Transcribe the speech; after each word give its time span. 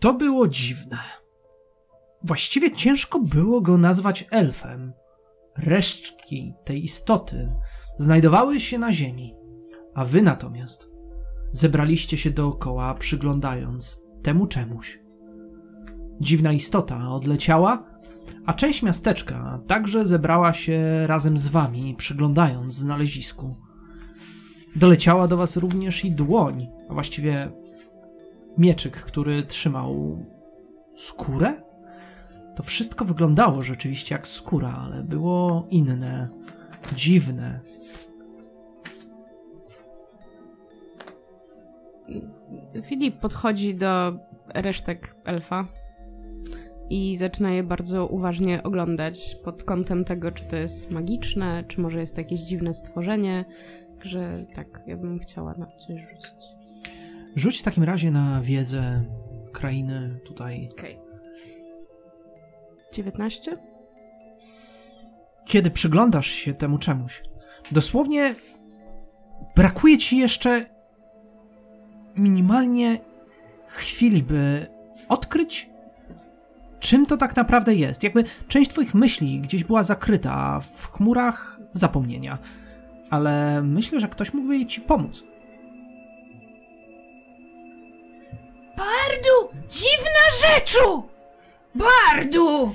To 0.00 0.14
było 0.14 0.48
dziwne. 0.48 0.98
Właściwie 2.24 2.72
ciężko 2.72 3.20
było 3.20 3.60
go 3.60 3.78
nazwać 3.78 4.26
elfem. 4.30 4.92
Resztki 5.56 6.54
tej 6.64 6.84
istoty 6.84 7.48
znajdowały 7.98 8.60
się 8.60 8.78
na 8.78 8.92
ziemi, 8.92 9.34
a 9.94 10.04
wy 10.04 10.22
natomiast 10.22 10.90
zebraliście 11.52 12.18
się 12.18 12.30
dookoła, 12.30 12.94
przyglądając 12.94 14.02
temu 14.22 14.46
czemuś. 14.46 15.00
Dziwna 16.20 16.52
istota 16.52 17.10
odleciała, 17.10 17.84
a 18.46 18.54
część 18.54 18.82
miasteczka 18.82 19.60
także 19.66 20.06
zebrała 20.06 20.52
się 20.52 21.06
razem 21.06 21.38
z 21.38 21.48
wami, 21.48 21.94
przyglądając 21.98 22.74
znalezisku. 22.74 23.56
Doleciała 24.76 25.28
do 25.28 25.36
was 25.36 25.56
również 25.56 26.04
i 26.04 26.12
dłoń, 26.12 26.68
a 26.88 26.94
właściwie 26.94 27.52
mieczyk, 28.58 28.96
który 28.96 29.42
trzymał 29.42 30.18
skórę? 30.96 31.62
To 32.56 32.62
wszystko 32.62 33.04
wyglądało 33.04 33.62
rzeczywiście 33.62 34.14
jak 34.14 34.28
skóra, 34.28 34.72
ale 34.84 35.02
było 35.02 35.66
inne, 35.70 36.28
dziwne. 36.94 37.60
Filip 42.84 43.20
podchodzi 43.20 43.74
do 43.74 44.12
resztek 44.54 45.14
elfa 45.24 45.66
i 46.90 47.16
zaczyna 47.16 47.50
je 47.50 47.62
bardzo 47.62 48.06
uważnie 48.06 48.62
oglądać 48.62 49.36
pod 49.44 49.64
kątem 49.64 50.04
tego, 50.04 50.32
czy 50.32 50.44
to 50.44 50.56
jest 50.56 50.90
magiczne, 50.90 51.64
czy 51.68 51.80
może 51.80 52.00
jest 52.00 52.18
jakieś 52.18 52.40
dziwne 52.40 52.74
stworzenie. 52.74 53.44
Także 53.98 54.46
tak, 54.54 54.82
ja 54.86 54.96
bym 54.96 55.18
chciała 55.18 55.54
na 55.54 55.66
coś 55.66 56.00
rzucić. 56.00 56.59
Rzuć 57.36 57.60
w 57.60 57.62
takim 57.62 57.84
razie 57.84 58.10
na 58.10 58.40
wiedzę 58.40 59.04
krainy 59.52 60.20
tutaj. 60.24 60.68
Okej. 60.72 60.98
19? 62.94 63.56
Kiedy 65.44 65.70
przyglądasz 65.70 66.26
się 66.26 66.54
temu 66.54 66.78
czemuś, 66.78 67.22
dosłownie 67.72 68.34
brakuje 69.56 69.98
ci 69.98 70.16
jeszcze 70.16 70.66
minimalnie 72.16 73.00
chwili, 73.66 74.22
by 74.22 74.66
odkryć, 75.08 75.70
czym 76.80 77.06
to 77.06 77.16
tak 77.16 77.36
naprawdę 77.36 77.74
jest. 77.74 78.02
Jakby 78.02 78.24
część 78.48 78.70
twoich 78.70 78.94
myśli 78.94 79.40
gdzieś 79.40 79.64
była 79.64 79.82
zakryta 79.82 80.60
w 80.60 80.86
chmurach 80.86 81.60
zapomnienia. 81.72 82.38
Ale 83.10 83.62
myślę, 83.62 84.00
że 84.00 84.08
ktoś 84.08 84.34
mógłby 84.34 84.66
ci 84.66 84.80
pomóc. 84.80 85.29
Bardu! 88.80 89.60
Dziwna 89.68 90.24
rzeczu! 90.42 91.08
Bardu! 91.74 92.74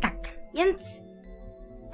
Tak, 0.00 0.16
więc 0.54 0.78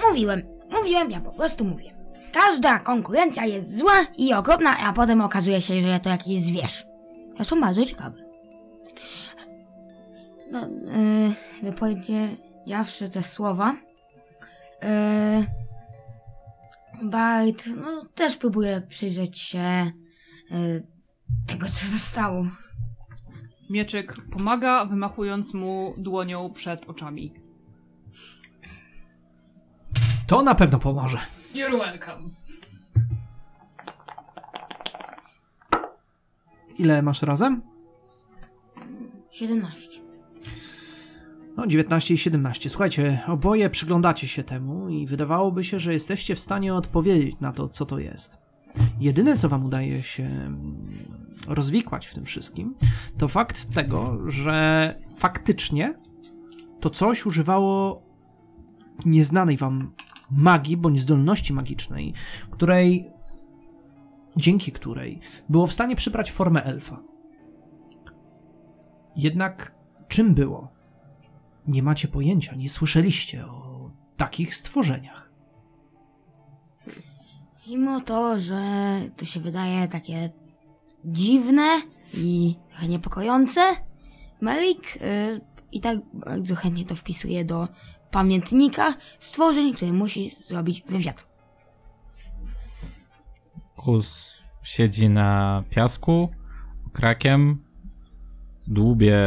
mówiłem, 0.08 0.42
mówiłem, 0.70 1.10
ja 1.10 1.20
po 1.20 1.32
prostu 1.32 1.64
mówiłem. 1.64 1.96
Każda 2.32 2.78
konkurencja 2.78 3.46
jest 3.46 3.78
zła 3.78 4.06
i 4.16 4.34
okropna, 4.34 4.78
a 4.78 4.92
potem 4.92 5.20
okazuje 5.20 5.62
się, 5.62 5.82
że 5.82 6.00
to 6.00 6.10
jakiś 6.10 6.42
zwierz. 6.42 6.86
To 7.36 7.44
są 7.44 7.60
bardzo 7.60 7.86
ciekawe. 7.86 8.16
No, 10.50 10.60
yy, 10.60 11.34
wypowiedziawszy 11.62 13.10
te 13.10 13.22
słowa, 13.22 13.76
yy, 14.82 15.46
no, 17.76 18.04
też 18.14 18.36
próbuje 18.36 18.82
przyjrzeć 18.88 19.38
się 19.38 19.92
yy, 20.50 20.89
tego, 21.46 21.66
co 21.66 21.86
zostało. 21.86 22.44
Mieczyk 23.70 24.16
pomaga, 24.30 24.84
wymachując 24.84 25.54
mu 25.54 25.94
dłonią 25.98 26.52
przed 26.52 26.90
oczami. 26.90 27.34
To 30.26 30.42
na 30.42 30.54
pewno 30.54 30.78
pomoże. 30.78 31.18
You're 31.54 31.78
welcome. 31.78 32.28
Ile 36.78 37.02
masz 37.02 37.22
razem? 37.22 37.62
17. 39.30 40.00
No, 41.56 41.66
19 41.66 42.14
i 42.14 42.18
17. 42.18 42.70
Słuchajcie, 42.70 43.20
oboje 43.26 43.70
przyglądacie 43.70 44.28
się 44.28 44.44
temu 44.44 44.88
i 44.88 45.06
wydawałoby 45.06 45.64
się, 45.64 45.80
że 45.80 45.92
jesteście 45.92 46.34
w 46.34 46.40
stanie 46.40 46.74
odpowiedzieć 46.74 47.36
na 47.40 47.52
to, 47.52 47.68
co 47.68 47.86
to 47.86 47.98
jest. 47.98 48.38
Jedyne, 49.00 49.36
co 49.36 49.48
wam 49.48 49.64
udaje 49.64 50.02
się 50.02 50.24
mm, 50.24 50.86
rozwikłać 51.46 52.06
w 52.06 52.14
tym 52.14 52.24
wszystkim, 52.24 52.74
to 53.18 53.28
fakt 53.28 53.74
tego, 53.74 54.30
że 54.30 54.94
faktycznie 55.16 55.94
to 56.80 56.90
coś 56.90 57.26
używało 57.26 58.02
nieznanej 59.04 59.56
wam 59.56 59.90
magii 60.30 60.76
bądź 60.76 61.00
zdolności 61.00 61.52
magicznej, 61.52 62.14
której 62.50 63.10
dzięki 64.36 64.72
której 64.72 65.20
było 65.48 65.66
w 65.66 65.72
stanie 65.72 65.96
przybrać 65.96 66.32
formę 66.32 66.64
elfa. 66.64 67.00
Jednak 69.16 69.74
czym 70.08 70.34
było? 70.34 70.68
Nie 71.66 71.82
macie 71.82 72.08
pojęcia, 72.08 72.54
nie 72.54 72.70
słyszeliście 72.70 73.46
o 73.46 73.90
takich 74.16 74.54
stworzeniach. 74.54 75.29
Mimo 77.70 78.00
to, 78.00 78.38
że 78.38 78.60
to 79.16 79.24
się 79.24 79.40
wydaje 79.40 79.88
takie 79.88 80.30
dziwne 81.04 81.82
i 82.14 82.56
trochę 82.68 82.88
niepokojące, 82.88 83.60
Merik 84.40 84.96
y, 84.96 85.40
i 85.72 85.80
tak 85.80 85.98
bardzo 86.14 86.54
chętnie 86.54 86.84
to 86.84 86.94
wpisuje 86.94 87.44
do 87.44 87.68
pamiętnika 88.10 88.94
stworzeń, 89.18 89.74
które 89.74 89.92
musi 89.92 90.36
zrobić 90.46 90.82
wywiad. 90.88 91.28
Kus 93.76 94.38
siedzi 94.62 95.08
na 95.08 95.62
piasku, 95.70 96.28
krakiem, 96.92 97.64
dłubie 98.66 99.18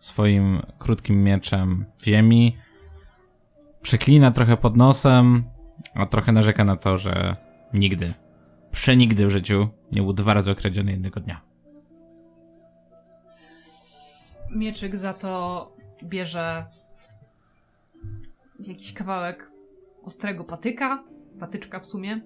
swoim 0.00 0.62
krótkim 0.78 1.24
mieczem 1.24 1.84
ziemi, 2.04 2.56
przeklina 3.82 4.30
trochę 4.30 4.56
pod 4.56 4.76
nosem, 4.76 5.51
a 5.94 6.06
trochę 6.06 6.32
narzeka 6.32 6.64
na 6.64 6.76
to, 6.76 6.96
że 6.96 7.36
nigdy, 7.74 8.12
przenigdy 8.70 9.26
w 9.26 9.30
życiu 9.30 9.68
nie 9.92 10.02
był 10.02 10.12
dwa 10.12 10.34
razy 10.34 10.50
okradziony 10.50 10.90
jednego 10.90 11.20
dnia. 11.20 11.40
Mieczyk 14.50 14.96
za 14.96 15.14
to 15.14 15.72
bierze 16.02 16.66
jakiś 18.60 18.92
kawałek 18.92 19.50
ostrego 20.02 20.44
patyka, 20.44 21.04
patyczka 21.40 21.80
w 21.80 21.86
sumie, 21.86 22.20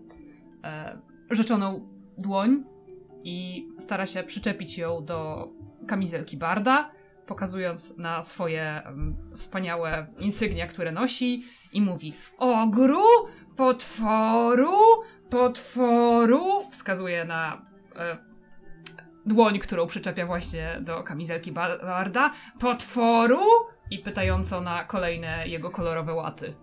e, 0.64 0.98
rzeczoną 1.30 1.88
dłoń 2.18 2.64
i 3.24 3.66
stara 3.78 4.06
się 4.06 4.22
przyczepić 4.22 4.78
ją 4.78 5.04
do 5.04 5.48
kamizelki 5.86 6.36
Barda, 6.36 6.90
pokazując 7.26 7.96
na 7.96 8.22
swoje 8.22 8.82
em, 8.84 9.14
wspaniałe 9.36 10.06
insygnia, 10.18 10.66
które 10.66 10.92
nosi 10.92 11.44
i 11.72 11.82
mówi 11.82 12.12
ogru, 12.38 13.02
potworu, 13.56 14.72
potworu, 15.30 16.62
wskazuje 16.70 17.24
na 17.24 17.62
e, 17.96 18.16
dłoń, 19.26 19.58
którą 19.58 19.86
przyczepia 19.86 20.26
właśnie 20.26 20.78
do 20.80 21.02
kamizelki 21.02 21.52
Ba- 21.52 21.78
Barda, 21.78 22.32
potworu 22.60 23.40
i 23.90 23.98
pytająco 23.98 24.60
na 24.60 24.84
kolejne 24.84 25.48
jego 25.48 25.70
kolorowe 25.70 26.14
łaty. 26.14 26.54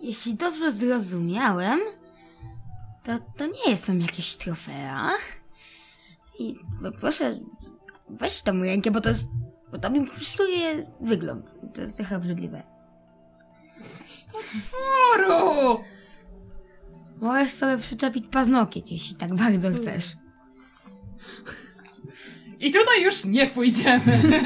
Jeśli 0.00 0.34
dobrze 0.34 0.72
zrozumiałem, 0.72 1.80
to, 3.04 3.12
to 3.36 3.46
nie 3.66 3.76
są 3.76 3.96
jakieś 3.96 4.36
trofea. 4.36 5.10
I 6.38 6.54
no 6.80 6.92
proszę, 6.92 7.40
weź 8.10 8.42
tą 8.42 8.60
rękę, 8.62 8.90
bo 8.90 9.00
to 9.00 9.08
jest, 9.08 9.26
bo 9.72 9.78
to 9.78 9.90
mi 9.90 10.06
psuje 10.06 10.92
wygląd. 11.00 11.54
To 11.74 11.80
jest 11.80 11.96
trochę 11.96 12.16
obrzydliwe. 12.16 12.71
Potworu! 14.32 15.84
Możesz 17.20 17.50
sobie 17.50 17.78
przyczepić 17.78 18.24
paznokieć, 18.30 18.92
jeśli 18.92 19.16
tak 19.16 19.34
bardzo 19.34 19.72
chcesz. 19.72 20.16
I 22.60 22.72
tutaj 22.72 23.02
już 23.02 23.24
nie 23.24 23.46
pójdziemy. 23.46 24.20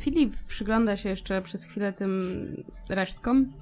Filip 0.00 0.34
przygląda 0.48 0.96
się 0.96 1.08
jeszcze 1.08 1.42
przez 1.42 1.64
chwilę 1.64 1.92
tym 1.92 2.22
resztkom, 2.88 3.52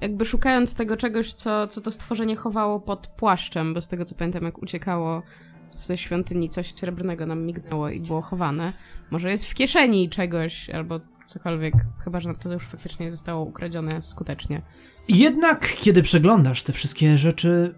jakby 0.00 0.24
szukając 0.24 0.74
tego 0.74 0.96
czegoś, 0.96 1.32
co, 1.32 1.66
co 1.66 1.80
to 1.80 1.90
stworzenie 1.90 2.36
chowało 2.36 2.80
pod 2.80 3.06
płaszczem, 3.06 3.74
bo 3.74 3.80
z 3.80 3.88
tego 3.88 4.04
co 4.04 4.14
pamiętam, 4.14 4.44
jak 4.44 4.62
uciekało 4.62 5.22
ze 5.70 5.98
świątyni, 5.98 6.50
coś 6.50 6.74
srebrnego 6.74 7.26
nam 7.26 7.46
mignęło 7.46 7.88
i 7.88 8.00
było 8.00 8.22
chowane. 8.22 8.72
Może 9.10 9.30
jest 9.30 9.44
w 9.44 9.54
kieszeni 9.54 10.08
czegoś, 10.08 10.70
albo 10.70 11.00
cokolwiek, 11.32 11.74
chyba 12.04 12.20
że 12.20 12.34
to 12.34 12.52
już 12.52 12.66
faktycznie 12.66 13.10
zostało 13.10 13.44
ukradzione 13.44 14.02
skutecznie. 14.02 14.62
Jednak, 15.08 15.74
kiedy 15.76 16.02
przeglądasz 16.02 16.62
te 16.62 16.72
wszystkie 16.72 17.18
rzeczy, 17.18 17.74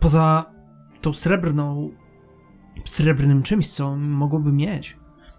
poza 0.00 0.44
tą 1.00 1.12
srebrną, 1.12 1.90
srebrnym 2.84 3.42
czymś, 3.42 3.70
co 3.70 3.96
mogłoby 3.96 4.52
mieć, 4.52 4.96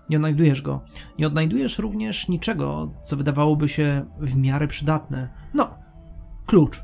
nie 0.09 0.17
odnajdujesz 0.17 0.61
go. 0.61 0.81
Nie 1.19 1.27
odnajdujesz 1.27 1.79
również 1.79 2.27
niczego, 2.27 2.93
co 3.01 3.17
wydawałoby 3.17 3.69
się 3.69 4.05
w 4.19 4.37
miarę 4.37 4.67
przydatne. 4.67 5.29
No, 5.53 5.77
klucz. 6.45 6.81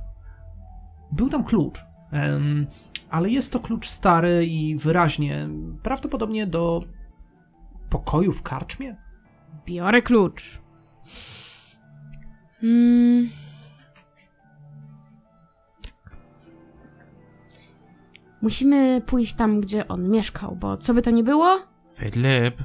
Był 1.12 1.30
tam 1.30 1.44
klucz, 1.44 1.80
em, 2.12 2.68
ale 3.10 3.30
jest 3.30 3.54
to 3.54 3.60
klucz 3.60 3.88
stary 3.88 4.46
i 4.46 4.76
wyraźnie, 4.76 5.50
prawdopodobnie 5.84 6.48
do 6.48 6.84
pokoju 7.90 8.32
w 8.32 8.42
karczmie? 8.42 8.96
Biorę 9.66 10.02
klucz. 10.02 10.65
Hmm. 12.62 13.30
Musimy 18.42 19.02
pójść 19.06 19.34
tam, 19.34 19.62
gdzie 19.62 19.88
on 19.88 20.10
mieszkał, 20.10 20.56
bo 20.56 20.78
co 20.78 20.94
by 20.94 21.02
to 21.02 21.12
nie 21.12 21.24
było? 21.24 21.60
Filip, 21.96 22.56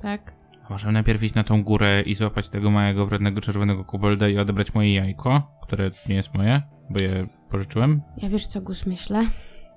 Tak. 0.00 0.32
a 0.66 0.70
możemy 0.70 0.92
najpierw 0.92 1.22
iść 1.22 1.34
na 1.34 1.44
tą 1.44 1.62
górę 1.62 2.02
i 2.02 2.14
złapać 2.14 2.48
tego 2.48 2.70
małego, 2.70 3.06
wrednego, 3.06 3.40
czerwonego 3.40 3.84
kobolda 3.84 4.28
i 4.28 4.38
odebrać 4.38 4.74
moje 4.74 4.94
jajko, 4.94 5.42
które 5.62 5.90
nie 6.08 6.14
jest 6.14 6.34
moje, 6.34 6.62
bo 6.90 7.02
je 7.02 7.26
pożyczyłem. 7.50 8.02
Ja 8.16 8.28
wiesz 8.28 8.46
co, 8.46 8.60
Gus, 8.60 8.86
myślę? 8.86 9.24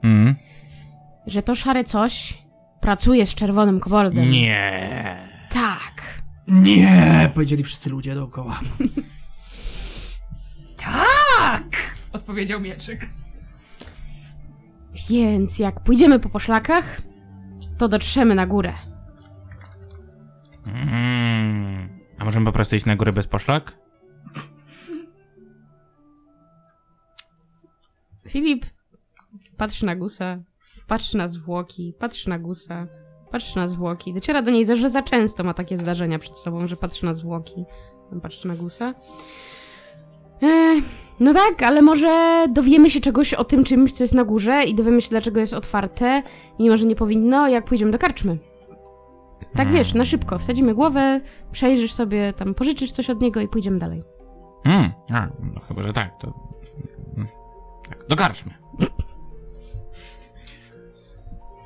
Mm. 0.04 0.36
Że 1.28 1.42
to 1.44 1.56
szare 1.56 1.84
coś 1.84 2.44
pracuje 2.82 3.26
z 3.26 3.36
czerwonym 3.36 3.80
koboldem. 3.80 4.30
Nie. 4.30 5.18
Tak. 5.52 6.22
Nie! 6.48 7.32
Powiedzieli 7.34 7.64
wszyscy 7.64 7.90
ludzie 7.90 8.16
dookoła. 8.16 8.60
Odpowiedział 12.14 12.60
mieczyk. 12.60 13.10
Więc 15.10 15.60
jak 15.60 15.84
pójdziemy 15.84 16.20
po 16.20 16.30
poszlakach, 16.30 17.02
to 17.78 17.88
dotrzemy 17.88 18.36
na 18.36 18.48
górę. 18.48 18.74
Mm. 20.68 22.00
A 22.20 22.26
możemy 22.26 22.46
po 22.46 22.52
prostu 22.52 22.76
iść 22.76 22.86
na 22.86 22.96
górę 22.96 23.14
bez 23.14 23.28
poszlak? 23.28 23.78
Filip 28.28 28.66
patrzy 29.58 29.86
na 29.86 29.96
Gusa, 29.96 30.40
patrzy 30.88 31.18
na 31.18 31.28
zwłoki, 31.28 31.94
patrzy 32.00 32.30
na 32.30 32.40
Gusa, 32.40 32.88
patrzy 33.32 33.58
na 33.58 33.68
zwłoki. 33.68 34.14
Dociera 34.14 34.42
do 34.42 34.52
niej, 34.52 34.66
że 34.66 34.90
za 34.90 35.04
często 35.04 35.44
ma 35.44 35.54
takie 35.54 35.78
zdarzenia 35.78 36.20
przed 36.20 36.38
sobą, 36.38 36.68
że 36.68 36.78
patrzy 36.78 37.06
na 37.06 37.14
zwłoki, 37.14 37.66
patrzy 38.22 38.48
na 38.48 38.56
Gusa. 38.56 38.94
No 41.20 41.34
tak, 41.34 41.64
ale 41.64 41.82
może 41.82 42.46
dowiemy 42.50 42.90
się 42.90 43.00
czegoś 43.00 43.34
o 43.34 43.44
tym 43.44 43.64
czymś, 43.64 43.92
co 43.92 44.04
jest 44.04 44.14
na 44.14 44.24
górze 44.24 44.64
i 44.64 44.76
dowiemy 44.76 45.02
się, 45.02 45.10
dlaczego 45.10 45.40
jest 45.40 45.54
otwarte, 45.54 46.24
mimo 46.60 46.78
że 46.78 46.86
nie 46.86 46.96
powinno, 46.96 47.48
jak 47.48 47.66
pójdziemy 47.66 47.92
do 47.92 48.00
karczmy. 48.00 48.38
Tak 49.56 49.72
wiesz, 49.72 49.94
na 49.94 50.06
szybko, 50.06 50.40
wsadzimy 50.40 50.74
głowę, 50.74 51.22
przejrzysz 51.52 51.94
sobie, 51.94 52.34
tam 52.34 52.54
pożyczysz 52.54 52.92
coś 52.92 53.10
od 53.10 53.22
niego 53.22 53.42
i 53.42 53.48
pójdziemy 53.48 53.80
dalej. 53.80 54.04
Mm. 54.66 54.92
A, 55.10 55.28
no 55.54 55.62
chyba, 55.68 55.82
że 55.82 55.94
tak, 55.94 56.18
to... 56.22 56.34
Mm. 57.18 57.28
Tak, 57.90 58.08
dokarczmy. 58.10 58.54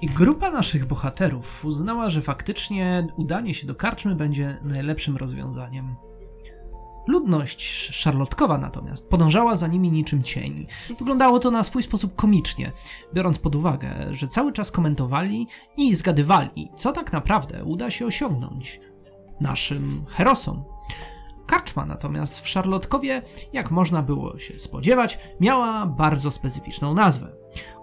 I 0.01 0.07
grupa 0.07 0.51
naszych 0.51 0.85
bohaterów 0.85 1.65
uznała, 1.65 2.09
że 2.09 2.21
faktycznie 2.21 3.07
udanie 3.17 3.53
się 3.53 3.67
do 3.67 3.75
karczmy 3.75 4.15
będzie 4.15 4.57
najlepszym 4.63 5.17
rozwiązaniem. 5.17 5.95
Ludność 7.07 7.61
szarlotkowa 7.91 8.57
natomiast 8.57 9.09
podążała 9.09 9.55
za 9.55 9.67
nimi 9.67 9.91
niczym 9.91 10.23
cień. 10.23 10.67
Wyglądało 10.99 11.39
to 11.39 11.51
na 11.51 11.63
swój 11.63 11.83
sposób 11.83 12.15
komicznie, 12.15 12.71
biorąc 13.13 13.37
pod 13.39 13.55
uwagę, 13.55 13.95
że 14.11 14.27
cały 14.27 14.53
czas 14.53 14.71
komentowali 14.71 15.47
i 15.77 15.95
zgadywali, 15.95 16.71
co 16.75 16.91
tak 16.91 17.13
naprawdę 17.13 17.63
uda 17.63 17.91
się 17.91 18.05
osiągnąć 18.05 18.79
naszym 19.41 20.05
herosom. 20.07 20.63
Karczma 21.45 21.85
natomiast 21.85 22.41
w 22.41 22.47
Szarlotkowie, 22.47 23.21
jak 23.53 23.71
można 23.71 24.01
było 24.01 24.39
się 24.39 24.59
spodziewać, 24.59 25.19
miała 25.39 25.85
bardzo 25.85 26.31
specyficzną 26.31 26.93
nazwę. 26.93 27.27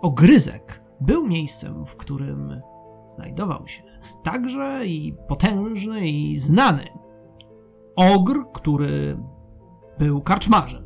Ogryzek 0.00 0.88
był 1.00 1.27
miejscem, 1.27 1.87
w 1.87 1.97
którym 1.97 2.61
znajdował 3.06 3.69
się 3.69 3.83
także 4.25 4.87
i 4.87 5.15
potężny 5.29 6.09
i 6.09 6.39
znany 6.39 6.89
ogr, 7.97 8.45
który 8.55 9.19
był 9.99 10.23
karczmarzem. 10.23 10.85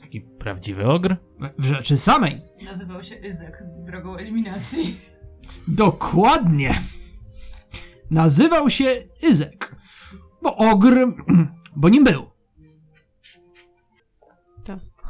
Taki 0.00 0.20
prawdziwy 0.20 0.86
ogr? 0.86 1.16
W 1.58 1.64
rzeczy 1.64 1.98
samej. 1.98 2.40
Nazywał 2.64 3.02
się 3.02 3.14
Izek 3.14 3.64
drogą 3.78 4.16
eliminacji. 4.16 4.96
Dokładnie. 5.68 6.80
Nazywał 8.10 8.70
się 8.70 9.02
Izek. 9.22 9.76
Bo 10.42 10.56
ogr, 10.56 10.94
bo 11.76 11.88
nim 11.88 12.04
był. 12.04 12.39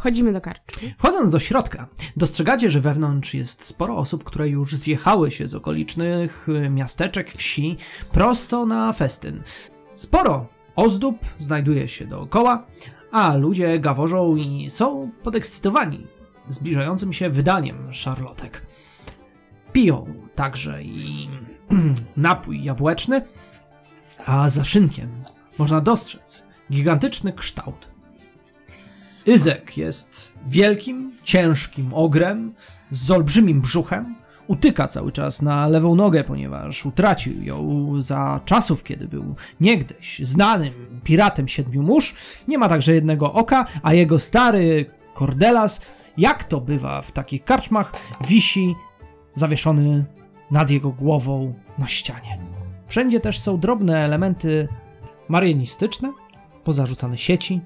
Chodzimy 0.02 0.32
do 0.32 0.41
karczmy. 0.41 0.94
Wchodząc 0.99 1.31
do 1.31 1.38
środka, 1.38 1.88
dostrzegacie, 2.17 2.70
że 2.70 2.81
wewnątrz 2.81 3.35
jest 3.35 3.64
sporo 3.64 3.97
osób, 3.97 4.25
które 4.25 4.49
już 4.49 4.76
zjechały 4.76 5.31
się 5.31 5.49
z 5.49 5.55
okolicznych 5.55 6.49
y, 6.49 6.70
miasteczek, 6.70 7.32
wsi, 7.32 7.76
prosto 8.12 8.67
na 8.67 8.93
festyn. 8.93 9.43
Sporo 9.94 10.47
ozdób 10.76 11.19
znajduje 11.38 11.88
się 11.88 12.06
dookoła, 12.06 12.67
a 13.12 13.37
ludzie 13.37 13.79
gaworzą 13.79 14.37
i 14.37 14.70
są 14.70 15.11
podekscytowani 15.23 16.06
zbliżającym 16.49 17.12
się 17.12 17.31
wydaniem 17.31 17.93
szarlotek. 17.94 18.67
Piją 19.73 20.14
także 20.35 20.82
i 20.82 21.29
napój 22.17 22.64
jabłeczny, 22.64 23.23
a 24.26 24.50
za 24.50 24.64
szynkiem 24.64 25.08
można 25.58 25.81
dostrzec 25.81 26.47
gigantyczny 26.73 27.32
kształt 27.32 28.00
Izek 29.27 29.77
jest 29.77 30.35
wielkim, 30.47 31.13
ciężkim 31.25 31.95
ogrem 31.95 32.55
z 32.91 33.11
olbrzymim 33.11 33.61
brzuchem. 33.61 34.15
Utyka 34.47 34.89
cały 34.89 35.13
czas 35.13 35.43
na 35.43 35.69
lewą 35.69 35.95
nogę, 35.95 36.25
ponieważ 36.25 36.87
utracił 36.87 37.43
ją 37.43 37.93
za 38.03 38.41
czasów, 38.45 38.83
kiedy 38.85 39.09
był 39.09 39.35
niegdyś 39.61 40.19
znanym 40.19 40.73
piratem 41.05 41.49
siedmiu 41.49 41.83
mórz. 41.83 42.15
Nie 42.49 42.59
ma 42.59 42.69
także 42.69 42.95
jednego 42.95 43.33
oka, 43.33 43.67
a 43.83 43.95
jego 43.95 44.19
stary 44.19 44.87
kordelas, 45.15 45.81
jak 46.19 46.45
to 46.45 46.61
bywa 46.61 47.03
w 47.03 47.12
takich 47.12 47.45
karczmach, 47.45 47.93
wisi 48.29 48.75
zawieszony 49.35 50.05
nad 50.50 50.71
jego 50.71 50.91
głową 50.91 51.55
na 51.79 51.87
ścianie. 51.87 52.39
Wszędzie 52.87 53.21
też 53.21 53.41
są 53.41 53.61
drobne 53.61 54.05
elementy 54.05 54.69
marianistyczne, 55.29 56.12
pozarzucane 56.65 57.19
sieci, 57.19 57.61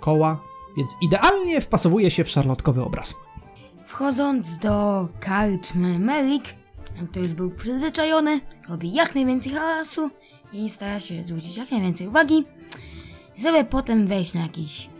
koła, 0.00 0.40
więc 0.76 0.96
idealnie 1.02 1.60
wpasowuje 1.60 2.10
się 2.10 2.24
w 2.24 2.30
szarlotkowy 2.30 2.82
obraz. 2.82 3.14
Wchodząc 3.84 4.58
do 4.58 5.08
karczmy 5.20 5.98
Melik, 5.98 6.44
to 7.12 7.20
już 7.20 7.32
był 7.32 7.50
przyzwyczajony, 7.50 8.40
robi 8.68 8.94
jak 8.94 9.14
najwięcej 9.14 9.52
hałasu 9.52 10.10
i 10.52 10.70
stara 10.70 11.00
się 11.00 11.22
zwrócić 11.22 11.56
jak 11.56 11.70
najwięcej 11.70 12.08
uwagi, 12.08 12.44
żeby 13.38 13.64
potem 13.64 14.06
wejść 14.06 14.34
na 14.34 14.42
jakiś 14.42 14.90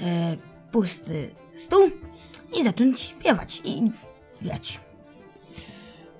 e, 0.00 0.36
pusty 0.72 1.34
stół 1.56 1.90
i 2.52 2.64
zacząć 2.64 3.00
śpiewać 3.00 3.60
i 3.64 3.90
grać. 4.42 4.80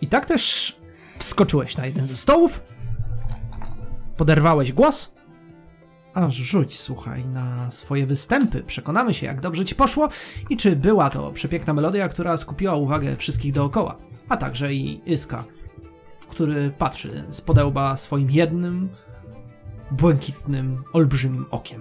I 0.00 0.06
tak 0.06 0.26
też 0.26 0.76
wskoczyłeś 1.18 1.76
na 1.76 1.86
jeden 1.86 2.06
ze 2.06 2.16
stołów, 2.16 2.60
poderwałeś 4.16 4.72
głos, 4.72 5.13
aż 6.14 6.34
rzuć, 6.34 6.78
słuchaj, 6.78 7.24
na 7.24 7.70
swoje 7.70 8.06
występy. 8.06 8.62
Przekonamy 8.62 9.14
się, 9.14 9.26
jak 9.26 9.40
dobrze 9.40 9.64
ci 9.64 9.74
poszło 9.74 10.08
i 10.50 10.56
czy 10.56 10.76
była 10.76 11.10
to 11.10 11.32
przepiękna 11.32 11.74
melodia, 11.74 12.08
która 12.08 12.36
skupiła 12.36 12.74
uwagę 12.74 13.16
wszystkich 13.16 13.52
dookoła, 13.52 13.96
a 14.28 14.36
także 14.36 14.74
i 14.74 15.12
Iska, 15.12 15.44
który 16.28 16.70
patrzy 16.70 17.24
z 17.30 17.40
podełba 17.40 17.96
swoim 17.96 18.30
jednym, 18.30 18.88
błękitnym, 19.90 20.84
olbrzymim 20.92 21.46
okiem. 21.50 21.80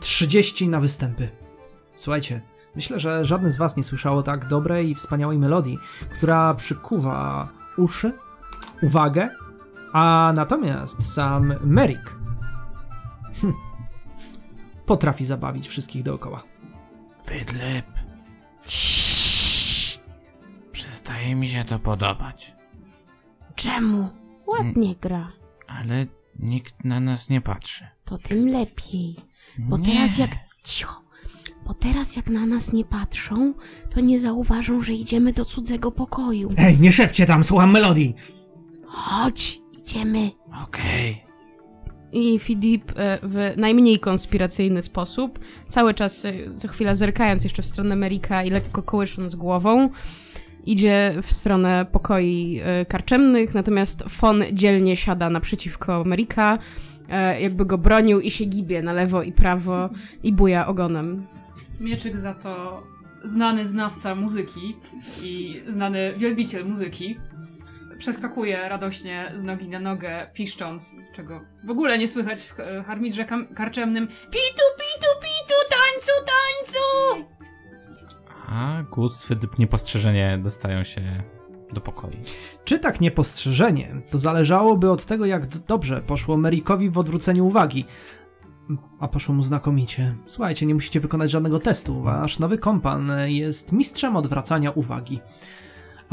30 0.00 0.68
na 0.68 0.80
występy. 0.80 1.28
Słuchajcie, 1.96 2.40
myślę, 2.74 3.00
że 3.00 3.24
żadne 3.24 3.52
z 3.52 3.56
was 3.56 3.76
nie 3.76 3.84
słyszało 3.84 4.22
tak 4.22 4.48
dobrej 4.48 4.90
i 4.90 4.94
wspaniałej 4.94 5.38
melodii, 5.38 5.78
która 6.16 6.54
przykuwa 6.54 7.48
uszy, 7.76 8.12
uwagę, 8.82 9.28
a 9.92 10.32
natomiast 10.36 11.14
sam 11.14 11.54
Merrick 11.64 12.14
hm, 13.40 13.52
potrafi 14.86 15.26
zabawić 15.26 15.68
wszystkich 15.68 16.02
dookoła. 16.02 16.42
Filip. 17.28 17.86
Przestaje 20.72 21.34
mi 21.34 21.48
się 21.48 21.64
to 21.64 21.78
podobać. 21.78 22.54
Czemu? 23.54 24.22
ładnie 24.46 24.94
gra. 25.00 25.32
Ale 25.66 26.06
nikt 26.38 26.84
na 26.84 27.00
nas 27.00 27.28
nie 27.28 27.40
patrzy. 27.40 27.86
To 28.04 28.18
tym 28.18 28.48
lepiej. 28.48 29.16
Bo 29.58 29.78
nie. 29.78 29.84
teraz 29.84 30.18
jak. 30.18 30.30
Cicho. 30.64 31.02
Bo 31.66 31.74
teraz 31.74 32.16
jak 32.16 32.30
na 32.30 32.46
nas 32.46 32.72
nie 32.72 32.84
patrzą, 32.84 33.54
to 33.90 34.00
nie 34.00 34.20
zauważą, 34.20 34.82
że 34.82 34.92
idziemy 34.92 35.32
do 35.32 35.44
cudzego 35.44 35.92
pokoju. 35.92 36.52
Ej, 36.56 36.80
nie 36.80 36.92
szepcie 36.92 37.26
tam, 37.26 37.44
słucham 37.44 37.70
melodii. 37.70 38.14
Chodź, 38.86 39.61
idziemy. 39.82 40.30
Okej. 40.62 41.24
I 42.12 42.38
Filip 42.38 42.92
e, 42.96 43.18
w 43.22 43.52
najmniej 43.56 44.00
konspiracyjny 44.00 44.82
sposób, 44.82 45.38
cały 45.68 45.94
czas 45.94 46.24
e, 46.24 46.32
co 46.56 46.68
chwila 46.68 46.94
zerkając 46.94 47.44
jeszcze 47.44 47.62
w 47.62 47.66
stronę 47.66 47.96
Merika 47.96 48.44
i 48.44 48.50
lekko 48.50 48.82
kołysząc 48.82 49.34
głową, 49.34 49.90
idzie 50.66 51.14
w 51.22 51.32
stronę 51.32 51.86
pokoi 51.92 52.60
e, 52.64 52.84
karczemnych, 52.84 53.54
natomiast 53.54 54.04
Fon 54.08 54.42
dzielnie 54.52 54.96
siada 54.96 55.30
naprzeciwko 55.30 56.04
Merika, 56.04 56.58
jakby 57.40 57.66
go 57.66 57.78
bronił 57.78 58.20
i 58.20 58.30
się 58.30 58.44
gibie 58.44 58.82
na 58.82 58.92
lewo 58.92 59.22
i 59.22 59.32
prawo 59.32 59.88
i 60.22 60.32
buja 60.32 60.66
ogonem. 60.66 61.26
Mieczyk 61.80 62.16
za 62.16 62.34
to 62.34 62.82
znany 63.24 63.66
znawca 63.66 64.14
muzyki 64.14 64.76
i 65.22 65.60
znany 65.66 66.14
wielbiciel 66.16 66.66
muzyki 66.66 67.16
przeskakuje 68.02 68.68
radośnie 68.68 69.32
z 69.34 69.42
nogi 69.42 69.68
na 69.68 69.80
nogę, 69.80 70.30
piszcząc, 70.34 70.96
czego 71.14 71.40
w 71.64 71.70
ogóle 71.70 71.98
nie 71.98 72.08
słychać 72.08 72.40
w 72.42 72.54
harmidrze 72.86 73.24
kam- 73.24 73.54
karczemnym 73.54 74.06
Pitu, 74.06 74.64
pitu, 74.78 75.08
pitu, 75.20 75.54
tańcu, 75.70 76.12
tańcu! 76.26 77.26
A 78.48 78.82
Gus, 78.90 79.24
Fydyp 79.24 79.58
niepostrzeżenie 79.58 80.38
dostają 80.42 80.84
się 80.84 81.02
do 81.72 81.80
pokoi. 81.80 82.18
Czy 82.64 82.78
tak 82.78 83.00
niepostrzeżenie, 83.00 83.94
to 84.10 84.18
zależałoby 84.18 84.90
od 84.90 85.06
tego, 85.06 85.26
jak 85.26 85.46
d- 85.46 85.58
dobrze 85.68 86.00
poszło 86.00 86.36
Merikowi 86.36 86.90
w 86.90 86.98
odwróceniu 86.98 87.46
uwagi. 87.46 87.84
A 89.00 89.08
poszło 89.08 89.34
mu 89.34 89.42
znakomicie. 89.42 90.14
Słuchajcie, 90.26 90.66
nie 90.66 90.74
musicie 90.74 91.00
wykonać 91.00 91.30
żadnego 91.30 91.58
testu. 91.60 92.02
Wasz 92.02 92.38
nowy 92.38 92.58
kompan 92.58 93.12
jest 93.26 93.72
mistrzem 93.72 94.16
odwracania 94.16 94.70
uwagi. 94.70 95.20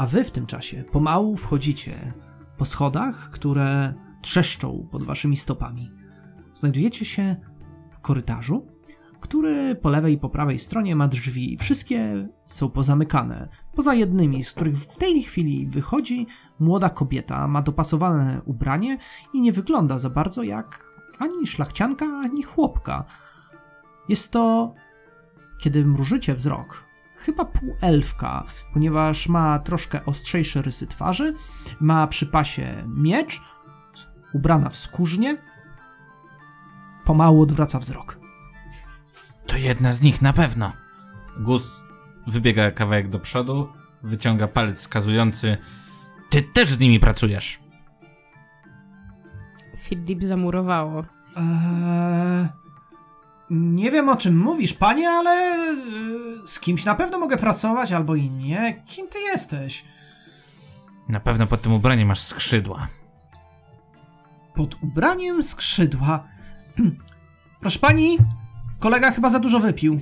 A 0.00 0.06
wy 0.06 0.24
w 0.24 0.30
tym 0.30 0.46
czasie 0.46 0.84
pomału 0.92 1.36
wchodzicie 1.36 2.12
po 2.56 2.64
schodach, 2.64 3.30
które 3.30 3.94
trzeszczą 4.22 4.88
pod 4.90 5.04
waszymi 5.04 5.36
stopami. 5.36 5.90
Znajdujecie 6.54 7.04
się 7.04 7.36
w 7.90 8.00
korytarzu, 8.00 8.66
który 9.20 9.74
po 9.74 9.88
lewej 9.88 10.14
i 10.14 10.18
po 10.18 10.28
prawej 10.28 10.58
stronie 10.58 10.96
ma 10.96 11.08
drzwi. 11.08 11.56
Wszystkie 11.60 12.28
są 12.44 12.70
pozamykane. 12.70 13.48
Poza 13.74 13.94
jednymi, 13.94 14.44
z 14.44 14.52
których 14.52 14.76
w 14.76 14.96
tej 14.96 15.22
chwili 15.22 15.66
wychodzi 15.66 16.26
młoda 16.60 16.90
kobieta, 16.90 17.48
ma 17.48 17.62
dopasowane 17.62 18.40
ubranie 18.44 18.98
i 19.34 19.40
nie 19.40 19.52
wygląda 19.52 19.98
za 19.98 20.10
bardzo 20.10 20.42
jak 20.42 20.94
ani 21.18 21.46
szlachcianka, 21.46 22.06
ani 22.06 22.42
chłopka. 22.42 23.04
Jest 24.08 24.32
to, 24.32 24.74
kiedy 25.58 25.84
mrużycie 25.84 26.34
wzrok, 26.34 26.89
chyba 27.20 27.44
półelfka, 27.44 28.44
ponieważ 28.72 29.28
ma 29.28 29.58
troszkę 29.58 30.04
ostrzejsze 30.04 30.62
rysy 30.62 30.86
twarzy, 30.86 31.34
ma 31.80 32.06
przy 32.06 32.26
pasie 32.26 32.84
miecz, 32.96 33.40
ubrana 34.34 34.70
w 34.70 34.76
skórznie, 34.76 35.36
pomału 37.04 37.42
odwraca 37.42 37.78
wzrok. 37.78 38.18
To 39.46 39.56
jedna 39.56 39.92
z 39.92 40.02
nich 40.02 40.22
na 40.22 40.32
pewno. 40.32 40.72
Gus 41.38 41.84
wybiega 42.26 42.70
kawałek 42.70 43.08
do 43.08 43.20
przodu, 43.20 43.68
wyciąga 44.02 44.48
palec 44.48 44.78
wskazujący. 44.78 45.58
Ty 46.30 46.42
też 46.42 46.68
z 46.68 46.80
nimi 46.80 47.00
pracujesz. 47.00 47.60
Filip 49.78 50.24
zamurowało. 50.24 51.04
Eee, 51.36 52.48
nie 53.50 53.90
wiem 53.90 54.08
o 54.08 54.16
czym 54.16 54.38
mówisz, 54.38 54.72
panie, 54.72 55.10
ale 55.10 55.30
e, 55.30 55.66
z 56.46 56.60
kimś 56.60 56.84
na 56.84 56.94
pewno 56.94 57.18
mogę 57.18 57.36
pracować, 57.36 57.92
albo 57.92 58.14
i 58.14 58.30
nie. 58.30 58.82
Kim 58.86 59.08
ty 59.08 59.18
jesteś? 59.20 59.84
Na 61.08 61.20
pewno 61.20 61.46
pod 61.46 61.62
tym 61.62 61.72
ubraniem 61.72 62.08
masz 62.08 62.20
skrzydła. 62.20 62.88
Pod 64.54 64.82
ubraniem 64.82 65.42
skrzydła. 65.42 66.24
Proszę 67.60 67.78
pani, 67.78 68.18
kolega 68.78 69.10
chyba 69.10 69.30
za 69.30 69.38
dużo 69.38 69.60
wypił. 69.60 70.00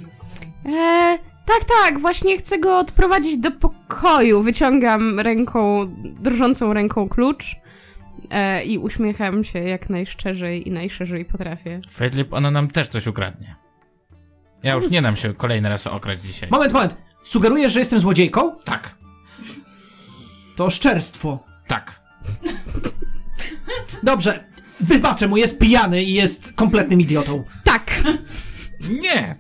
Eee, 0.64 1.18
tak, 1.46 1.64
tak, 1.82 2.00
właśnie 2.00 2.38
chcę 2.38 2.58
go 2.58 2.78
odprowadzić 2.78 3.36
do 3.38 3.50
pokoju. 3.50 4.42
Wyciągam 4.42 5.20
ręką, 5.20 5.86
drżącą 6.20 6.72
ręką 6.72 7.08
klucz 7.08 7.56
e, 8.30 8.64
i 8.64 8.78
uśmiecham 8.78 9.44
się 9.44 9.58
jak 9.58 9.90
najszczerzej 9.90 10.68
i 10.68 10.70
najszerzej 10.70 11.24
potrafię. 11.24 11.80
Fedlip, 11.90 12.32
ona 12.32 12.50
nam 12.50 12.70
też 12.70 12.88
coś 12.88 13.06
ukradnie. 13.06 13.56
Ja 14.62 14.74
już 14.74 14.90
nie 14.90 15.02
dam 15.02 15.16
się 15.16 15.34
kolejny 15.34 15.68
raz 15.68 15.86
okraść 15.86 16.20
dzisiaj. 16.20 16.48
Moment, 16.52 16.72
moment. 16.72 16.96
Sugerujesz, 17.22 17.72
że 17.72 17.78
jestem 17.78 18.00
złodziejką? 18.00 18.56
Tak, 18.64 18.94
To 20.56 20.64
oszczerstwo. 20.64 21.44
tak. 21.66 22.00
Dobrze, 24.02 24.44
wybaczę 24.80 25.28
mu, 25.28 25.36
jest 25.36 25.58
pijany 25.58 26.02
i 26.02 26.12
jest 26.14 26.52
kompletnym 26.52 27.00
idiotą. 27.00 27.44
Tak! 27.64 28.02
Nie! 29.02 29.36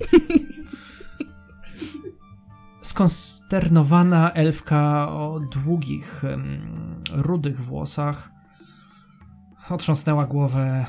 Skonsternowana 2.82 4.32
elfka 4.32 5.08
o 5.08 5.40
długich, 5.40 6.24
em, 6.24 7.02
rudych 7.12 7.60
włosach 7.60 8.30
otrząsnęła 9.74 10.26
głowę 10.26 10.86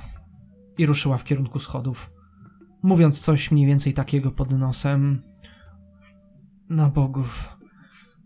i 0.78 0.86
ruszyła 0.86 1.18
w 1.18 1.24
kierunku 1.24 1.60
schodów, 1.60 2.12
mówiąc 2.84 3.22
coś 3.22 3.52
mniej 3.52 3.68
więcej 3.68 3.94
takiego 3.94 4.32
pod 4.32 4.52
nosem. 4.52 5.22
Na 6.70 6.90
bogów, 6.90 7.58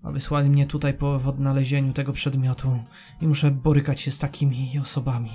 a 0.03 0.11
wysłali 0.11 0.49
mnie 0.49 0.65
tutaj 0.65 0.93
po 0.93 1.19
w 1.19 1.27
odnalezieniu 1.27 1.93
tego 1.93 2.13
przedmiotu 2.13 2.79
i 3.21 3.27
muszę 3.27 3.51
borykać 3.51 4.01
się 4.01 4.11
z 4.11 4.19
takimi 4.19 4.79
osobami. 4.81 5.31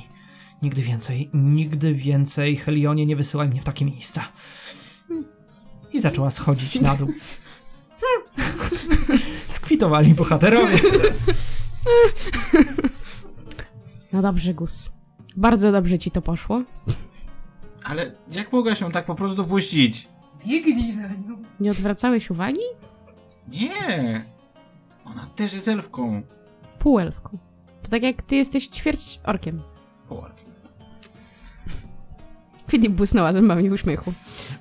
Nigdy 0.63 0.83
więcej, 0.83 1.31
nigdy 1.35 1.95
więcej, 1.95 2.57
Helionie, 2.57 3.07
nie 3.07 3.17
wysyłaj 3.17 3.49
mnie 3.49 3.61
w 3.61 3.65
takie 3.65 3.85
miejsca. 3.85 4.25
I 5.93 6.01
zaczęła 6.01 6.31
schodzić 6.31 6.81
na 6.81 6.97
dół. 6.97 7.13
Skwitowali 9.47 10.15
bohaterowie. 10.15 10.79
No 14.13 14.23
dobrze, 14.23 14.55
Gus. 14.55 14.91
Bardzo 15.39 15.73
dobrze 15.73 15.99
ci 15.99 16.11
to 16.11 16.23
poszło. 16.23 16.63
Ale 17.85 18.13
jak 18.31 18.53
mogła 18.53 18.75
się 18.75 18.93
tak 18.93 19.05
po 19.07 19.15
prostu 19.15 19.37
dopuścić? 19.37 20.09
Biegnij 20.47 20.93
za 20.93 21.03
nią. 21.03 21.43
Nie 21.61 21.71
odwracałeś 21.71 22.31
uwagi? 22.31 22.61
Nie! 23.49 24.25
Ona 25.05 25.27
też 25.37 25.53
jest 25.53 25.69
elfką. 25.69 26.23
Półelfką. 26.79 27.39
To 27.83 27.89
tak 27.89 28.03
jak 28.03 28.23
ty 28.23 28.37
jesteś 28.37 28.67
ćwierć 28.69 29.21
orkiem. 29.25 29.63
Połarki. 30.09 30.45
Filip 32.69 32.93
błysnęła 32.93 33.33
zębami 33.33 33.71
w 33.71 33.73
uśmiechu. 33.73 34.13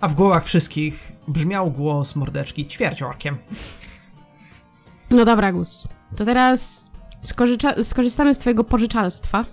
A 0.02 0.08
w 0.08 0.16
głowach 0.16 0.46
wszystkich 0.46 1.12
brzmiał 1.28 1.72
głos 1.72 2.16
mordeczki 2.16 2.68
ćwierciorkiem. 2.68 3.38
No 5.10 5.26
dobra, 5.26 5.52
Gus. 5.52 5.88
To 6.16 6.26
teraz 6.26 6.92
skorzystamy 7.84 8.34
z 8.34 8.40
twojego 8.40 8.64
pożyczalstwa. 8.64 9.46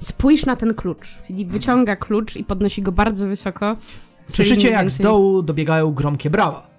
Spójrz 0.00 0.46
na 0.46 0.56
ten 0.56 0.74
klucz. 0.74 1.18
Filip 1.24 1.48
wyciąga 1.48 1.96
klucz 1.96 2.36
i 2.36 2.44
podnosi 2.44 2.82
go 2.82 2.92
bardzo 2.92 3.26
wysoko. 3.26 3.76
Słyszycie, 4.28 4.70
jak 4.70 4.90
z 4.90 4.98
dołu 4.98 5.42
dobiegają 5.42 5.92
gromkie 5.92 6.30
brawa. 6.30 6.70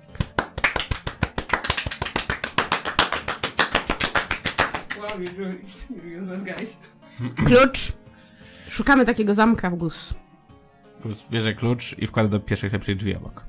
Wow, 5.00 5.20
you're 5.20 5.56
you're 5.90 6.20
useless 6.22 6.44
guys. 6.44 6.80
Klucz. 7.46 7.94
Szukamy 8.70 9.06
takiego 9.06 9.34
zamka 9.34 9.70
w 9.70 9.76
Gus. 9.76 10.14
Plus 11.02 11.26
bierze 11.32 11.54
klucz 11.54 11.96
i 11.98 12.08
wkłada 12.08 12.30
do 12.30 12.40
pierwszych 12.40 12.74
lepszych 12.74 12.98
drzwi 12.98 13.16
obok. 13.16 13.44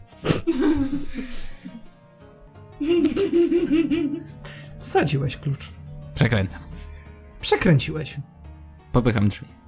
Wsadziłeś 4.80 5.36
klucz. 5.36 5.68
Przekręcam. 6.14 6.62
Przekręciłeś. 7.40 8.16
Popycham 8.92 9.28
drzwi. 9.28 9.61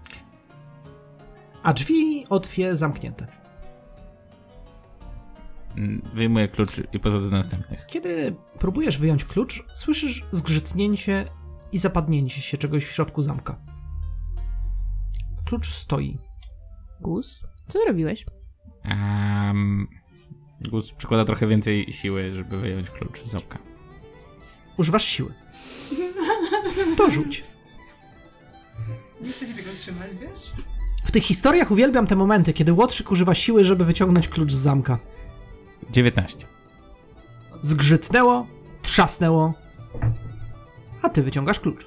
A 1.65 1.73
drzwi 1.73 2.25
otwie 2.31 2.77
zamknięte. 2.77 3.27
Mm, 5.77 6.03
Wyjmuję 6.13 6.49
klucz 6.49 6.71
i 6.93 7.01
podchodzę 7.01 7.31
do 7.31 7.37
następnych. 7.37 7.87
Kiedy 7.87 8.35
próbujesz 8.59 8.99
wyjąć 8.99 9.25
klucz, 9.25 9.65
słyszysz 9.75 10.25
zgrzytnięcie 10.31 11.27
i 11.73 11.79
zapadnięcie 11.79 12.41
się 12.43 12.59
czegoś 12.59 12.85
w 12.85 12.91
środku 12.93 13.23
zamka. 13.23 13.57
Klucz 15.45 15.71
stoi. 15.75 16.19
Gus? 17.01 17.41
Co 17.69 17.79
zrobiłeś? 17.85 18.27
Um, 18.91 19.89
Gus 20.61 20.93
przykłada 20.93 21.25
trochę 21.25 21.47
więcej 21.47 21.93
siły, 21.93 22.33
żeby 22.33 22.59
wyjąć 22.61 22.91
klucz 22.91 23.23
z 23.25 23.35
oka. 23.35 23.59
Używasz 24.77 25.05
siły. 25.05 25.35
To 26.97 27.11
rzuć. 27.11 27.45
Nie 29.21 29.29
chcę 29.29 29.47
się 29.47 29.55
tego 29.55 29.71
trzymać, 29.73 30.11
wiesz? 30.15 30.53
W 31.05 31.11
tych 31.11 31.25
historiach 31.25 31.71
uwielbiam 31.71 32.07
te 32.07 32.17
momenty, 32.17 32.53
kiedy 32.53 32.73
Łotrzyk 32.73 33.11
używa 33.11 33.35
siły, 33.35 33.65
żeby 33.65 33.85
wyciągnąć 33.85 34.29
klucz 34.29 34.53
z 34.53 34.57
zamka. 34.57 34.99
19. 35.91 36.47
Zgrzytnęło, 37.63 38.47
trzasnęło, 38.83 39.55
a 41.03 41.09
ty 41.09 41.23
wyciągasz 41.23 41.61
klucz. 41.61 41.87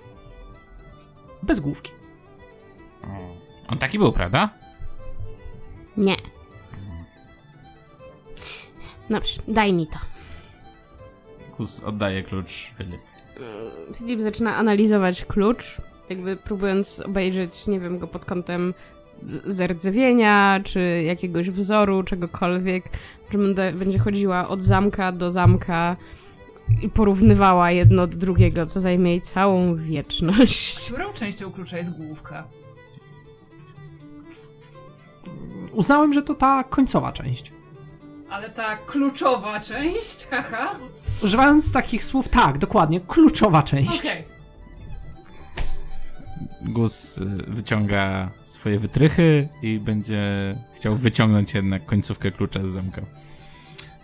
Bez 1.43 1.59
główki. 1.59 1.91
On 3.67 3.77
taki 3.77 3.99
był, 3.99 4.11
prawda? 4.11 4.49
Nie. 5.97 6.15
Dobrze, 9.09 9.41
daj 9.47 9.73
mi 9.73 9.87
to. 9.87 9.99
Gus 11.57 11.79
oddaje 11.79 12.23
klucz 12.23 12.71
Filip. 12.77 13.01
Filip 13.95 14.21
zaczyna 14.21 14.55
analizować 14.55 15.25
klucz, 15.25 15.77
jakby 16.09 16.37
próbując 16.37 16.99
obejrzeć, 16.99 17.67
nie 17.67 17.79
wiem, 17.79 17.99
go 17.99 18.07
pod 18.07 18.25
kątem 18.25 18.73
zerdzewienia, 19.45 20.59
czy 20.63 21.03
jakiegoś 21.05 21.49
wzoru, 21.49 22.03
czegokolwiek. 22.03 22.83
Że 23.31 23.37
będę, 23.37 23.73
będzie 23.73 23.99
chodziła 23.99 24.47
od 24.47 24.61
zamka 24.61 25.11
do 25.11 25.31
zamka 25.31 25.95
i 26.81 26.89
porównywała 26.89 27.71
jedno 27.71 28.07
do 28.07 28.17
drugiego, 28.17 28.65
co 28.65 28.79
zajmie 28.79 29.11
jej 29.11 29.21
całą 29.21 29.75
wieczność. 29.75 30.91
Którą 30.91 31.13
częścią 31.13 31.51
klucza 31.51 31.77
jest 31.77 31.91
główka? 31.91 32.43
Uznałem, 35.71 36.13
że 36.13 36.21
to 36.21 36.35
ta 36.35 36.63
końcowa 36.63 37.11
część. 37.11 37.51
Ale 38.29 38.49
ta 38.49 38.77
kluczowa 38.77 39.59
część, 39.59 40.27
haha. 40.27 40.71
Używając 41.23 41.71
takich 41.71 42.03
słów, 42.03 42.29
tak, 42.29 42.57
dokładnie, 42.57 43.01
kluczowa 43.01 43.63
część. 43.63 43.99
Okej. 43.99 44.36
Gus 46.61 47.17
y, 47.17 47.25
wyciąga 47.47 48.31
swoje 48.43 48.79
wytrychy 48.79 49.49
i 49.61 49.79
będzie 49.79 50.55
chciał 50.75 50.95
wyciągnąć 50.95 51.53
jednak 51.53 51.85
końcówkę 51.85 52.31
klucza 52.31 52.67
z 52.67 52.69
zamka. 52.69 53.01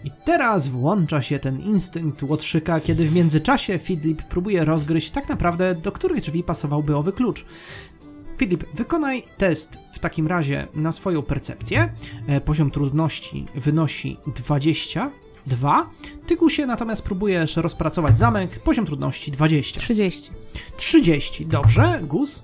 I 0.04 0.12
teraz 0.26 0.68
włącza 0.68 1.22
się 1.22 1.40
ten 1.40 1.60
instynkt 1.60 2.24
łotrzyka, 2.24 2.80
kiedy 2.80 3.06
w 3.06 3.16
międzyczasie 3.16 3.80
Filip 3.80 4.24
próbuje 4.24 4.66
rozgryźć 4.66 5.12
tak 5.12 5.30
naprawdę, 5.30 5.76
do 5.76 5.92
których 5.92 6.22
drzwi 6.22 6.44
pasowałby 6.44 6.96
owy 6.96 7.12
klucz. 7.12 7.46
Filip, 8.38 8.64
wykonaj 8.74 9.24
test 9.38 9.80
w 9.94 10.00
takim 10.00 10.28
razie 10.28 10.68
na 10.74 10.92
swoją 10.92 11.22
percepcję. 11.22 11.94
E, 12.28 12.42
poziom 12.42 12.72
trudności 12.72 13.46
wynosi 13.56 14.18
20 14.36 15.12
2. 15.48 15.90
Tygusie 16.28 16.66
natomiast 16.66 17.02
próbujesz 17.02 17.58
rozpracować 17.58 18.18
zamek, 18.18 18.60
poziom 18.60 18.86
trudności 18.86 19.32
20. 19.32 19.80
30. 19.80 20.32
30, 20.78 21.46
dobrze. 21.46 22.00
Gus? 22.04 22.44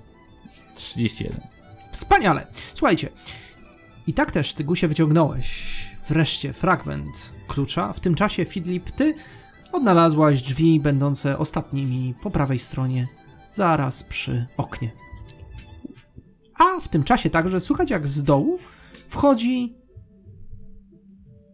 31. 0.74 1.40
Wspaniale. 1.92 2.46
Słuchajcie, 2.74 3.08
i 4.06 4.12
tak 4.12 4.32
też 4.32 4.54
Tygusie 4.54 4.88
wyciągnąłeś 4.88 5.80
wreszcie 6.08 6.52
fragment 6.52 7.32
klucza. 7.48 7.92
W 7.92 8.00
tym 8.00 8.14
czasie, 8.14 8.44
Fidlip, 8.44 8.90
ty 8.90 9.14
odnalazłaś 9.72 10.42
drzwi 10.42 10.80
będące 10.80 11.38
ostatnimi 11.38 12.14
po 12.22 12.30
prawej 12.30 12.58
stronie, 12.58 13.08
zaraz 13.52 14.02
przy 14.02 14.46
oknie. 14.56 14.90
A 16.58 16.80
w 16.80 16.88
tym 16.88 17.04
czasie 17.04 17.30
także 17.30 17.60
słychać, 17.60 17.90
jak 17.90 18.08
z 18.08 18.22
dołu 18.22 18.58
wchodzi 19.08 19.74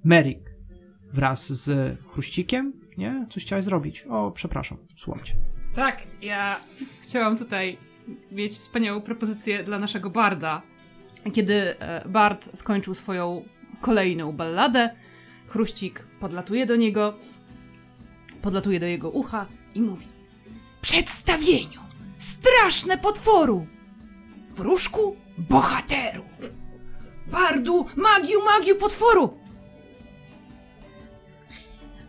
Merrick 0.05 0.46
wraz 1.13 1.53
z 1.53 1.97
chruścikiem. 2.13 2.73
Nie? 2.99 3.27
Coś 3.31 3.43
chciałeś 3.45 3.65
zrobić. 3.65 4.05
O, 4.11 4.31
przepraszam, 4.31 4.79
słucham 4.97 5.25
cię. 5.25 5.35
Tak, 5.75 6.03
ja 6.23 6.61
chciałam 7.03 7.39
tutaj 7.39 7.77
mieć 8.33 8.53
wspaniałą 8.53 9.01
propozycję 9.01 9.65
dla 9.65 9.79
naszego 9.79 10.11
barda. 10.11 10.63
Kiedy 11.33 11.55
e, 11.81 12.09
bard 12.09 12.59
skończył 12.59 12.95
swoją 12.95 13.45
kolejną 13.81 14.33
balladę, 14.33 14.91
Chruścik 15.47 16.03
podlatuje 16.21 16.67
do 16.67 16.77
niego, 16.77 17.15
podlatuje 18.43 18.81
do 18.81 18.87
jego 18.87 19.11
ucha 19.11 19.47
i 19.75 19.81
mówi 19.81 20.07
Przedstawieniu! 20.81 21.81
Straszne 22.17 22.99
potworu! 22.99 23.67
Wróżku, 24.51 25.17
bohateru! 25.39 26.25
Bardu, 27.27 27.87
magiu, 27.97 28.45
magiu, 28.45 28.77
potworu! 28.77 29.39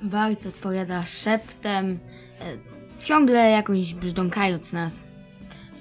Bart 0.02 0.46
odpowiada 0.46 1.06
szeptem, 1.06 2.00
e, 2.42 2.58
ciągle 3.04 3.50
jakoś 3.50 3.94
brzdąkając 3.94 4.74
nas, 4.74 4.94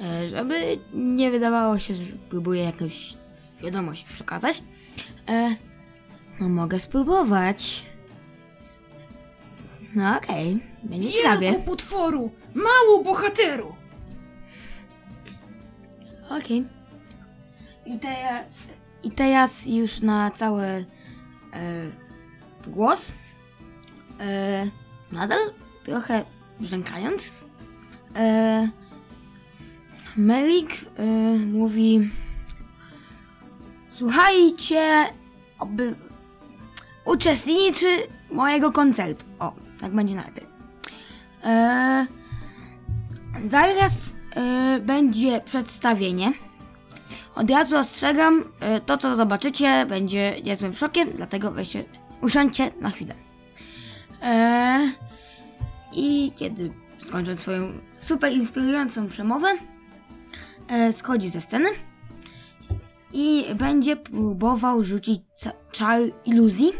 e, 0.00 0.28
żeby 0.28 0.78
nie 0.94 1.30
wydawało 1.30 1.78
się, 1.78 1.94
że 1.94 2.04
próbuje 2.30 2.64
jakąś 2.64 3.14
wiadomość 3.60 4.04
przekazać. 4.04 4.62
E, 5.28 5.56
no 6.40 6.48
mogę 6.48 6.80
spróbować. 6.80 7.84
No 9.94 10.16
okej, 10.16 10.62
będzie 10.82 11.12
ciekawie. 11.12 11.50
Wielku 11.50 11.62
potworu, 11.62 12.30
mało 12.54 13.04
bohateru! 13.04 13.76
Okej. 16.30 16.64
I, 17.86 17.98
te, 17.98 18.44
I 19.02 19.10
teraz 19.10 19.66
już 19.66 20.00
na 20.00 20.30
cały 20.30 20.64
e, 20.64 20.84
głos. 22.66 23.12
E, 24.20 24.66
nadal 25.12 25.38
trochę 25.84 26.24
brzękając. 26.60 27.22
E, 28.14 28.68
Melik 30.16 30.70
e, 30.96 31.04
mówi 31.38 32.10
Słuchajcie, 33.96 35.04
oby 35.58 35.94
uczestniczy 37.04 37.86
mojego 38.30 38.72
koncertu. 38.72 39.24
O, 39.38 39.52
tak 39.80 39.94
będzie 39.94 40.14
najpierw. 40.14 40.46
E, 41.44 42.06
zaraz 43.46 43.92
e, 44.36 44.80
będzie 44.80 45.40
przedstawienie. 45.40 46.32
Od 47.34 47.50
razu 47.50 47.76
ostrzegam, 47.76 48.44
e, 48.60 48.80
to 48.80 48.98
co 48.98 49.16
zobaczycie 49.16 49.86
będzie 49.86 50.42
niezłym 50.44 50.76
szokiem, 50.76 51.08
dlatego 51.16 51.50
weźcie, 51.50 51.84
usiądźcie 52.22 52.70
na 52.80 52.90
chwilę. 52.90 53.25
E, 54.22 54.92
I 55.92 56.32
kiedy 56.36 56.72
skończę 57.08 57.36
swoją 57.36 57.72
super 57.96 58.32
inspirującą 58.32 59.08
przemowę, 59.08 59.48
e, 60.68 60.92
schodzi 60.92 61.28
ze 61.28 61.40
sceny 61.40 61.68
i 63.12 63.44
będzie 63.54 63.96
próbował 63.96 64.84
rzucić 64.84 65.20
czar 65.72 66.00
iluzji, 66.24 66.72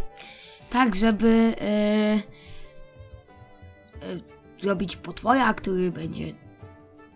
tak 0.71 0.95
żeby 0.95 1.55
e, 1.61 1.65
e, 1.65 2.23
zrobić 4.63 4.97
potwora, 4.97 5.55
który 5.55 5.93
będzie 5.93 6.35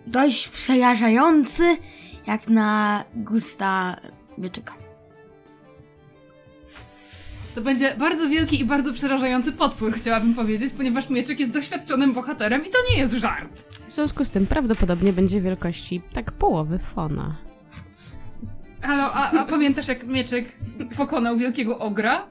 dość 0.07 0.49
przerażający, 0.49 1.77
jak 2.27 2.49
na 2.49 3.05
gusta 3.15 3.97
mieczyka. 4.39 4.90
To 7.55 7.61
będzie 7.61 7.95
bardzo 7.99 8.29
wielki 8.29 8.61
i 8.61 8.65
bardzo 8.65 8.93
przerażający 8.93 9.53
potwór, 9.53 9.93
chciałabym 9.93 10.35
powiedzieć, 10.35 10.73
ponieważ 10.77 11.11
Mieczek 11.11 11.41
jest 11.41 11.53
doświadczonym 11.53 12.13
bohaterem 12.13 12.67
i 12.67 12.71
to 12.71 12.79
nie 12.91 12.99
jest 12.99 13.15
żart. 13.15 13.79
W 13.89 13.95
związku 13.95 14.25
z 14.25 14.31
tym 14.31 14.47
prawdopodobnie 14.47 15.13
będzie 15.13 15.41
wielkości 15.41 16.03
tak 16.13 16.33
połowy 16.33 16.79
fona. 16.79 17.37
Halo, 18.83 19.13
a, 19.13 19.31
a 19.31 19.45
pamiętasz 19.45 19.89
jak 19.89 20.07
Mieczek 20.07 20.59
pokonał 20.97 21.39
wielkiego 21.39 21.79
ogra? 21.79 22.27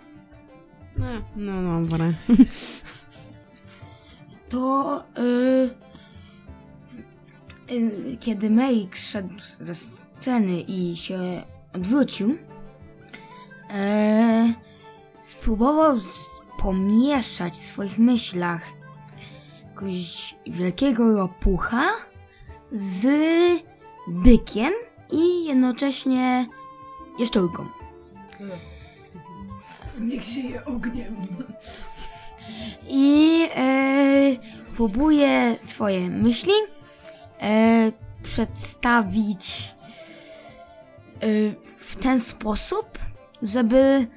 No, 0.98 1.06
no, 1.36 1.62
no, 1.62 1.86
dobra. 1.86 2.06
To 4.50 5.04
y, 5.20 5.70
y, 7.74 8.18
kiedy 8.20 8.50
Merik 8.50 8.96
szedł 8.96 9.34
ze 9.62 9.76
sceny 9.76 10.62
i 10.62 10.96
się 10.96 11.44
odwrócił, 11.74 12.38
e, 13.70 14.54
spróbował 15.30 15.98
pomieszać 16.60 17.54
w 17.54 17.68
swoich 17.68 17.98
myślach 17.98 18.62
jakiegoś 19.64 20.36
wielkiego 20.48 21.18
ropucha 21.18 21.90
z 22.72 23.08
bykiem 24.08 24.74
i 25.12 25.46
jednocześnie 25.46 26.48
jaszczurką. 27.20 27.66
Niech 30.00 30.26
sieje 30.26 30.66
ogniem. 30.66 31.16
i 32.88 33.48
e, 33.56 34.36
próbuje 34.76 35.56
swoje 35.60 36.10
myśli 36.10 36.54
e, 37.42 37.92
przedstawić 38.24 39.74
e, 41.22 41.28
w 41.80 41.96
ten 41.96 42.20
sposób, 42.20 43.00
żeby 43.42 44.08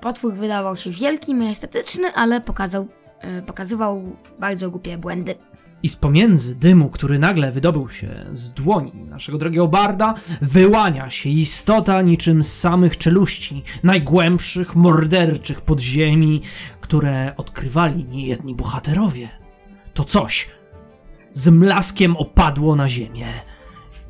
potwór 0.00 0.34
wydawał 0.34 0.76
się 0.76 0.90
wielki, 0.90 1.34
majestetyczny, 1.34 2.12
ale 2.14 2.40
pokazał, 2.40 2.88
e, 3.20 3.42
pokazywał 3.42 4.16
bardzo 4.38 4.70
głupie 4.70 4.98
błędy. 4.98 5.34
I 5.82 5.88
z 5.88 5.96
pomiędzy 5.96 6.54
dymu, 6.54 6.90
który 6.90 7.18
nagle 7.18 7.52
wydobył 7.52 7.88
się 7.88 8.26
z 8.32 8.52
dłoni 8.52 8.92
naszego 8.94 9.38
drogiego 9.38 9.68
barda, 9.68 10.14
wyłania 10.42 11.10
się 11.10 11.30
istota 11.30 12.02
niczym 12.02 12.44
z 12.44 12.58
samych 12.58 12.98
czeluści, 12.98 13.62
najgłębszych, 13.82 14.76
morderczych 14.76 15.60
podziemi, 15.60 16.40
które 16.80 17.32
odkrywali 17.36 18.04
niejedni 18.04 18.54
bohaterowie. 18.54 19.28
To 19.94 20.04
coś 20.04 20.48
z 21.34 21.48
mlaskiem 21.48 22.16
opadło 22.16 22.76
na 22.76 22.88
ziemię. 22.88 23.26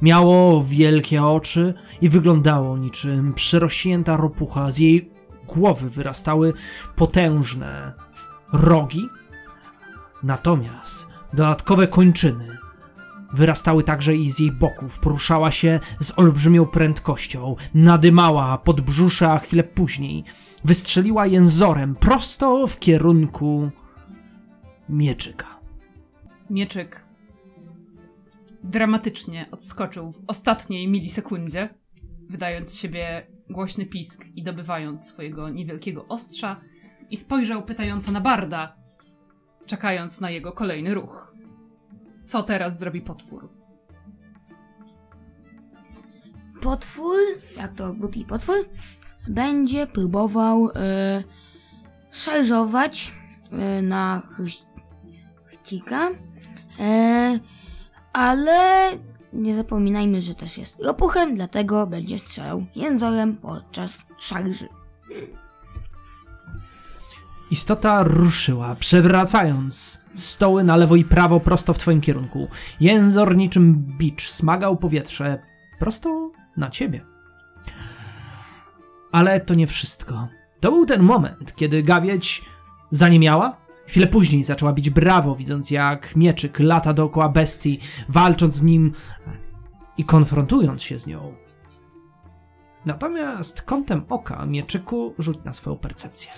Miało 0.02 0.64
wielkie 0.64 1.22
oczy 1.22 1.74
i 2.00 2.08
wyglądało 2.08 2.78
niczym 2.78 3.34
przerośnięta 3.34 4.16
ropucha. 4.16 4.70
Z 4.70 4.78
jej 4.78 5.10
głowy 5.54 5.90
wyrastały 5.90 6.52
potężne 6.96 7.92
rogi, 8.52 9.08
natomiast 10.22 11.06
dodatkowe 11.32 11.88
kończyny 11.88 12.58
wyrastały 13.32 13.82
także 13.82 14.16
i 14.16 14.30
z 14.30 14.38
jej 14.38 14.52
boków. 14.52 14.98
Poruszała 14.98 15.50
się 15.50 15.80
z 16.00 16.18
olbrzymią 16.18 16.66
prędkością, 16.66 17.56
nadymała 17.74 18.58
pod 18.58 18.80
brzusze, 18.80 19.28
a 19.28 19.38
chwilę 19.38 19.64
później 19.64 20.24
wystrzeliła 20.64 21.26
jęzorem 21.26 21.94
prosto 21.94 22.66
w 22.66 22.78
kierunku 22.78 23.70
mieczyka. 24.88 25.46
Mieczyk 26.50 27.04
dramatycznie 28.64 29.46
odskoczył 29.50 30.12
w 30.12 30.22
ostatniej 30.26 30.88
milisekundzie, 30.88 31.68
wydając 32.28 32.76
siebie 32.76 33.26
głośny 33.50 33.86
pisk 33.86 34.24
i 34.34 34.42
dobywając 34.42 35.06
swojego 35.06 35.48
niewielkiego 35.48 36.08
ostrza 36.08 36.60
i 37.10 37.16
spojrzał 37.16 37.62
pytająco 37.62 38.12
na 38.12 38.20
Barda, 38.20 38.76
czekając 39.66 40.20
na 40.20 40.30
jego 40.30 40.52
kolejny 40.52 40.94
ruch. 40.94 41.34
Co 42.24 42.42
teraz 42.42 42.78
zrobi 42.78 43.00
potwór? 43.00 43.50
Potwór, 46.62 47.16
jak 47.56 47.74
to 47.74 47.92
głupi 47.92 48.24
potwór, 48.24 48.56
będzie 49.28 49.86
próbował 49.86 50.70
e, 50.74 51.22
szarżować 52.10 53.12
e, 53.52 53.82
na 53.82 54.22
chryś- 54.36 54.66
chcika, 55.46 56.10
e, 56.80 57.40
ale 58.12 58.90
nie 59.32 59.56
zapominajmy, 59.56 60.22
że 60.22 60.34
też 60.34 60.58
jest 60.58 60.80
ropuchem, 60.80 61.34
dlatego 61.34 61.86
będzie 61.86 62.18
strzelał 62.18 62.64
jęzorem 62.76 63.36
podczas 63.36 63.90
szarży. 64.18 64.68
Istota 67.50 68.02
ruszyła, 68.02 68.74
przewracając 68.74 70.00
stoły 70.14 70.64
na 70.64 70.76
lewo 70.76 70.96
i 70.96 71.04
prawo 71.04 71.40
prosto 71.40 71.74
w 71.74 71.78
twoim 71.78 72.00
kierunku. 72.00 72.48
Jęzor 72.80 73.36
niczym 73.36 73.74
bicz 73.98 74.30
smagał 74.30 74.76
powietrze 74.76 75.38
prosto 75.78 76.30
na 76.56 76.70
ciebie. 76.70 77.04
Ale 79.12 79.40
to 79.40 79.54
nie 79.54 79.66
wszystko. 79.66 80.28
To 80.60 80.70
był 80.72 80.86
ten 80.86 81.02
moment, 81.02 81.54
kiedy 81.54 81.82
gawieć 81.82 82.42
zaniemiała. 82.90 83.56
Chwilę 83.90 84.07
później 84.07 84.44
zaczęła 84.44 84.72
bić 84.72 84.90
brawo, 84.90 85.35
widząc 85.37 85.70
jak 85.70 86.16
mieczyk 86.16 86.59
lata 86.59 86.92
dookoła 86.92 87.29
bestii, 87.29 87.81
walcząc 88.09 88.55
z 88.55 88.62
nim 88.62 88.92
i 89.96 90.05
konfrontując 90.05 90.83
się 90.83 90.98
z 90.98 91.07
nią. 91.07 91.35
Natomiast 92.87 93.62
kątem 93.62 94.05
oka 94.09 94.46
mieczyku 94.46 95.14
rzuć 95.18 95.38
na 95.44 95.53
swoją 95.53 95.76
percepcję. 95.76 96.31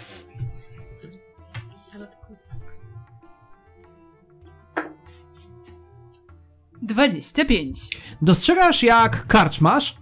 Dwadzieścia 6.83 7.45
pięć. 7.45 7.99
Dostrzegasz, 8.23 8.83
jak 8.83 9.27
karczmasz 9.27 9.99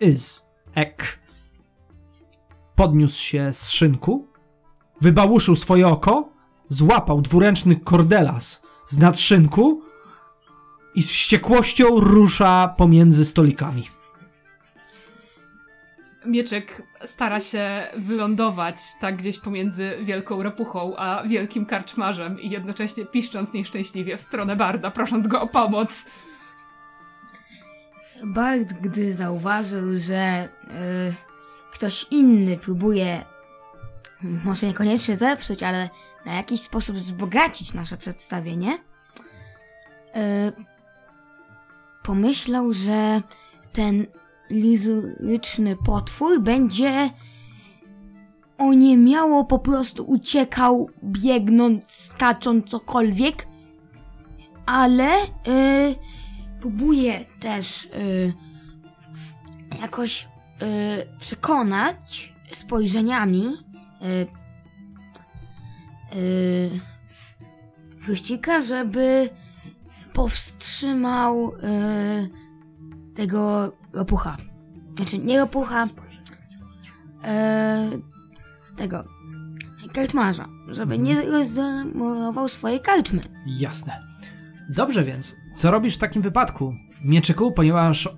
Iz 0.00 0.46
Ek 0.74 1.18
podniósł 2.74 3.22
się 3.22 3.52
z 3.52 3.68
szynku, 3.68 4.35
wybałuszył 5.00 5.56
swoje 5.56 5.88
oko, 5.88 6.28
złapał 6.68 7.20
dwuręczny 7.20 7.76
kordelas 7.76 8.62
z 8.86 8.98
nadszynku 8.98 9.82
i 10.94 11.02
z 11.02 11.10
wściekłością 11.10 12.00
rusza 12.00 12.74
pomiędzy 12.76 13.24
stolikami. 13.24 13.88
Mieczek 16.26 16.82
stara 17.04 17.40
się 17.40 17.86
wylądować 17.96 18.76
tak 19.00 19.16
gdzieś 19.16 19.38
pomiędzy 19.38 19.98
wielką 20.02 20.42
ropuchą 20.42 20.96
a 20.96 21.22
wielkim 21.28 21.66
karczmarzem 21.66 22.40
i 22.40 22.50
jednocześnie 22.50 23.06
piszcząc 23.06 23.52
nieszczęśliwie 23.52 24.16
w 24.16 24.20
stronę 24.20 24.56
Barda, 24.56 24.90
prosząc 24.90 25.26
go 25.26 25.40
o 25.40 25.46
pomoc. 25.46 26.06
Bart, 28.24 28.72
gdy 28.72 29.14
zauważył, 29.14 29.98
że 29.98 30.48
y, 31.10 31.14
ktoś 31.72 32.06
inny 32.10 32.56
próbuje 32.56 33.24
może 34.22 34.66
niekoniecznie 34.66 35.16
zepsuć, 35.16 35.62
ale 35.62 35.90
na 36.26 36.34
jakiś 36.34 36.60
sposób 36.60 36.96
wzbogacić 36.96 37.74
nasze 37.74 37.96
przedstawienie, 37.96 38.74
y, 38.74 40.52
pomyślał, 42.02 42.72
że 42.72 43.22
ten 43.72 44.06
lizuryczny 44.50 45.76
potwór 45.76 46.40
będzie 46.40 47.10
oniemiało 48.58 49.44
po 49.44 49.58
prostu 49.58 50.04
uciekał, 50.04 50.90
biegnąc, 51.04 51.90
skacząc, 51.90 52.70
cokolwiek, 52.70 53.46
ale 54.66 55.22
y, 55.24 55.28
próbuje 56.60 57.24
też 57.40 57.84
y, 57.84 58.32
jakoś 59.80 60.24
y, 60.24 61.18
przekonać 61.20 62.34
spojrzeniami 62.52 63.65
y, 64.06 64.26
y, 66.16 66.80
Chryścika, 68.00 68.62
żeby 68.62 69.30
powstrzymał 70.12 71.52
y, 71.52 71.54
tego 73.14 73.72
ropucha. 73.92 74.36
Znaczy, 74.96 75.18
nie 75.18 75.38
ropucha, 75.38 75.84
y, 75.84 75.88
tego 78.76 79.04
karczmarza, 79.96 80.48
żeby 80.68 80.98
nie 80.98 81.22
rozdemolował 81.22 82.48
swojej 82.48 82.80
karczmy. 82.80 83.22
Jasne. 83.46 84.02
Dobrze 84.68 85.04
więc, 85.04 85.36
co 85.54 85.70
robisz 85.70 85.94
w 85.94 85.98
takim 85.98 86.22
wypadku, 86.22 86.74
mieczyku, 87.04 87.52
ponieważ 87.52 88.08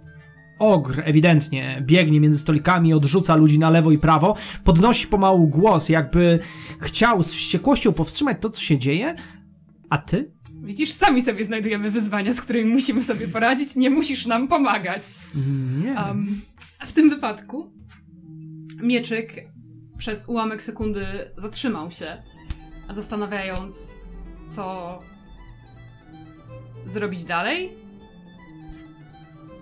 ogr 0.58 1.02
ewidentnie 1.04 1.82
biegnie 1.86 2.20
między 2.20 2.38
stolikami, 2.38 2.94
odrzuca 2.94 3.36
ludzi 3.36 3.58
na 3.58 3.70
lewo 3.70 3.92
i 3.92 3.98
prawo, 3.98 4.36
podnosi 4.64 5.06
pomału 5.06 5.48
głos, 5.48 5.88
jakby 5.88 6.38
chciał 6.80 7.22
z 7.22 7.34
wściekłością 7.34 7.92
powstrzymać 7.92 8.36
to, 8.40 8.50
co 8.50 8.60
się 8.60 8.78
dzieje, 8.78 9.14
a 9.90 9.98
ty? 9.98 10.30
Widzisz, 10.62 10.90
sami 10.90 11.22
sobie 11.22 11.44
znajdujemy 11.44 11.90
wyzwania, 11.90 12.32
z 12.32 12.40
którymi 12.40 12.72
musimy 12.72 13.02
sobie 13.02 13.28
poradzić, 13.28 13.76
nie 13.76 13.90
musisz 13.90 14.26
nam 14.26 14.48
pomagać. 14.48 15.02
Nie. 15.84 15.94
Um, 15.94 16.40
a 16.78 16.86
w 16.86 16.92
tym 16.92 17.10
wypadku 17.10 17.72
mieczyk 18.82 19.44
przez 19.98 20.28
ułamek 20.28 20.62
sekundy 20.62 21.06
zatrzymał 21.36 21.90
się, 21.90 22.22
zastanawiając, 22.90 23.94
co 24.48 24.98
zrobić 26.84 27.24
dalej. 27.24 27.72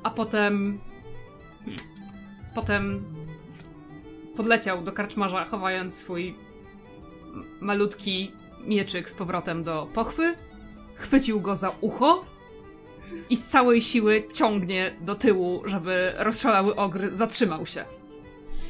A 0.02 0.11
potem. 0.11 0.78
Potem 2.57 3.05
podleciał 4.37 4.83
do 4.83 4.92
karczmarza, 4.92 5.45
chowając 5.45 5.99
swój 5.99 6.35
malutki 7.61 8.33
mieczyk 8.61 9.11
z 9.11 9.14
powrotem 9.14 9.64
do 9.64 9.87
pochwy. 9.95 10.37
Chwycił 10.95 11.40
go 11.40 11.57
za 11.57 11.73
ucho 11.81 12.25
i 13.31 13.37
z 13.37 13.47
całej 13.47 13.83
siły 13.83 14.29
ciągnie 14.35 14.97
do 15.01 15.14
tyłu, 15.14 15.62
żeby 15.64 16.12
rozszalały 16.16 16.77
ogr 16.77 17.09
zatrzymał 17.12 17.66
się. 17.66 17.85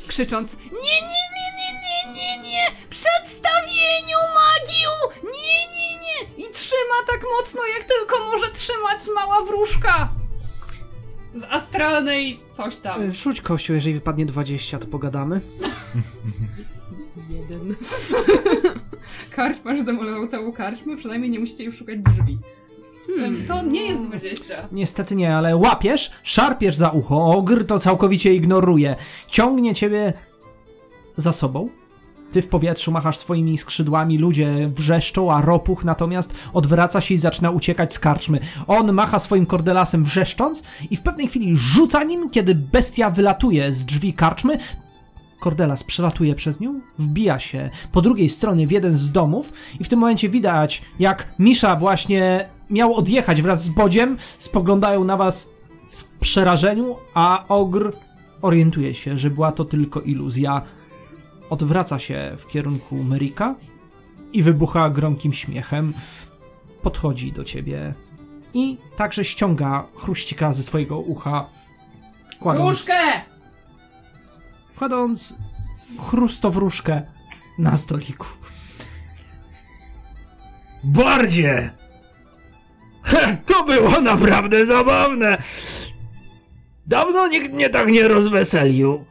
Krzycząc: 0.06 0.58
Nie, 0.58 1.00
nie, 1.00 1.26
nie, 1.36 1.48
nie, 1.58 1.72
nie, 1.82 2.14
nie, 2.14 2.42
nie! 2.42 2.66
Przedstawieniu 2.90 4.18
magiu! 4.34 5.20
Nie, 5.24 5.66
nie, 5.76 5.98
nie! 6.00 6.46
I 6.46 6.50
trzyma 6.52 6.98
tak 7.06 7.20
mocno, 7.38 7.60
jak 7.66 7.84
tylko 7.84 8.24
może 8.24 8.50
trzymać 8.50 9.00
mała 9.14 9.40
wróżka! 9.44 10.15
Z 11.36 11.44
astralnej 11.50 12.40
coś 12.54 12.76
tam. 12.76 13.02
E, 13.02 13.12
Rzuć 13.12 13.40
kościół, 13.40 13.74
jeżeli 13.74 13.94
wypadnie 13.94 14.26
20, 14.26 14.78
to 14.78 14.86
pogadamy. 14.86 15.40
Jeden. 17.30 17.74
Karczmarz 19.30 19.80
zdemolował 19.80 20.26
całą 20.26 20.52
karczmę, 20.52 20.96
przynajmniej 20.96 21.30
nie 21.30 21.40
musicie 21.40 21.64
już 21.64 21.76
szukać 21.76 21.98
drzwi. 21.98 22.38
Em, 23.20 23.36
To 23.48 23.62
nie 23.62 23.86
jest 23.86 24.00
20. 24.02 24.54
Niestety 24.72 25.14
nie, 25.14 25.36
ale 25.36 25.56
łapiesz, 25.56 26.10
szarpiesz 26.22 26.76
za 26.76 26.90
ucho, 26.90 27.24
ogr 27.30 27.64
to 27.66 27.78
całkowicie 27.78 28.34
ignoruje. 28.34 28.96
Ciągnie 29.28 29.74
ciebie 29.74 30.12
za 31.16 31.32
sobą. 31.32 31.68
Ty 32.36 32.42
w 32.42 32.48
powietrzu 32.48 32.92
machasz 32.92 33.16
swoimi 33.16 33.58
skrzydłami, 33.58 34.18
ludzie 34.18 34.70
wrzeszczą, 34.76 35.32
a 35.32 35.42
ropuch 35.42 35.84
natomiast 35.84 36.34
odwraca 36.52 37.00
się 37.00 37.14
i 37.14 37.18
zaczyna 37.18 37.50
uciekać 37.50 37.94
z 37.94 37.98
karczmy. 37.98 38.40
On 38.66 38.92
macha 38.92 39.18
swoim 39.18 39.46
kordelasem 39.46 40.04
wrzeszcząc 40.04 40.62
i 40.90 40.96
w 40.96 41.02
pewnej 41.02 41.28
chwili 41.28 41.56
rzuca 41.56 42.04
nim, 42.04 42.30
kiedy 42.30 42.54
bestia 42.54 43.10
wylatuje 43.10 43.72
z 43.72 43.84
drzwi 43.84 44.12
karczmy, 44.12 44.58
Kordelas 45.40 45.84
przelatuje 45.84 46.34
przez 46.34 46.60
nią, 46.60 46.80
wbija 46.98 47.38
się 47.38 47.70
po 47.92 48.02
drugiej 48.02 48.28
stronie 48.28 48.66
w 48.66 48.70
jeden 48.70 48.96
z 48.96 49.12
domów 49.12 49.52
i 49.80 49.84
w 49.84 49.88
tym 49.88 49.98
momencie 49.98 50.28
widać, 50.28 50.82
jak 50.98 51.28
Misza 51.38 51.76
właśnie 51.76 52.48
miał 52.70 52.94
odjechać 52.94 53.42
wraz 53.42 53.64
z 53.64 53.68
Bodziem, 53.68 54.16
spoglądają 54.38 55.04
na 55.04 55.16
was 55.16 55.48
w 55.90 56.04
przerażeniu, 56.04 56.96
a 57.14 57.44
Ogr 57.48 57.92
orientuje 58.42 58.94
się, 58.94 59.16
że 59.16 59.30
była 59.30 59.52
to 59.52 59.64
tylko 59.64 60.00
iluzja. 60.00 60.62
Odwraca 61.50 61.98
się 61.98 62.32
w 62.38 62.46
kierunku 62.46 62.96
Merika 63.02 63.54
i 64.32 64.42
wybucha 64.42 64.90
gromkim 64.90 65.32
śmiechem. 65.32 65.94
Podchodzi 66.82 67.32
do 67.32 67.44
ciebie 67.44 67.94
i 68.54 68.78
także 68.96 69.24
ściąga 69.24 69.86
chruścika 69.96 70.52
ze 70.52 70.62
swojego 70.62 70.98
ucha. 70.98 71.46
Kładąc 72.40 72.86
kładąc 74.78 75.36
chrustowróżkę 75.98 77.02
na 77.58 77.76
stoliku. 77.76 78.26
Bardzie! 80.84 81.70
To 83.46 83.64
było 83.64 84.00
naprawdę 84.00 84.66
zabawne! 84.66 85.42
Dawno 86.86 87.28
nikt 87.28 87.52
mnie 87.52 87.70
tak 87.70 87.88
nie 87.88 88.08
rozweselił. 88.08 89.04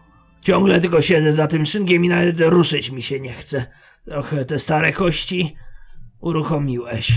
Ciągle 0.46 0.80
tylko 0.82 1.02
siedzę 1.02 1.34
za 1.34 1.48
tym 1.48 1.66
szynkiem 1.66 2.06
i 2.06 2.10
nawet 2.10 2.42
ruszyć 2.42 2.92
mi 2.92 3.02
się 3.02 3.20
nie 3.20 3.34
chce. 3.34 3.66
Trochę 4.06 4.46
te 4.46 4.60
stare 4.60 4.92
kości 4.92 5.56
uruchomiłeś. 6.20 7.14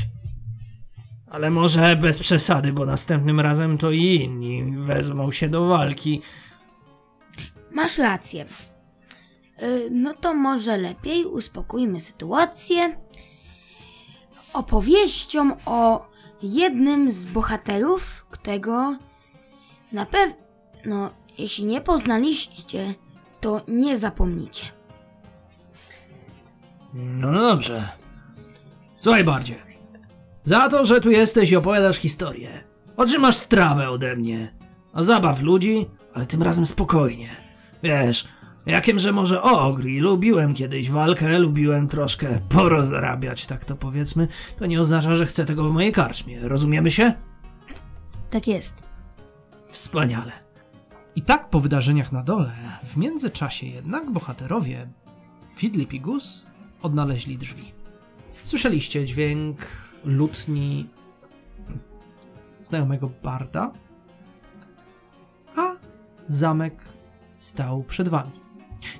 Ale 1.30 1.50
może 1.50 1.96
bez 1.96 2.18
przesady, 2.18 2.72
bo 2.72 2.86
następnym 2.86 3.40
razem 3.40 3.78
to 3.78 3.90
i 3.90 4.02
inni 4.04 4.76
wezmą 4.76 5.32
się 5.32 5.48
do 5.48 5.66
walki. 5.66 6.22
Masz 7.72 7.98
rację. 7.98 8.46
Y, 9.62 9.88
No 9.90 10.14
to 10.14 10.34
może 10.34 10.76
lepiej 10.76 11.24
uspokójmy 11.24 12.00
sytuację 12.00 12.96
opowieścią 14.52 15.56
o 15.66 16.08
jednym 16.42 17.12
z 17.12 17.24
bohaterów, 17.24 18.26
którego 18.30 18.96
na 19.92 20.06
pewno, 20.06 21.10
jeśli 21.38 21.64
nie 21.64 21.80
poznaliście, 21.80 22.94
to 23.40 23.60
nie 23.68 23.98
zapomnicie. 23.98 24.66
No 26.94 27.32
dobrze. 27.32 27.88
Słuchaj, 29.00 29.24
Bardzie. 29.24 29.54
Za 30.44 30.68
to, 30.68 30.86
że 30.86 31.00
tu 31.00 31.10
jesteś 31.10 31.50
i 31.50 31.56
opowiadasz 31.56 31.96
historię, 31.96 32.64
otrzymasz 32.96 33.36
strawę 33.36 33.90
ode 33.90 34.16
mnie. 34.16 34.54
A 34.92 35.02
zabaw 35.02 35.42
ludzi, 35.42 35.86
ale 36.14 36.26
tym 36.26 36.42
razem 36.42 36.66
spokojnie. 36.66 37.28
Wiesz, 37.82 38.28
jakimże 38.66 39.12
może 39.12 39.42
ogr 39.42 39.86
i 39.86 40.00
lubiłem 40.00 40.54
kiedyś 40.54 40.90
walkę, 40.90 41.38
lubiłem 41.38 41.88
troszkę 41.88 42.40
porozrabiać, 42.48 43.46
tak 43.46 43.64
to 43.64 43.76
powiedzmy, 43.76 44.28
to 44.58 44.66
nie 44.66 44.80
oznacza, 44.80 45.16
że 45.16 45.26
chcę 45.26 45.44
tego 45.44 45.68
w 45.68 45.72
mojej 45.72 45.92
karczmie. 45.92 46.48
Rozumiemy 46.48 46.90
się? 46.90 47.12
Tak 48.30 48.48
jest. 48.48 48.74
Wspaniale. 49.70 50.32
I 51.18 51.22
tak 51.22 51.50
po 51.50 51.60
wydarzeniach 51.60 52.12
na 52.12 52.22
dole, 52.22 52.52
w 52.84 52.96
międzyczasie 52.96 53.66
jednak 53.66 54.10
bohaterowie 54.10 54.88
Fidlip 55.54 55.92
i 55.92 56.00
Gus 56.00 56.46
odnaleźli 56.82 57.38
drzwi. 57.38 57.72
Słyszeliście 58.44 59.06
dźwięk 59.06 59.56
lutni 60.04 60.88
znajomego 62.64 63.10
Barda, 63.22 63.70
a 65.56 65.76
zamek 66.28 66.74
stał 67.36 67.82
przed 67.82 68.08
wami. 68.08 68.30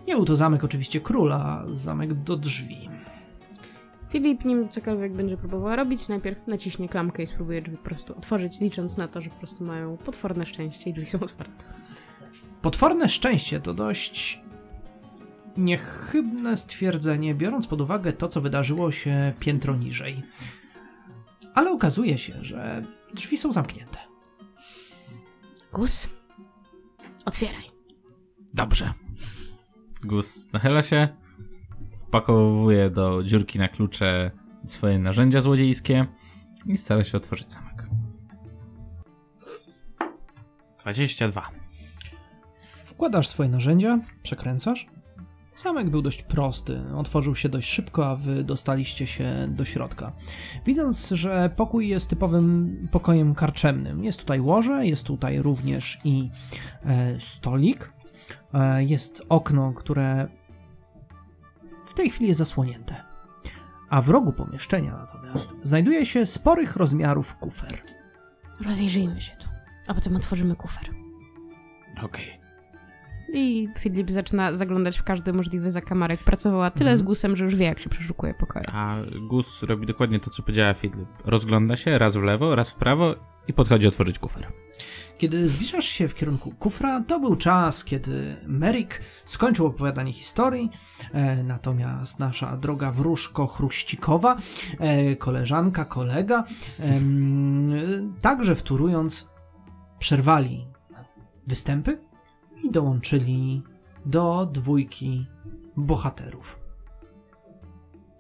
Nie 0.07 0.14
był 0.14 0.24
to 0.24 0.37
zamek 0.37 0.64
oczywiście 0.64 1.00
króla, 1.00 1.64
zamek 1.72 2.14
do 2.14 2.37
drzwi. 2.37 2.88
Filip, 4.09 4.44
nim 4.44 4.68
cokolwiek 4.68 5.12
będzie 5.12 5.37
próbowała 5.37 5.76
robić, 5.76 6.09
najpierw 6.09 6.46
naciśnie 6.46 6.88
klamkę 6.88 7.22
i 7.22 7.26
spróbuje 7.26 7.62
drzwi 7.62 7.76
po 7.76 7.85
prostu 7.85 8.16
otworzyć, 8.16 8.61
licząc 8.61 8.96
na 8.96 9.09
to, 9.09 9.20
że 9.20 9.31
po 9.31 9.37
prostu 9.37 9.64
mają 9.64 9.96
potworne 9.96 10.46
szczęście 10.46 10.90
i 10.90 10.92
drzwi 10.92 11.07
są 11.07 11.20
otwarte. 11.20 11.64
Potworne 12.62 13.09
szczęście 13.09 13.61
to 13.61 13.75
dość 13.75 14.40
niechybne 15.57 16.57
stwierdzenie, 16.57 17.35
biorąc 17.35 17.66
pod 17.66 17.81
uwagę 17.81 18.12
to, 18.12 18.29
co 18.29 18.40
wydarzyło 18.40 18.92
się 18.92 19.33
piętro 19.40 19.77
niżej. 19.77 20.23
Ale 21.55 21.71
okazuje 21.71 22.18
się, 22.18 22.35
że 22.44 22.83
drzwi 23.14 23.38
są 23.38 23.53
zamknięte. 23.53 23.99
Gus, 25.73 26.09
otwieraj. 27.25 27.71
Dobrze. 28.55 28.92
Gus 30.05 30.53
nachyla 30.53 30.83
się, 30.83 31.09
wpakowuje 32.01 32.90
do 32.90 33.23
dziurki 33.23 33.59
na 33.59 33.68
klucze 33.68 34.31
swoje 34.66 34.99
narzędzia 34.99 35.40
złodziejskie 35.40 36.07
i 36.66 36.77
stara 36.77 37.05
się 37.05 37.16
otworzyć 37.16 37.53
zamek. 37.53 37.87
22. 40.81 41.58
Wkładasz 42.98 43.28
swoje 43.28 43.48
narzędzia, 43.48 43.98
przekręcasz. 44.22 44.87
Zamek 45.56 45.90
był 45.90 46.02
dość 46.02 46.22
prosty, 46.22 46.80
otworzył 46.96 47.34
się 47.34 47.48
dość 47.48 47.70
szybko, 47.70 48.11
a 48.11 48.16
wy 48.16 48.44
dostaliście 48.44 49.06
się 49.06 49.48
do 49.48 49.64
środka. 49.64 50.12
Widząc, 50.66 51.08
że 51.08 51.50
pokój 51.56 51.88
jest 51.88 52.11
typowym 52.11 52.88
pokojem 52.92 53.34
karczemnym. 53.34 54.04
Jest 54.04 54.18
tutaj 54.18 54.40
łoże, 54.40 54.87
jest 54.87 55.04
tutaj 55.04 55.42
również 55.42 56.00
i 56.04 56.30
e, 56.84 57.20
stolik. 57.20 57.92
E, 58.54 58.84
jest 58.84 59.22
okno, 59.28 59.72
które 59.72 60.28
w 61.87 61.94
tej 61.94 62.11
chwili 62.11 62.28
jest 62.28 62.38
zasłonięte. 62.38 63.04
A 63.90 64.02
w 64.02 64.08
rogu 64.08 64.32
pomieszczenia 64.32 64.96
natomiast 64.96 65.54
znajduje 65.62 66.06
się 66.06 66.26
sporych 66.26 66.76
rozmiarów 66.76 67.37
kufer. 67.37 67.82
Rozejrzyjmy 68.61 69.20
się 69.20 69.32
tu, 69.37 69.48
a 69.87 69.94
potem 69.94 70.16
otworzymy 70.16 70.56
kufer. 70.56 70.90
Okej. 72.02 72.47
I 73.33 73.69
Filip 73.79 74.11
zaczyna 74.11 74.57
zaglądać 74.57 74.99
w 74.99 75.03
każdy 75.03 75.33
możliwy 75.33 75.71
zakamarek. 75.71 76.21
Pracowała 76.21 76.71
tyle 76.71 76.97
z 76.97 77.03
Gusem, 77.03 77.37
że 77.37 77.45
już 77.45 77.57
wie, 77.57 77.64
jak 77.64 77.81
się 77.81 77.91
przeszukuje 77.91 78.35
pokoje. 78.35 78.64
A 78.73 78.97
Gus 79.29 79.62
robi 79.62 79.87
dokładnie 79.87 80.21
to, 80.21 80.31
co 80.31 80.43
powiedziała 80.43 80.75
Fidlip. 80.75 81.09
Rozgląda 81.25 81.77
się 81.77 81.99
raz 81.99 82.17
w 82.17 82.23
lewo, 82.23 82.57
raz 82.57 82.71
w 82.71 82.75
prawo 82.75 83.14
i 83.49 83.53
podchodzi 83.53 83.88
otworzyć 83.88 84.19
kufer. 84.19 84.53
Kiedy 85.19 85.49
zbliżasz 85.49 85.85
się 85.85 86.09
w 86.09 86.14
kierunku 86.14 86.51
kufra, 86.51 87.01
to 87.01 87.21
był 87.21 87.37
czas, 87.37 87.85
kiedy 87.85 88.37
Merrick 88.47 89.01
skończył 89.25 89.67
opowiadanie 89.67 90.12
historii, 90.12 90.71
e, 91.12 91.43
natomiast 91.43 92.19
nasza 92.19 92.57
droga 92.57 92.91
wróżko 92.91 93.47
chruścikowa, 93.47 94.37
e, 94.79 95.17
koleżanka, 95.17 95.85
kolega, 95.85 96.45
em, 96.81 98.14
także 98.21 98.55
wtórując, 98.55 99.29
przerwali 99.99 100.67
występy 101.47 102.08
i 102.64 102.71
dołączyli 102.71 103.62
do 104.07 104.47
dwójki 104.53 105.27
bohaterów. 105.77 106.61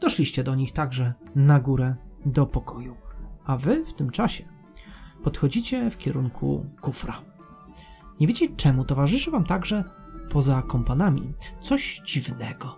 Doszliście 0.00 0.44
do 0.44 0.54
nich 0.54 0.72
także 0.72 1.14
na 1.34 1.60
górę 1.60 1.96
do 2.26 2.46
pokoju, 2.46 2.96
a 3.44 3.56
wy 3.56 3.86
w 3.86 3.94
tym 3.94 4.10
czasie 4.10 4.44
podchodzicie 5.24 5.90
w 5.90 5.98
kierunku 5.98 6.66
kufra. 6.80 7.22
Nie 8.20 8.26
wiecie 8.26 8.48
czemu 8.56 8.84
towarzyszy 8.84 9.30
wam 9.30 9.44
także 9.44 9.84
poza 10.30 10.62
kompanami 10.62 11.32
coś 11.60 12.02
dziwnego. 12.06 12.76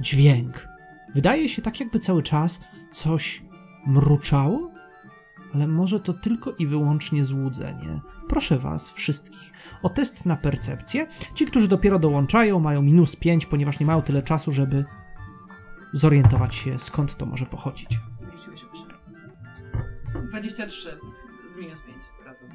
Dźwięk. 0.00 0.68
Wydaje 1.14 1.48
się 1.48 1.62
tak, 1.62 1.80
jakby 1.80 1.98
cały 1.98 2.22
czas 2.22 2.60
coś 2.92 3.42
mruczało, 3.86 4.71
ale 5.54 5.66
może 5.66 6.00
to 6.00 6.12
tylko 6.12 6.52
i 6.58 6.66
wyłącznie 6.66 7.24
złudzenie. 7.24 8.00
Proszę 8.28 8.58
was 8.58 8.90
wszystkich 8.90 9.52
o 9.82 9.88
test 9.88 10.26
na 10.26 10.36
percepcję. 10.36 11.06
Ci, 11.34 11.46
którzy 11.46 11.68
dopiero 11.68 11.98
dołączają, 11.98 12.60
mają 12.60 12.82
minus 12.82 13.16
5, 13.16 13.46
ponieważ 13.46 13.80
nie 13.80 13.86
mają 13.86 14.02
tyle 14.02 14.22
czasu, 14.22 14.52
żeby 14.52 14.84
zorientować 15.92 16.54
się 16.54 16.78
skąd 16.78 17.16
to 17.16 17.26
może 17.26 17.46
pochodzić. 17.46 18.00
23 20.28 20.98
z 21.46 21.56
minus 21.56 21.82
5 21.82 21.96
razem. 22.26 22.48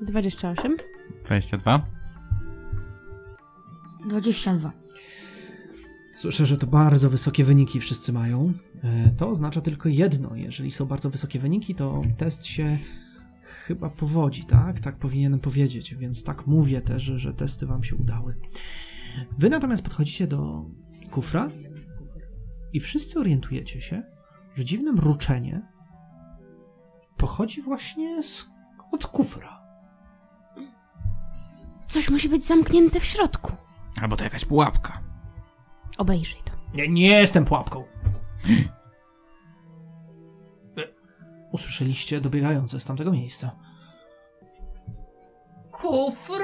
28. 0.00 0.76
22. 1.24 1.86
22. 4.06 4.79
Słyszę, 6.20 6.46
że 6.46 6.58
to 6.58 6.66
bardzo 6.66 7.10
wysokie 7.10 7.44
wyniki 7.44 7.80
wszyscy 7.80 8.12
mają. 8.12 8.52
E, 8.84 9.10
To 9.10 9.28
oznacza 9.28 9.60
tylko 9.60 9.88
jedno. 9.88 10.36
Jeżeli 10.36 10.70
są 10.70 10.86
bardzo 10.86 11.10
wysokie 11.10 11.38
wyniki, 11.38 11.74
to 11.74 12.00
test 12.16 12.44
się 12.44 12.78
chyba 13.42 13.90
powodzi, 13.90 14.44
tak? 14.44 14.80
Tak 14.80 14.96
powinienem 14.96 15.40
powiedzieć, 15.40 15.94
więc 15.94 16.24
tak 16.24 16.46
mówię 16.46 16.80
też, 16.80 17.02
że 17.02 17.34
testy 17.34 17.66
wam 17.66 17.84
się 17.84 17.96
udały. 17.96 18.36
Wy 19.38 19.50
natomiast 19.50 19.82
podchodzicie 19.82 20.26
do 20.26 20.64
kufra 21.10 21.48
i 22.72 22.80
wszyscy 22.80 23.20
orientujecie 23.20 23.80
się, 23.80 24.02
że 24.56 24.64
dziwne 24.64 24.92
mruczenie 24.92 25.62
pochodzi 27.16 27.62
właśnie 27.62 28.22
z, 28.22 28.46
od 28.92 29.06
kufra. 29.06 29.60
Coś 31.88 32.10
musi 32.10 32.28
być 32.28 32.44
zamknięte 32.44 33.00
w 33.00 33.04
środku. 33.04 33.52
Albo 34.00 34.16
to 34.16 34.24
jakaś 34.24 34.44
pułapka. 34.44 35.09
Obejrzyj 35.98 36.38
to. 36.44 36.76
Nie, 36.76 36.88
nie 36.88 37.06
jestem 37.06 37.44
pułapką. 37.44 37.84
E, 40.78 40.82
Usłyszeliście 41.52 42.20
dobiegające 42.20 42.80
z 42.80 42.84
tamtego 42.84 43.12
miejsca. 43.12 43.50
Kufru? 45.70 46.34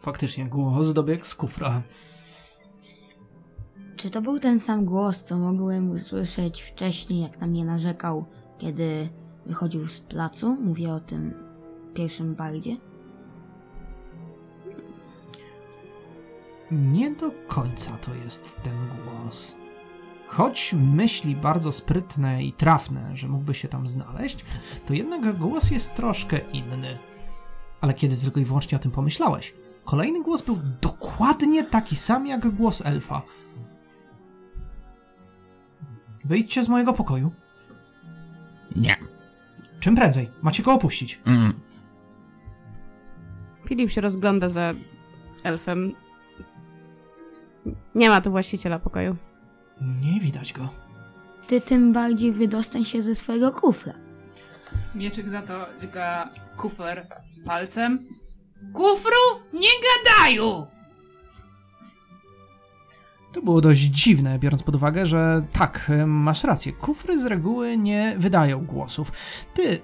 Faktycznie 0.00 0.44
głos 0.46 0.92
dobiegł 0.92 1.24
z 1.24 1.34
kufra. 1.34 1.82
Czy 3.96 4.10
to 4.10 4.22
był 4.22 4.38
ten 4.38 4.60
sam 4.60 4.84
głos, 4.84 5.24
co 5.24 5.38
mogłem 5.38 5.90
usłyszeć 5.90 6.62
wcześniej, 6.62 7.20
jak 7.22 7.40
na 7.40 7.46
mnie 7.46 7.64
narzekał, 7.64 8.24
kiedy 8.58 9.08
wychodził 9.46 9.86
z 9.88 10.00
placu? 10.00 10.56
Mówię 10.56 10.92
o 10.92 11.00
tym 11.00 11.34
pierwszym 11.94 12.34
bardzie. 12.34 12.76
Nie 16.70 17.10
do 17.10 17.30
końca 17.48 17.98
to 17.98 18.14
jest 18.14 18.62
ten 18.62 18.74
głos. 19.04 19.56
Choć 20.26 20.74
myśli 20.78 21.36
bardzo 21.36 21.72
sprytne 21.72 22.42
i 22.42 22.52
trafne, 22.52 23.16
że 23.16 23.28
mógłby 23.28 23.54
się 23.54 23.68
tam 23.68 23.88
znaleźć, 23.88 24.44
to 24.86 24.94
jednak 24.94 25.38
głos 25.38 25.70
jest 25.70 25.94
troszkę 25.94 26.38
inny. 26.38 26.98
Ale 27.80 27.94
kiedy 27.94 28.16
tylko 28.16 28.40
i 28.40 28.44
wyłącznie 28.44 28.76
o 28.76 28.80
tym 28.80 28.90
pomyślałeś, 28.90 29.54
kolejny 29.84 30.22
głos 30.22 30.42
był 30.42 30.58
dokładnie 30.80 31.64
taki 31.64 31.96
sam 31.96 32.26
jak 32.26 32.48
głos 32.50 32.86
elfa. 32.86 33.22
Wyjdźcie 36.24 36.64
z 36.64 36.68
mojego 36.68 36.92
pokoju. 36.92 37.32
Nie. 38.76 38.96
Czym 39.80 39.96
prędzej. 39.96 40.30
Macie 40.42 40.62
go 40.62 40.72
opuścić. 40.72 41.20
Mm. 41.26 41.52
Filip 43.68 43.90
się 43.90 44.00
rozgląda 44.00 44.48
za 44.48 44.74
elfem. 45.44 45.94
Nie 47.94 48.08
ma 48.10 48.20
tu 48.20 48.30
właściciela 48.30 48.78
pokoju. 48.78 49.16
Nie 49.80 50.20
widać 50.20 50.52
go. 50.52 50.68
Ty 51.46 51.60
tym 51.60 51.92
bardziej 51.92 52.32
wydostań 52.32 52.84
się 52.84 53.02
ze 53.02 53.14
swojego 53.14 53.52
kufra. 53.52 53.92
Mieczyk 54.94 55.28
za 55.28 55.42
to 55.42 55.66
dźga 55.80 56.30
kufer 56.56 57.06
palcem. 57.44 57.98
Kufru? 58.72 59.16
Nie 59.52 59.68
gadaju! 59.86 60.66
To 63.32 63.42
było 63.42 63.60
dość 63.60 63.80
dziwne, 63.80 64.38
biorąc 64.38 64.62
pod 64.62 64.74
uwagę, 64.74 65.06
że 65.06 65.42
tak, 65.52 65.90
masz 66.06 66.44
rację, 66.44 66.72
kufry 66.72 67.20
z 67.20 67.24
reguły 67.26 67.76
nie 67.76 68.14
wydają 68.18 68.66
głosów. 68.66 69.12
Ty 69.54 69.80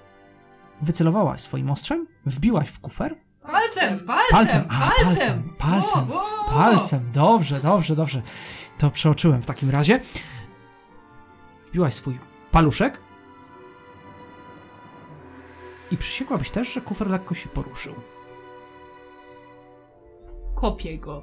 wycelowałaś 0.83 1.41
swoim 1.41 1.71
ostrzem, 1.71 2.07
wbiłaś 2.27 2.69
w 2.69 2.81
kufer, 2.81 3.17
Palcem, 3.43 4.01
palcem, 4.07 4.31
Palcem, 4.31 4.65
a, 4.69 4.91
palcem! 4.91 5.43
palcem, 5.59 6.05
wo, 6.07 6.15
wo. 6.15 6.53
palcem, 6.53 7.01
dobrze, 7.15 7.61
dobrze, 7.61 7.97
dobrze. 7.97 8.23
To 8.79 8.91
przeoczyłem 8.91 9.43
w 9.43 9.47
takim 9.47 9.71
razie. 9.71 10.01
Wbiłaś 11.69 11.95
swój 11.95 12.19
paluszek 12.51 13.01
i 15.91 15.97
przysięgłabyś 15.97 16.51
też, 16.51 16.73
że 16.73 16.81
kufer 16.81 17.11
lekko 17.11 17.35
się 17.35 17.49
poruszył. 17.49 17.95
Kopię 20.55 20.99
go. 20.99 21.23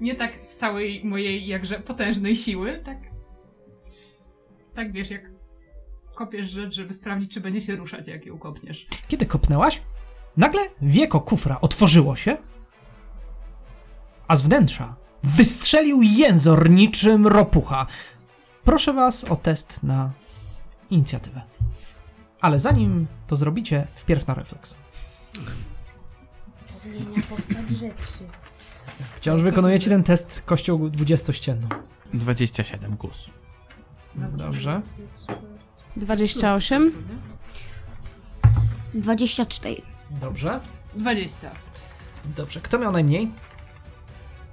Nie 0.00 0.14
tak 0.14 0.36
z 0.36 0.56
całej 0.56 1.04
mojej 1.04 1.46
jakże 1.46 1.80
potężnej 1.80 2.36
siły, 2.36 2.82
tak. 2.84 2.98
Tak 4.74 4.92
wiesz, 4.92 5.10
jak 5.10 5.30
kopiesz 6.14 6.50
rzecz, 6.50 6.74
żeby 6.74 6.94
sprawdzić, 6.94 7.34
czy 7.34 7.40
będzie 7.40 7.60
się 7.60 7.76
ruszać, 7.76 8.08
jak 8.08 8.26
ją 8.26 8.38
kopniesz. 8.38 8.86
Kiedy 9.08 9.26
kopnęłaś, 9.26 9.82
nagle 10.36 10.60
wieko 10.82 11.20
kufra 11.20 11.60
otworzyło 11.60 12.16
się, 12.16 12.36
a 14.28 14.36
z 14.36 14.42
wnętrza 14.42 14.94
wystrzelił 15.22 16.02
jęzor 16.02 16.70
niczym 16.70 17.26
ropucha. 17.26 17.86
Proszę 18.64 18.92
was 18.92 19.24
o 19.24 19.36
test 19.36 19.82
na 19.82 20.10
inicjatywę. 20.90 21.42
Ale 22.40 22.60
zanim 22.60 23.06
to 23.26 23.36
zrobicie, 23.36 23.86
wpierw 23.94 24.26
na 24.26 24.34
refleks. 24.34 24.76
Zmienia 26.82 27.22
postać 27.30 27.68
rzeczy. 27.70 28.24
Wciąż 29.16 29.42
wykonujecie 29.42 29.90
ten 29.90 30.02
test 30.02 30.42
kością 30.46 30.78
20-ścienną. 30.78 31.66
27 32.14 32.96
gus. 32.96 33.30
Dobrze. 34.14 34.80
28. 35.96 36.92
24. 38.94 39.93
Dobrze. 40.10 40.60
20. 40.94 41.50
Dobrze. 42.36 42.60
Kto 42.60 42.78
miał 42.78 42.92
najmniej? 42.92 43.30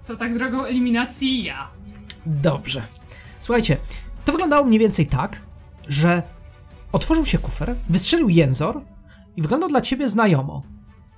To 0.07 0.15
tak 0.15 0.37
drogą 0.37 0.63
eliminacji 0.63 1.43
ja. 1.43 1.67
Dobrze. 2.25 2.83
Słuchajcie, 3.39 3.77
to 4.25 4.31
wyglądało 4.31 4.65
mniej 4.65 4.79
więcej 4.79 5.07
tak, 5.07 5.41
że 5.87 6.23
otworzył 6.91 7.25
się 7.25 7.37
kufer, 7.37 7.75
wystrzelił 7.89 8.29
jęzor 8.29 8.81
i 9.35 9.41
wyglądał 9.41 9.69
dla 9.69 9.81
ciebie 9.81 10.09
znajomo. 10.09 10.63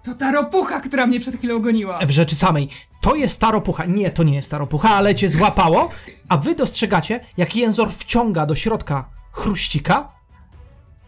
To 0.03 0.13
ta 0.15 0.31
ropucha, 0.31 0.79
która 0.79 1.07
mnie 1.07 1.19
przed 1.19 1.35
chwilą 1.35 1.59
goniła. 1.61 1.99
W 2.05 2.11
rzeczy 2.11 2.35
samej. 2.35 2.67
To 3.01 3.15
jest 3.15 3.35
staropucha. 3.35 3.85
Nie, 3.85 4.11
to 4.11 4.23
nie 4.23 4.35
jest 4.35 4.47
staropucha, 4.47 4.89
ale 4.89 5.15
cię 5.15 5.29
złapało, 5.29 5.89
a 6.29 6.37
wy 6.37 6.55
dostrzegacie, 6.55 7.19
jak 7.37 7.55
jęzor 7.55 7.91
wciąga 7.91 8.45
do 8.45 8.55
środka 8.55 9.09
chruścika, 9.31 10.09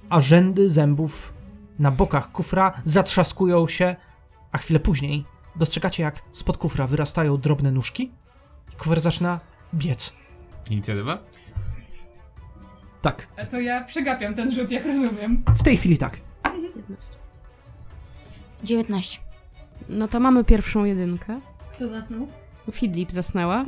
a 0.09 0.21
rzędy 0.21 0.69
zębów 0.69 1.33
na 1.79 1.91
bokach 1.91 2.31
kufra 2.31 2.81
zatrzaskują 2.85 3.67
się, 3.67 3.95
a 4.51 4.57
chwilę 4.57 4.79
później 4.79 5.25
dostrzegacie, 5.55 6.03
jak 6.03 6.21
spod 6.31 6.57
kufra 6.57 6.88
wyrastają 6.88 7.38
drobne 7.38 7.71
nóżki 7.71 8.11
i 8.73 8.75
kufer 8.75 9.01
zaczyna 9.01 9.39
biec. 9.73 10.13
Inicjatywa? 10.69 11.17
Tak, 13.01 13.27
A 13.38 13.45
to 13.45 13.59
ja 13.59 13.83
przegapiam 13.83 14.35
ten 14.35 14.51
rzut, 14.51 14.71
jak 14.71 14.85
rozumiem. 14.85 15.43
w 15.59 15.63
tej 15.63 15.77
chwili 15.77 15.97
tak. 15.97 16.17
19. 18.63 19.19
No 19.89 20.07
to 20.07 20.19
mamy 20.19 20.43
pierwszą 20.43 20.85
jedynkę. 20.85 21.39
Kto 21.75 21.88
zasnął? 21.88 22.27
Fidlip 22.71 23.11
zasnęła. 23.11 23.65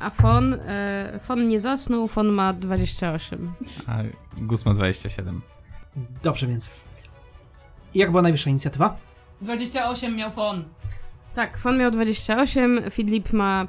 A 0.00 0.10
Fon, 0.10 0.54
e, 0.54 1.20
Fon 1.24 1.48
nie 1.48 1.60
zasnął, 1.60 2.08
Fon 2.08 2.26
ma 2.28 2.52
28. 2.52 3.52
A 3.86 3.96
gus 4.36 4.64
ma 4.66 4.74
27. 4.74 5.40
Dobrze 6.22 6.46
więc. 6.46 6.70
Jak 7.94 8.10
była 8.10 8.22
najwyższa 8.22 8.50
inicjatywa? 8.50 8.96
28 9.40 10.16
miał 10.16 10.30
fon. 10.30 10.64
Tak, 11.34 11.58
Fon 11.58 11.78
miał 11.78 11.90
28, 11.90 12.80
Fidlip 12.90 13.32
ma 13.32 13.66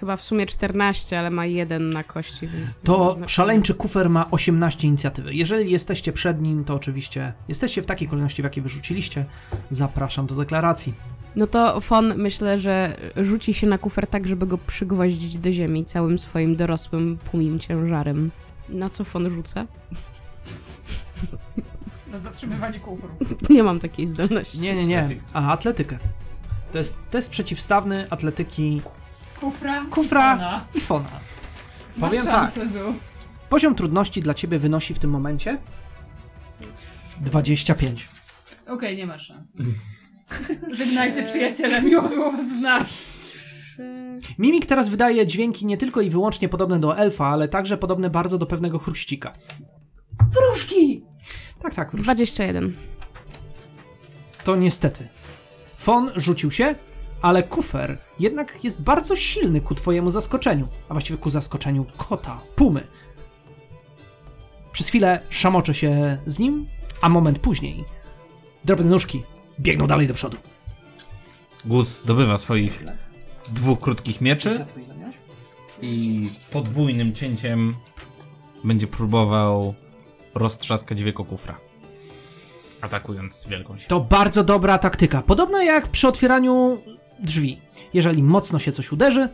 chyba 0.00 0.16
w 0.16 0.22
sumie 0.22 0.46
14, 0.46 1.18
ale 1.18 1.30
ma 1.30 1.46
jeden 1.46 1.90
na 1.90 2.04
kości, 2.04 2.48
więc... 2.48 2.80
To 2.82 3.18
szaleńczy 3.26 3.74
kufer 3.74 4.10
ma 4.10 4.30
18 4.30 4.88
inicjatywy. 4.88 5.34
Jeżeli 5.34 5.70
jesteście 5.70 6.12
przed 6.12 6.42
nim, 6.42 6.64
to 6.64 6.74
oczywiście 6.74 7.32
jesteście 7.48 7.82
w 7.82 7.86
takiej 7.86 8.08
kolejności, 8.08 8.42
w 8.42 8.44
jakiej 8.44 8.62
wyrzuciliście. 8.62 9.24
Zapraszam 9.70 10.26
do 10.26 10.34
deklaracji. 10.34 10.94
No 11.36 11.46
to 11.46 11.80
Fon 11.80 12.14
myślę, 12.16 12.58
że 12.58 12.96
rzuci 13.16 13.54
się 13.54 13.66
na 13.66 13.78
kufer 13.78 14.06
tak, 14.06 14.28
żeby 14.28 14.46
go 14.46 14.58
przygwoździć 14.58 15.38
do 15.38 15.52
ziemi 15.52 15.84
całym 15.84 16.18
swoim 16.18 16.56
dorosłym 16.56 17.18
płumim 17.30 17.58
ciężarem. 17.58 18.30
Na 18.68 18.90
co 18.90 19.04
Fon 19.04 19.30
rzuca? 19.30 19.66
Na 22.12 22.18
zatrzymywanie 22.18 22.80
kufru. 22.80 23.08
Nie 23.54 23.62
mam 23.62 23.80
takiej 23.80 24.06
zdolności. 24.06 24.58
Nie, 24.58 24.74
nie, 24.74 24.86
nie. 24.86 25.08
A, 25.32 25.52
atletykę. 25.52 25.98
To 26.72 26.78
jest 26.78 26.96
test 27.10 27.30
przeciwstawny 27.30 28.06
atletyki 28.10 28.82
Kufra? 29.40 29.84
Kufra. 29.90 30.36
Fona. 30.36 30.64
i 30.74 30.80
fona. 30.80 31.10
Masz 31.96 32.10
Powiem 32.10 32.24
tak. 32.24 32.34
szansę, 32.34 32.68
Zu. 32.68 32.94
Poziom 33.48 33.74
trudności 33.74 34.22
dla 34.22 34.34
ciebie 34.34 34.58
wynosi 34.58 34.94
w 34.94 34.98
tym 34.98 35.10
momencie 35.10 35.58
25. 37.20 38.08
Okej, 38.66 38.96
nie 38.96 39.06
masz 39.06 39.26
szans. 39.26 39.48
Żegnajcie 40.78 41.22
przyjaciele, 41.22 41.82
miło 41.82 42.02
było 42.02 42.32
was 42.32 42.48
znać. 42.58 43.18
Mimik 44.38 44.66
teraz 44.66 44.88
wydaje 44.88 45.26
dźwięki 45.26 45.66
nie 45.66 45.76
tylko 45.76 46.00
i 46.00 46.10
wyłącznie 46.10 46.48
podobne 46.48 46.78
do 46.78 46.98
elfa, 46.98 47.26
ale 47.26 47.48
także 47.48 47.78
podobne 47.78 48.10
bardzo 48.10 48.38
do 48.38 48.46
pewnego 48.46 48.78
chruścika. 48.78 49.32
Wróżki! 50.32 51.04
Tak, 51.62 51.74
tak. 51.74 51.96
21. 51.96 52.76
To 54.44 54.56
niestety. 54.56 55.08
Fon 55.76 56.10
rzucił 56.16 56.50
się, 56.50 56.74
ale 57.22 57.42
kufer 57.42 57.98
jednak 58.18 58.64
jest 58.64 58.82
bardzo 58.82 59.16
silny 59.16 59.60
ku 59.60 59.74
twojemu 59.74 60.10
zaskoczeniu, 60.10 60.68
a 60.88 60.94
właściwie 60.94 61.18
ku 61.18 61.30
zaskoczeniu 61.30 61.86
kota, 61.96 62.40
pumy. 62.56 62.86
Przez 64.72 64.88
chwilę 64.88 65.20
szamocze 65.30 65.74
się 65.74 66.18
z 66.26 66.38
nim, 66.38 66.66
a 67.00 67.08
moment 67.08 67.38
później 67.38 67.84
drobne 68.64 68.86
nóżki 68.86 69.22
biegną 69.60 69.86
dalej 69.86 70.06
do 70.06 70.14
przodu. 70.14 70.36
Gus 71.64 72.02
dobywa 72.04 72.38
swoich 72.38 72.84
dwóch 73.48 73.78
krótkich 73.78 74.20
mieczy 74.20 74.64
i 75.82 76.30
podwójnym 76.50 77.14
cięciem 77.14 77.74
będzie 78.64 78.86
próbował 78.86 79.74
roztrzaskać 80.38 81.02
wieko 81.02 81.24
kufra. 81.24 81.58
Atakując 82.80 83.44
wielką 83.48 83.78
siłą. 83.78 83.88
To 83.88 84.00
bardzo 84.00 84.44
dobra 84.44 84.78
taktyka. 84.78 85.22
Podobno 85.22 85.62
jak 85.62 85.88
przy 85.88 86.08
otwieraniu 86.08 86.82
drzwi. 87.20 87.58
Jeżeli 87.94 88.22
mocno 88.22 88.58
się 88.58 88.72
coś 88.72 88.92
uderzy, 88.92 89.28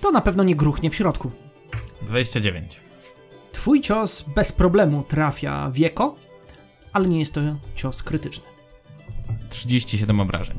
to 0.00 0.10
na 0.10 0.20
pewno 0.20 0.42
nie 0.42 0.56
gruchnie 0.56 0.90
w 0.90 0.94
środku. 0.94 1.30
29. 2.02 2.80
Twój 3.52 3.80
cios 3.80 4.24
bez 4.34 4.52
problemu 4.52 5.02
trafia 5.02 5.70
wieko, 5.70 6.16
ale 6.92 7.08
nie 7.08 7.20
jest 7.20 7.34
to 7.34 7.40
cios 7.74 8.02
krytyczny. 8.02 8.44
37 9.50 10.20
obrażeń. 10.20 10.56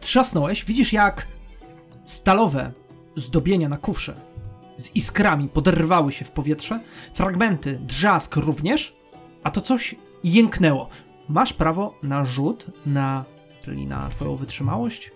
Trzasnąłeś, 0.00 0.64
widzisz 0.64 0.92
jak 0.92 1.26
stalowe 2.04 2.72
zdobienia 3.16 3.68
na 3.68 3.76
kufrze 3.76 4.29
z 4.80 4.96
iskrami 4.96 5.48
poderwały 5.48 6.12
się 6.12 6.24
w 6.24 6.30
powietrze, 6.30 6.80
fragmenty, 7.14 7.78
drzask 7.82 8.36
również, 8.36 8.96
a 9.42 9.50
to 9.50 9.60
coś 9.60 9.94
jęknęło. 10.24 10.88
Masz 11.28 11.52
prawo 11.52 11.98
na 12.02 12.24
rzut, 12.24 12.66
na, 12.86 13.24
czyli 13.64 13.86
na 13.86 14.08
twoją 14.08 14.36
wytrzymałość, 14.36 15.10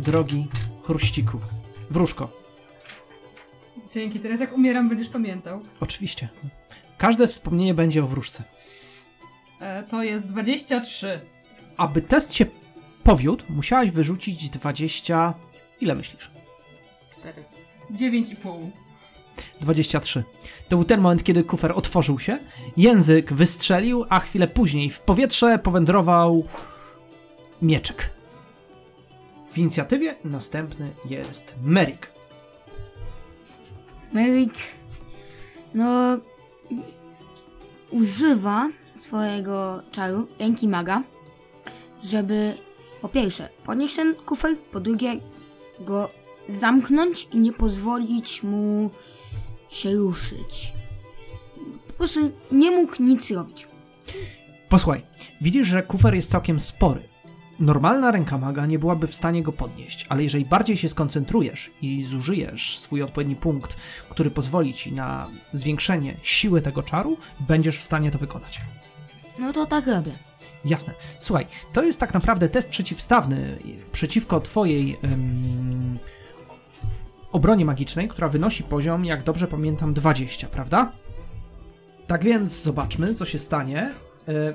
drogi 0.00 0.46
chruściku. 0.82 1.38
Wróżko, 1.90 2.28
Dzięki, 3.92 4.20
teraz 4.20 4.40
jak 4.40 4.52
umieram, 4.52 4.88
będziesz 4.88 5.08
pamiętał. 5.08 5.60
oczywiście. 5.80 6.28
Każde 6.98 7.28
wspomnienie 7.28 7.74
będzie 7.74 8.04
o 8.04 8.06
wróżce. 8.06 8.44
E, 9.60 9.82
to 9.82 10.02
jest 10.02 10.26
23. 10.26 11.20
Aby 11.76 12.02
test 12.02 12.34
się 12.34 12.46
powiódł, 13.04 13.44
musiałaś 13.48 13.90
wyrzucić 13.90 14.50
20... 14.50 15.34
Ile 15.80 15.94
myślisz? 15.94 16.30
9,5. 17.90 18.70
23. 19.60 20.24
To 20.68 20.76
był 20.76 20.84
ten 20.84 21.00
moment, 21.00 21.24
kiedy 21.24 21.44
kufer 21.44 21.72
otworzył 21.72 22.18
się, 22.18 22.38
język 22.76 23.32
wystrzelił, 23.32 24.04
a 24.08 24.20
chwilę 24.20 24.48
później 24.48 24.90
w 24.90 25.00
powietrze 25.00 25.58
powędrował 25.58 26.44
mieczek. 27.62 28.10
W 29.52 29.58
inicjatywie 29.58 30.14
następny 30.24 30.92
jest 31.04 31.54
Merrick. 31.62 32.06
Merrick, 34.12 34.54
no, 35.74 36.18
używa 37.90 38.68
swojego 38.96 39.82
czaru, 39.92 40.28
ręki 40.38 40.68
maga, 40.68 41.02
żeby 42.04 42.54
po 43.02 43.08
pierwsze 43.08 43.48
podnieść 43.64 43.96
ten 43.96 44.14
kufer, 44.14 44.56
po 44.72 44.80
drugie 44.80 45.20
go 45.80 46.10
zamknąć 46.48 47.28
i 47.32 47.38
nie 47.38 47.52
pozwolić 47.52 48.42
mu 48.42 48.90
się 49.70 49.94
ruszyć. 49.94 50.72
Po 51.86 51.92
prostu 51.92 52.20
nie 52.52 52.70
mógł 52.70 53.02
nic 53.02 53.30
robić. 53.30 53.68
Posłuchaj, 54.68 55.02
widzisz, 55.40 55.68
że 55.68 55.82
kufer 55.82 56.14
jest 56.14 56.30
całkiem 56.30 56.60
spory. 56.60 57.08
Normalna 57.60 58.10
ręka 58.10 58.38
maga 58.38 58.66
nie 58.66 58.78
byłaby 58.78 59.06
w 59.06 59.14
stanie 59.14 59.42
go 59.42 59.52
podnieść, 59.52 60.06
ale 60.08 60.24
jeżeli 60.24 60.44
bardziej 60.44 60.76
się 60.76 60.88
skoncentrujesz 60.88 61.70
i 61.82 62.04
zużyjesz 62.04 62.78
swój 62.78 63.02
odpowiedni 63.02 63.36
punkt, 63.36 63.76
który 64.10 64.30
pozwoli 64.30 64.74
ci 64.74 64.92
na 64.92 65.28
zwiększenie 65.52 66.14
siły 66.22 66.62
tego 66.62 66.82
czaru, 66.82 67.16
będziesz 67.40 67.78
w 67.78 67.84
stanie 67.84 68.10
to 68.10 68.18
wykonać. 68.18 68.60
No 69.38 69.52
to 69.52 69.66
tak 69.66 69.86
robię. 69.86 70.12
Jasne. 70.64 70.94
Słuchaj, 71.18 71.46
to 71.72 71.82
jest 71.82 72.00
tak 72.00 72.14
naprawdę 72.14 72.48
test 72.48 72.68
przeciwstawny 72.68 73.58
przeciwko 73.92 74.40
twojej 74.40 74.98
em, 77.28 77.32
obronie 77.32 77.64
magicznej, 77.64 78.08
która 78.08 78.28
wynosi 78.28 78.62
poziom, 78.62 79.04
jak 79.04 79.22
dobrze 79.22 79.46
pamiętam, 79.46 79.94
20, 79.94 80.48
prawda? 80.48 80.92
Tak 82.06 82.24
więc 82.24 82.62
zobaczmy, 82.62 83.14
co 83.14 83.24
się 83.24 83.38
stanie. 83.38 83.90
E, 84.28 84.54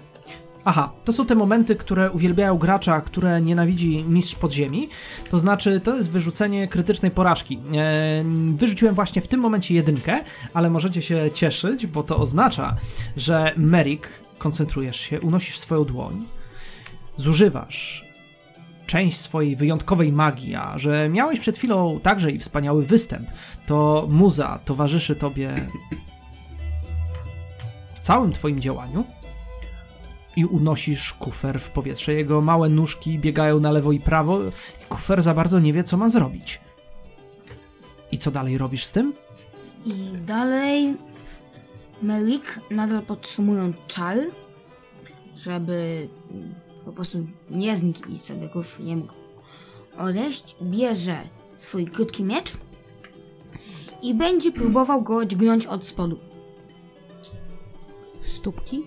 aha, 0.65 0.91
to 1.05 1.13
są 1.13 1.25
te 1.25 1.35
momenty, 1.35 1.75
które 1.75 2.11
uwielbiają 2.11 2.57
gracza, 2.57 3.01
które 3.01 3.41
nienawidzi 3.41 4.03
mistrz 4.03 4.35
podziemi. 4.35 4.89
To 5.29 5.39
znaczy, 5.39 5.79
to 5.79 5.95
jest 5.97 6.09
wyrzucenie 6.09 6.67
krytycznej 6.67 7.11
porażki. 7.11 7.59
E, 7.75 8.23
wyrzuciłem 8.55 8.95
właśnie 8.95 9.21
w 9.21 9.27
tym 9.27 9.39
momencie 9.39 9.75
jedynkę, 9.75 10.19
ale 10.53 10.69
możecie 10.69 11.01
się 11.01 11.31
cieszyć, 11.33 11.87
bo 11.87 12.03
to 12.03 12.17
oznacza, 12.17 12.75
że 13.17 13.53
Merrick 13.57 14.09
koncentrujesz 14.37 14.99
się, 14.99 15.21
unosisz 15.21 15.59
swoją 15.59 15.85
dłoń, 15.85 16.25
zużywasz 17.17 18.12
część 18.93 19.19
swojej 19.19 19.55
wyjątkowej 19.55 20.11
magii, 20.11 20.55
a 20.55 20.79
że 20.79 21.09
miałeś 21.09 21.39
przed 21.39 21.57
chwilą 21.57 21.99
także 22.03 22.31
i 22.31 22.39
wspaniały 22.39 22.85
występ, 22.85 23.27
to 23.67 24.07
muza 24.09 24.59
towarzyszy 24.65 25.15
tobie 25.15 25.67
w 27.95 27.99
całym 27.99 28.31
twoim 28.31 28.61
działaniu 28.61 29.03
i 30.35 30.45
unosisz 30.45 31.13
kufer 31.13 31.59
w 31.59 31.69
powietrze. 31.69 32.13
Jego 32.13 32.41
małe 32.41 32.69
nóżki 32.69 33.19
biegają 33.19 33.59
na 33.59 33.71
lewo 33.71 33.91
i 33.91 33.99
prawo 33.99 34.39
i 34.43 34.85
kufer 34.89 35.21
za 35.21 35.33
bardzo 35.33 35.59
nie 35.59 35.73
wie, 35.73 35.83
co 35.83 35.97
ma 35.97 36.09
zrobić. 36.09 36.61
I 38.11 38.17
co 38.17 38.31
dalej 38.31 38.57
robisz 38.57 38.85
z 38.85 38.91
tym? 38.91 39.13
I 39.85 39.93
dalej 40.25 40.97
Merrick 42.01 42.59
nadal 42.71 43.01
podtrzymują 43.01 43.73
czar, 43.87 44.17
żeby 45.35 46.07
po 46.85 46.91
prostu 46.91 47.25
nie 47.49 47.77
znikł 47.77 48.09
i 48.09 48.19
sobie 48.19 48.49
go 48.49 48.63
nie 48.79 48.95
mógł 48.95 49.13
odejść. 49.97 50.55
Bierze 50.61 51.17
swój 51.57 51.85
krótki 51.85 52.23
miecz 52.23 52.51
i 54.01 54.13
będzie 54.13 54.51
próbował 54.51 55.01
go 55.01 55.25
dźgnąć 55.25 55.65
od 55.65 55.87
spodu. 55.87 56.19
Stópki? 58.21 58.81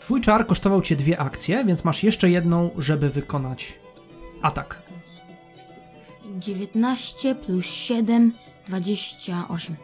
Twój 0.00 0.20
czar 0.20 0.46
kosztował 0.46 0.82
cię 0.82 0.96
dwie 0.96 1.18
akcje, 1.18 1.64
więc 1.64 1.84
masz 1.84 2.02
jeszcze 2.02 2.30
jedną, 2.30 2.70
żeby 2.78 3.10
wykonać 3.10 3.72
atak. 4.42 4.82
19 6.38 7.34
plus 7.34 7.66
7, 7.66 8.32
28. 8.68 9.76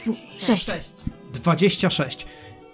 Fu, 0.00 0.14
6. 0.38 0.64
6. 0.64 0.88
26. 1.32 2.26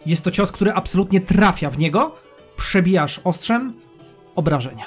Jest 0.06 0.24
to 0.24 0.30
cios, 0.30 0.52
który 0.52 0.72
absolutnie 0.72 1.20
trafia 1.20 1.70
w 1.70 1.78
niego. 1.78 2.16
Przebijasz 2.56 3.20
ostrzem 3.24 3.72
obrażenia. 4.34 4.84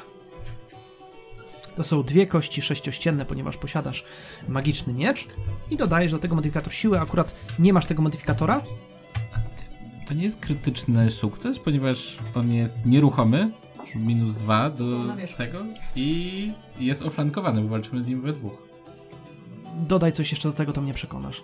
To 1.76 1.84
są 1.84 2.04
dwie 2.04 2.28
kości 2.28 2.62
sześciościenne, 2.62 3.26
ponieważ 3.26 3.58
posiadasz 3.58 4.04
magiczny 4.48 4.94
miecz 4.94 5.28
i 5.72 5.78
dodajesz 5.78 6.12
do 6.12 6.20
tego 6.20 6.36
modyfikator 6.36 6.74
siły. 6.74 7.00
Akurat 7.00 7.36
nie 7.60 7.74
masz 7.74 7.86
tego 7.86 8.02
modyfikatora. 8.02 8.62
To 10.08 10.14
nie 10.14 10.24
jest 10.24 10.40
krytyczny 10.40 11.10
sukces, 11.10 11.60
ponieważ 11.60 12.18
on 12.36 12.54
jest 12.54 12.86
nieruchomy, 12.86 13.52
minus 13.96 14.36
dwa 14.36 14.70
do 14.70 14.86
tego 15.38 15.60
i 15.96 16.52
jest 16.80 17.02
oflankowany, 17.02 17.62
bo 17.62 17.68
walczymy 17.68 18.04
z 18.04 18.08
nim 18.08 18.22
we 18.22 18.34
dwóch. 18.34 18.68
Dodaj 19.76 20.12
coś 20.12 20.32
jeszcze 20.32 20.50
do 20.50 20.56
tego, 20.56 20.74
to 20.74 20.82
mnie 20.82 20.94
przekonasz. 20.94 21.44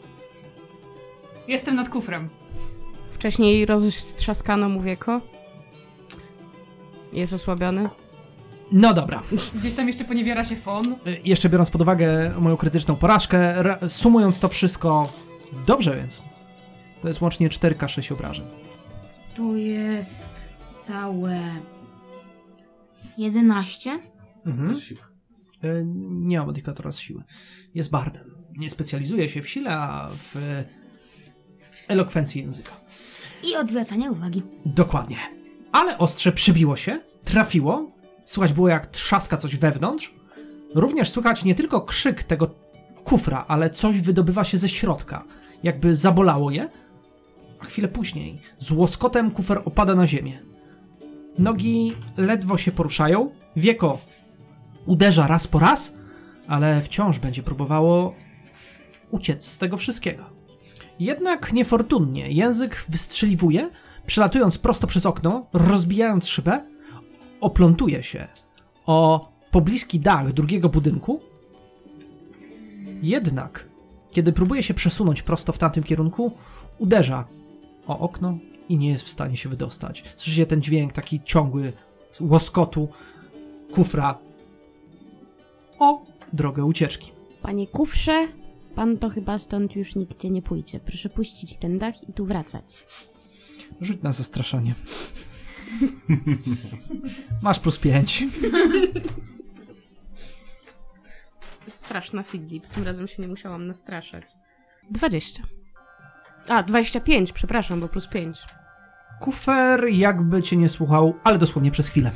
Jestem 1.47 1.76
nad 1.76 1.89
kufrem. 1.89 2.30
Wcześniej 3.11 3.65
roztrzaskano 3.65 4.69
mu 4.69 4.82
wieko. 4.82 5.21
Jest 7.14 7.34
osłabiony. 7.34 7.89
No 8.72 8.93
dobra. 8.93 9.24
Gdzieś 9.55 9.74
tam 9.74 9.88
jeszcze 9.88 10.05
poniewiera 10.05 10.43
się 10.43 10.55
fon. 10.55 10.91
Y, 11.07 11.22
Jeszcze 11.26 11.49
biorąc 11.49 11.70
pod 11.72 11.82
uwagę 11.82 12.32
moją 12.39 12.57
krytyczną 12.57 12.95
porażkę, 12.95 13.64
ra- 13.64 13.80
sumując 13.89 14.39
to 14.39 14.47
wszystko, 14.47 15.11
dobrze 15.68 15.95
więc. 15.95 16.22
To 17.01 17.07
jest 17.07 17.22
łącznie 17.22 17.49
4K6 17.49 18.14
obrażeń. 18.14 18.45
To 19.36 19.55
jest 19.55 20.32
całe 20.86 21.39
11. 23.18 23.99
Mhm. 24.45 24.76
E, 25.64 25.68
Nie 26.09 26.39
ma 26.39 26.45
modyfikatora 26.45 26.91
z 26.91 26.97
siły. 26.99 27.24
Jest 27.76 27.89
bardem. 27.89 28.36
Nie 28.57 28.70
specjalizuje 28.70 29.30
się 29.30 29.41
w 29.41 29.49
sile, 29.49 29.72
a 29.78 30.09
w 30.09 30.36
e, 30.38 30.64
elokwencji 31.88 32.41
języka. 32.41 32.72
I 33.51 33.55
odwracania 33.55 34.11
uwagi. 34.11 34.41
Dokładnie. 34.66 35.18
Ale 35.74 35.97
ostrze 35.97 36.32
przybiło 36.32 36.76
się, 36.76 36.99
trafiło. 37.24 37.91
Słychać 38.26 38.53
było 38.53 38.69
jak 38.69 38.88
trzaska 38.88 39.38
coś 39.38 39.55
wewnątrz. 39.55 40.13
Również 40.76 41.09
słychać 41.09 41.43
nie 41.43 41.55
tylko 41.55 41.82
krzyk 41.82 42.24
tego 42.24 42.47
kufra, 43.03 43.45
ale 43.47 43.69
coś 43.69 44.01
wydobywa 44.01 44.43
się 44.43 44.57
ze 44.57 44.69
środka. 44.69 45.24
Jakby 45.63 45.95
zabolało 45.95 46.51
je. 46.51 46.69
A 47.59 47.65
chwilę 47.65 47.88
później 47.88 48.41
z 48.59 48.71
łoskotem 48.71 49.32
kufer 49.32 49.61
opada 49.65 49.95
na 49.95 50.07
ziemię. 50.07 50.39
Nogi 51.38 51.95
ledwo 52.17 52.57
się 52.57 52.71
poruszają. 52.71 53.30
Wieko 53.55 53.99
uderza 54.86 55.28
raz 55.28 55.47
po 55.47 55.59
raz, 55.59 55.93
ale 56.47 56.82
wciąż 56.82 57.19
będzie 57.19 57.43
próbowało 57.43 58.15
uciec 59.11 59.45
z 59.45 59.57
tego 59.57 59.78
wszystkiego. 59.78 60.24
Jednak 60.99 61.53
niefortunnie 61.53 62.32
język 62.32 62.86
wystrzeliwuje, 62.89 63.69
przelatując 64.06 64.58
prosto 64.58 64.88
przez 64.88 65.06
okno, 65.06 65.45
rozbijając 65.54 66.28
szybę, 66.28 66.62
oplątuje 67.41 68.04
się 68.04 68.28
o 68.86 69.30
pobliski 69.51 69.99
dach 69.99 70.34
drugiego 70.34 70.70
budynku. 70.70 71.22
Jednak, 73.01 73.66
kiedy 74.12 74.34
próbuje 74.34 74.64
się 74.64 74.74
przesunąć 74.74 75.22
prosto 75.22 75.54
w 75.54 75.58
tamtym 75.58 75.84
kierunku, 75.84 76.32
uderza 76.78 77.28
o 77.88 77.99
okno 77.99 78.38
i 78.70 78.78
nie 78.78 78.89
jest 78.89 79.04
w 79.04 79.10
stanie 79.10 79.38
się 79.38 79.49
wydostać. 79.49 80.04
Słyszycie 80.18 80.45
ten 80.45 80.62
dźwięk 80.62 80.93
taki 80.93 81.22
ciągły 81.24 81.74
łoskotu 82.22 82.88
kufra 83.74 84.18
o 85.80 86.06
drogę 86.34 86.66
ucieczki. 86.66 87.12
Panie 87.41 87.68
Kufrze, 87.68 88.28
pan 88.76 88.97
to 88.97 89.10
chyba 89.10 89.38
stąd 89.38 89.76
już 89.76 89.95
nigdzie 89.95 90.30
nie 90.30 90.41
pójdzie. 90.41 90.80
Proszę 90.80 91.10
puścić 91.10 91.58
ten 91.58 91.80
dach 91.80 92.10
i 92.10 92.14
tu 92.14 92.26
wracać. 92.26 92.86
Rzuć 93.82 94.01
na 94.01 94.11
zastraszanie. 94.11 94.74
Masz 97.41 97.59
plus 97.59 97.80
5. 97.80 98.24
Straszna 101.68 102.24
Filip, 102.24 102.68
tym 102.68 102.84
razem 102.84 103.07
się 103.07 103.22
nie 103.22 103.28
musiałam 103.28 103.64
nastraszać. 103.64 104.24
20. 104.91 105.43
A, 106.47 106.64
25, 106.64 107.34
przepraszam, 107.34 107.80
bo 107.80 107.88
plus 107.88 108.07
5. 108.07 108.39
Kufer 109.20 109.86
jakby 109.89 110.43
cię 110.43 110.57
nie 110.57 110.70
słuchał, 110.70 111.14
ale 111.24 111.38
dosłownie 111.38 111.72
przez 111.72 111.88
chwilę. 111.88 112.11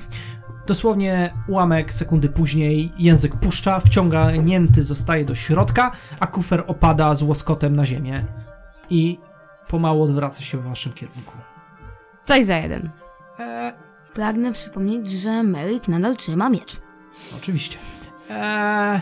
Dosłownie 0.68 1.34
ułamek 1.48 1.94
sekundy 1.94 2.30
później 2.30 2.92
język 2.98 3.36
puszcza, 3.36 3.80
wciągnięty 3.80 4.84
zostaje 4.84 5.26
do 5.26 5.36
środka, 5.36 5.92
a 6.20 6.28
kufer 6.28 6.64
opada 6.68 7.16
z 7.16 7.24
łoskotem 7.24 7.76
na 7.76 7.86
ziemię. 7.86 8.26
I 8.90 9.20
pomału 9.68 10.04
odwraca 10.04 10.42
się 10.42 10.58
w 10.58 10.64
waszym 10.64 10.94
kierunku. 10.94 11.34
Coś 12.26 12.46
za 12.46 12.58
jeden. 12.58 12.90
Eee, 13.40 13.74
Pragnę 14.14 14.54
przypomnieć, 14.54 15.10
że 15.12 15.44
Meryk 15.44 15.88
nadal 15.88 16.16
trzyma 16.16 16.50
miecz. 16.50 16.82
oczywiście. 17.38 17.78
Eee, 18.30 19.00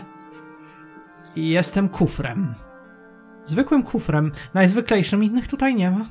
jestem 1.36 1.88
kufrem. 1.88 2.54
Zwykłym 3.44 3.82
kufrem, 3.82 4.32
najzwyklejszym, 4.54 5.24
innych 5.24 5.48
tutaj 5.48 5.74
nie 5.74 5.90
ma. 5.90 6.04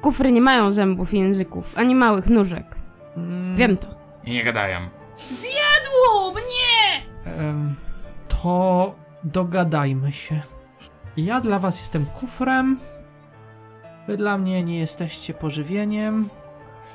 Kufry 0.00 0.32
nie 0.32 0.40
mają 0.40 0.70
zębów 0.70 1.14
i 1.14 1.18
języków, 1.18 1.78
ani 1.78 1.94
małych 1.94 2.26
nóżek. 2.26 2.76
Mm, 3.16 3.56
Wiem 3.56 3.76
to. 3.76 3.86
I 4.24 4.32
nie 4.32 4.44
gadają. 4.44 4.78
Zjadł 5.30 6.32
mnie! 6.32 7.02
Em, 7.32 7.74
to 8.28 8.94
dogadajmy 9.24 10.12
się. 10.12 10.40
Ja 11.16 11.40
dla 11.40 11.58
was 11.58 11.80
jestem 11.80 12.06
kufrem. 12.06 12.78
Wy 14.06 14.16
dla 14.16 14.38
mnie 14.38 14.64
nie 14.64 14.78
jesteście 14.78 15.34
pożywieniem. 15.34 16.28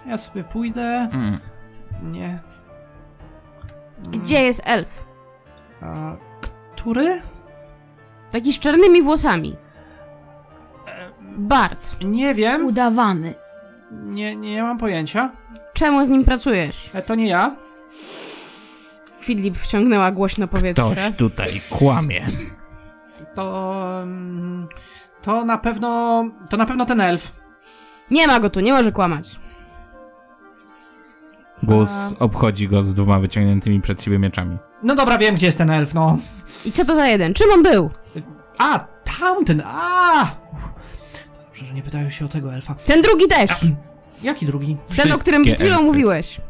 Ja 0.07 0.17
sobie 0.17 0.43
pójdę. 0.43 1.09
Mm. 1.13 1.39
Nie. 2.03 2.39
Gdzie 4.09 4.43
jest 4.43 4.61
elf? 4.65 5.05
A, 5.81 6.15
który? 6.75 7.21
Taki 8.31 8.53
z 8.53 8.59
czarnymi 8.59 9.01
włosami. 9.01 9.55
Bart, 11.21 11.95
Nie 12.01 12.33
wiem. 12.33 12.65
Udawany. 12.65 13.33
Nie, 13.91 14.35
nie 14.35 14.63
mam 14.63 14.77
pojęcia. 14.77 15.31
czemu 15.73 16.05
z 16.05 16.09
nim 16.09 16.25
pracujesz? 16.25 16.89
E, 16.93 17.01
to 17.01 17.15
nie 17.15 17.27
ja. 17.27 17.55
Filip 19.21 19.57
wciągnęła 19.57 20.11
głośno 20.11 20.47
powietrze. 20.47 20.83
Ktoś 20.93 21.11
tutaj 21.17 21.61
kłamie. 21.69 22.25
To. 23.35 23.83
mm, 24.03 24.67
To 25.21 25.45
na 25.45 25.57
pewno. 25.57 26.23
To 26.49 26.57
na 26.57 26.65
pewno 26.65 26.85
ten 26.85 27.01
elf. 27.01 27.31
Nie 28.11 28.27
ma 28.27 28.39
go 28.39 28.49
tu, 28.49 28.59
nie 28.59 28.73
może 28.73 28.91
kłamać. 28.91 29.39
Głos 31.63 31.89
A- 31.89 32.19
obchodzi 32.19 32.67
go 32.67 32.83
z 32.83 32.93
dwoma 32.93 33.19
wyciągniętymi 33.19 33.81
przed 33.81 34.01
siebie 34.03 34.19
mieczami. 34.19 34.57
No 34.83 34.95
dobra, 34.95 35.17
wiem 35.17 35.35
gdzie 35.35 35.45
jest 35.45 35.57
ten 35.57 35.69
elf, 35.69 35.93
no. 35.93 36.17
I 36.65 36.71
co 36.71 36.85
to 36.85 36.95
za 36.95 37.07
jeden? 37.07 37.33
Czym 37.33 37.51
on 37.51 37.63
był? 37.63 37.89
A, 38.57 38.79
tamten, 39.19 39.61
a! 39.65 40.25
Dobrze, 41.47 41.65
że 41.65 41.73
nie 41.73 41.81
pytają 41.83 42.09
się 42.09 42.25
o 42.25 42.27
tego 42.27 42.53
elfa. 42.53 42.75
Ten 42.75 43.01
drugi 43.01 43.27
też. 43.27 43.51
Jaki 44.23 44.45
drugi? 44.45 44.77
Ten, 44.95 45.11
o 45.11 45.17
którym 45.17 45.41
przed 45.43 45.55
Wszystkie 45.57 45.63
chwilą 45.65 45.75
elfy. 45.75 45.85
mówiłeś. 45.85 46.41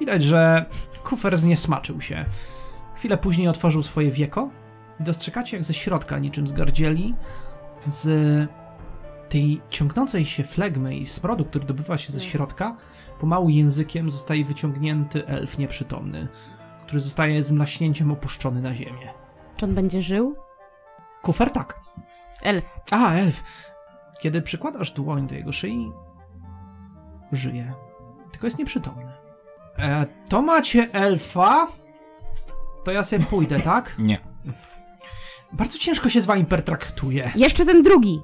Widać, 0.00 0.22
że 0.22 0.64
kufer 1.04 1.38
zniesmaczył 1.38 2.00
się. 2.00 2.24
Chwilę 2.96 3.16
później 3.16 3.48
otworzył 3.48 3.82
swoje 3.82 4.10
wieko 4.10 4.48
i 5.00 5.02
dostrzegacie, 5.02 5.56
jak 5.56 5.64
ze 5.64 5.74
środka, 5.74 6.18
niczym 6.18 6.48
z 6.48 6.52
gardzieli, 6.52 7.14
z 7.86 8.48
tej 9.28 9.60
ciągnącej 9.70 10.24
się 10.26 10.44
flegmy 10.44 10.96
i 10.96 11.06
smrodu, 11.06 11.44
który 11.44 11.64
dobywa 11.64 11.98
się 11.98 12.12
ze 12.12 12.20
środka, 12.20 12.76
pomału 13.20 13.48
językiem 13.48 14.10
zostaje 14.10 14.44
wyciągnięty 14.44 15.26
elf 15.26 15.58
nieprzytomny, 15.58 16.28
który 16.86 17.00
zostaje 17.00 17.42
z 17.42 17.52
mlaśnięciem 17.52 18.10
opuszczony 18.10 18.62
na 18.62 18.74
ziemię. 18.74 19.12
Czy 19.56 19.64
on 19.64 19.74
będzie 19.74 20.02
żył? 20.02 20.36
Kufer 21.22 21.50
tak. 21.50 21.80
Elf. 22.42 22.80
A, 22.90 23.12
elf. 23.12 23.42
Kiedy 24.20 24.42
przykładasz 24.42 24.92
dłoń 24.92 25.26
do 25.26 25.34
jego 25.34 25.52
szyi, 25.52 25.92
żyje. 27.32 27.74
Tylko 28.30 28.46
jest 28.46 28.58
nieprzytomny. 28.58 29.12
E, 29.78 30.06
to 30.28 30.42
macie 30.42 30.88
elfa? 30.92 31.68
To 32.84 32.90
ja 32.90 33.04
sobie 33.04 33.24
pójdę, 33.24 33.60
tak? 33.60 33.94
Nie. 33.98 34.29
Bardzo 35.52 35.78
ciężko 35.78 36.08
się 36.08 36.20
z 36.20 36.26
wami 36.26 36.44
pertraktuje. 36.44 37.32
Jeszcze 37.36 37.66
ten 37.66 37.82
drugi. 37.82 38.20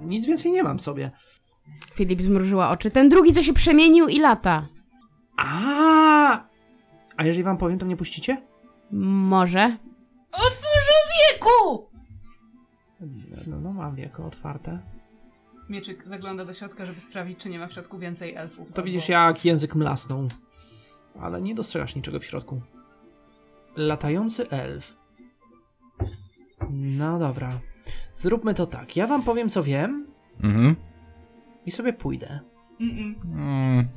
Nic 0.00 0.26
więcej 0.26 0.52
nie 0.52 0.62
mam 0.62 0.78
w 0.78 0.82
sobie. 0.82 1.10
Filip 1.94 2.22
zmrużyła 2.22 2.70
oczy. 2.70 2.90
Ten 2.90 3.08
drugi, 3.08 3.32
co 3.32 3.42
się 3.42 3.52
przemienił 3.52 4.08
i 4.08 4.18
lata. 4.20 4.66
A, 5.36 6.44
A 7.16 7.24
jeżeli 7.24 7.44
wam 7.44 7.56
powiem, 7.58 7.78
to 7.78 7.86
mnie 7.86 7.96
puścicie? 7.96 8.42
Może. 8.92 9.76
Otwórz 10.32 10.88
wieku! 11.32 11.88
No, 13.46 13.60
no 13.60 13.72
mam 13.72 13.94
wieko 13.94 14.24
otwarte. 14.26 14.78
Mieczyk 15.68 16.08
zagląda 16.08 16.44
do 16.44 16.54
środka, 16.54 16.86
żeby 16.86 17.00
sprawdzić, 17.00 17.38
czy 17.38 17.48
nie 17.48 17.58
ma 17.58 17.66
w 17.66 17.72
środku 17.72 17.98
więcej 17.98 18.34
elfów. 18.34 18.68
To 18.72 18.74
albo- 18.74 18.82
widzisz, 18.86 19.08
jak 19.08 19.44
język 19.44 19.74
mlasnął. 19.74 20.28
Ale 21.20 21.40
nie 21.42 21.54
dostrzegasz 21.54 21.94
niczego 21.94 22.20
w 22.20 22.24
środku. 22.24 22.60
Latający 23.76 24.50
elf. 24.50 24.96
No 26.72 27.18
dobra. 27.18 27.50
Zróbmy 28.14 28.54
to 28.54 28.66
tak. 28.66 28.96
Ja 28.96 29.06
wam 29.06 29.22
powiem, 29.22 29.48
co 29.48 29.62
wiem 29.62 30.06
Mhm. 30.42 30.76
i 31.66 31.70
sobie 31.70 31.92
pójdę. 31.92 32.40
Mm-mm. 32.80 33.14
Mm. 33.24 33.88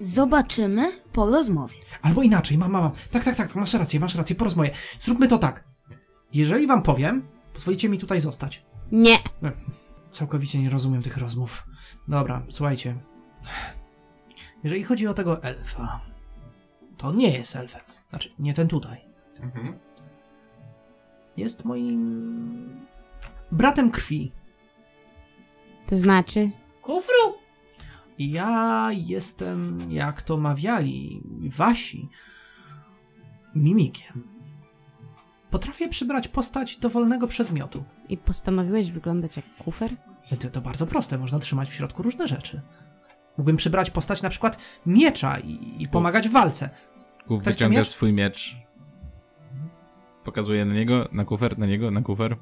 Zobaczymy 0.00 0.92
po 1.12 1.26
rozmowie. 1.26 1.76
Albo 2.02 2.22
inaczej, 2.22 2.58
mam, 2.58 2.70
mam, 2.70 2.82
mam. 2.82 2.92
Tak, 3.10 3.24
tak, 3.24 3.36
tak, 3.36 3.54
masz 3.54 3.74
rację, 3.74 4.00
masz 4.00 4.14
rację, 4.14 4.36
porozmoję. 4.36 4.70
Zróbmy 5.00 5.28
to 5.28 5.38
tak. 5.38 5.64
Jeżeli 6.32 6.66
wam 6.66 6.82
powiem, 6.82 7.26
pozwolicie 7.52 7.88
mi 7.88 7.98
tutaj 7.98 8.20
zostać. 8.20 8.64
Nie. 8.92 9.16
Całkowicie 10.10 10.58
nie 10.62 10.70
rozumiem 10.70 11.02
tych 11.02 11.16
rozmów. 11.16 11.64
Dobra, 12.08 12.42
słuchajcie. 12.48 12.94
Jeżeli 14.64 14.82
chodzi 14.82 15.06
o 15.06 15.14
tego 15.14 15.42
elfa, 15.42 16.00
to 16.96 17.06
on 17.08 17.16
nie 17.16 17.30
jest 17.38 17.56
elfem. 17.56 17.80
Znaczy, 18.10 18.30
nie 18.38 18.54
ten 18.54 18.68
tutaj. 18.68 18.98
Jest 21.36 21.64
moim 21.64 22.80
bratem 23.52 23.90
krwi. 23.90 24.32
To 25.86 25.98
znaczy? 25.98 26.50
Kufru! 26.82 27.34
Ja 28.18 28.90
jestem, 28.92 29.78
jak 29.90 30.22
to 30.22 30.36
mawiali 30.36 31.22
wasi, 31.48 32.08
mimikiem. 33.54 34.28
Potrafię 35.50 35.88
przybrać 35.88 36.28
postać 36.28 36.76
dowolnego 36.76 37.26
przedmiotu. 37.28 37.84
I 38.08 38.16
postanowiłeś 38.16 38.90
wyglądać 38.90 39.36
jak 39.36 39.54
kufer? 39.58 39.90
To, 40.40 40.50
to 40.50 40.60
bardzo 40.60 40.86
proste, 40.86 41.18
można 41.18 41.38
trzymać 41.38 41.70
w 41.70 41.74
środku 41.74 42.02
różne 42.02 42.28
rzeczy. 42.28 42.60
Mógłbym 43.38 43.56
przybrać 43.56 43.90
postać 43.90 44.22
na 44.22 44.30
przykład 44.30 44.58
miecza 44.86 45.38
i, 45.38 45.76
i 45.82 45.88
pomagać 45.88 46.28
w 46.28 46.32
walce. 46.32 46.70
Kuf 47.26 47.42
wyciąga 47.42 47.78
miecz? 47.78 47.88
swój 47.88 48.12
miecz. 48.12 48.56
Pokazuje 50.24 50.64
na 50.64 50.74
niego, 50.74 51.08
na 51.12 51.24
kufer, 51.24 51.58
na 51.58 51.66
niego, 51.66 51.90
na 51.90 52.02
kufer. 52.02 52.36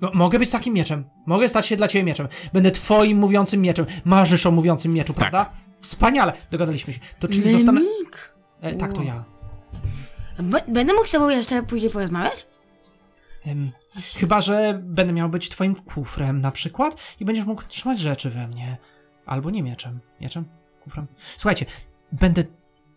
No, 0.00 0.10
mogę 0.14 0.38
być 0.38 0.50
takim 0.50 0.74
mieczem. 0.74 1.04
Mogę 1.26 1.48
stać 1.48 1.66
się 1.66 1.76
dla 1.76 1.88
ciebie 1.88 2.04
mieczem. 2.04 2.28
Będę 2.52 2.70
twoim 2.70 3.18
mówiącym 3.18 3.60
mieczem. 3.60 3.86
Marzysz 4.04 4.46
o 4.46 4.50
mówiącym 4.50 4.92
mieczu, 4.92 5.12
Tak. 5.14 5.30
prawda? 5.30 5.52
Wspaniale, 5.80 6.32
dogadaliśmy 6.50 6.92
się. 6.92 7.00
To 7.18 7.28
czyli 7.28 7.52
zostanę... 7.52 7.80
E, 8.60 8.74
tak, 8.74 8.92
to 8.92 9.02
ja. 9.02 9.24
B- 10.38 10.62
będę 10.68 10.94
mógł 10.94 11.06
z 11.06 11.10
tobą 11.10 11.28
jeszcze 11.28 11.62
później 11.62 11.90
porozmawiać? 11.90 12.46
Chyba, 14.14 14.40
że 14.40 14.80
będę 14.82 15.12
miał 15.12 15.28
być 15.28 15.48
twoim 15.48 15.74
kufrem 15.74 16.40
na 16.40 16.50
przykład 16.50 16.96
i 17.20 17.24
będziesz 17.24 17.44
mógł 17.44 17.62
trzymać 17.68 17.98
rzeczy 18.00 18.30
we 18.30 18.48
mnie. 18.48 18.76
Albo 19.26 19.50
nie 19.50 19.62
mieczem. 19.62 20.00
Mieczem? 20.20 20.44
Kufrem? 20.84 21.06
Słuchajcie, 21.36 21.66
będę... 22.12 22.44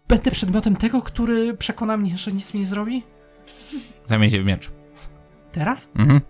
Będę 0.08 0.32
przedmiotem 0.32 0.76
tego, 0.76 1.02
który 1.02 1.54
przekona 1.54 1.98
mnie, 1.98 2.18
że 2.18 2.32
nic 2.32 2.54
mi 2.54 2.60
nie 2.60 2.66
zrobi? 2.66 3.04
Zamień 4.08 4.30
się 4.30 4.42
w 4.42 4.46
miecz. 4.46 4.72
Teraz? 5.52 5.90
Mhm. 5.96 6.22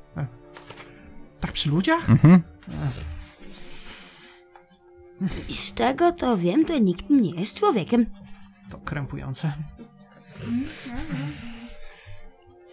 Tak 1.41 1.51
przy 1.51 1.69
ludziach? 1.69 2.09
Mhm. 2.09 2.43
I 5.49 5.53
z 5.53 5.73
tego 5.73 6.11
to 6.11 6.37
wiem, 6.37 6.65
to 6.65 6.77
nikt 6.77 7.09
nie 7.09 7.29
jest 7.29 7.55
człowiekiem. 7.55 8.05
To 8.69 8.77
krępujące. 8.77 9.53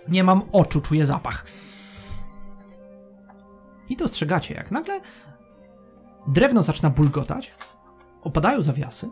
Nie 0.09 0.25
mam 0.25 0.43
oczu, 0.53 0.81
czuję 0.81 1.07
zapach. 1.07 1.47
I 3.89 3.97
dostrzegacie, 3.97 4.55
jak 4.55 4.71
nagle 4.71 5.01
drewno 6.27 6.63
zaczyna 6.63 6.91
bulgotać, 6.91 7.55
opadają 8.23 8.63
zawiasy 8.63 9.11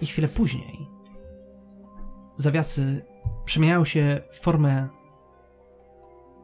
i 0.00 0.06
chwilę 0.06 0.28
później 0.28 0.86
zawiasy 2.36 3.04
przemieniają 3.44 3.84
się 3.84 4.20
w 4.32 4.40
formę 4.40 4.88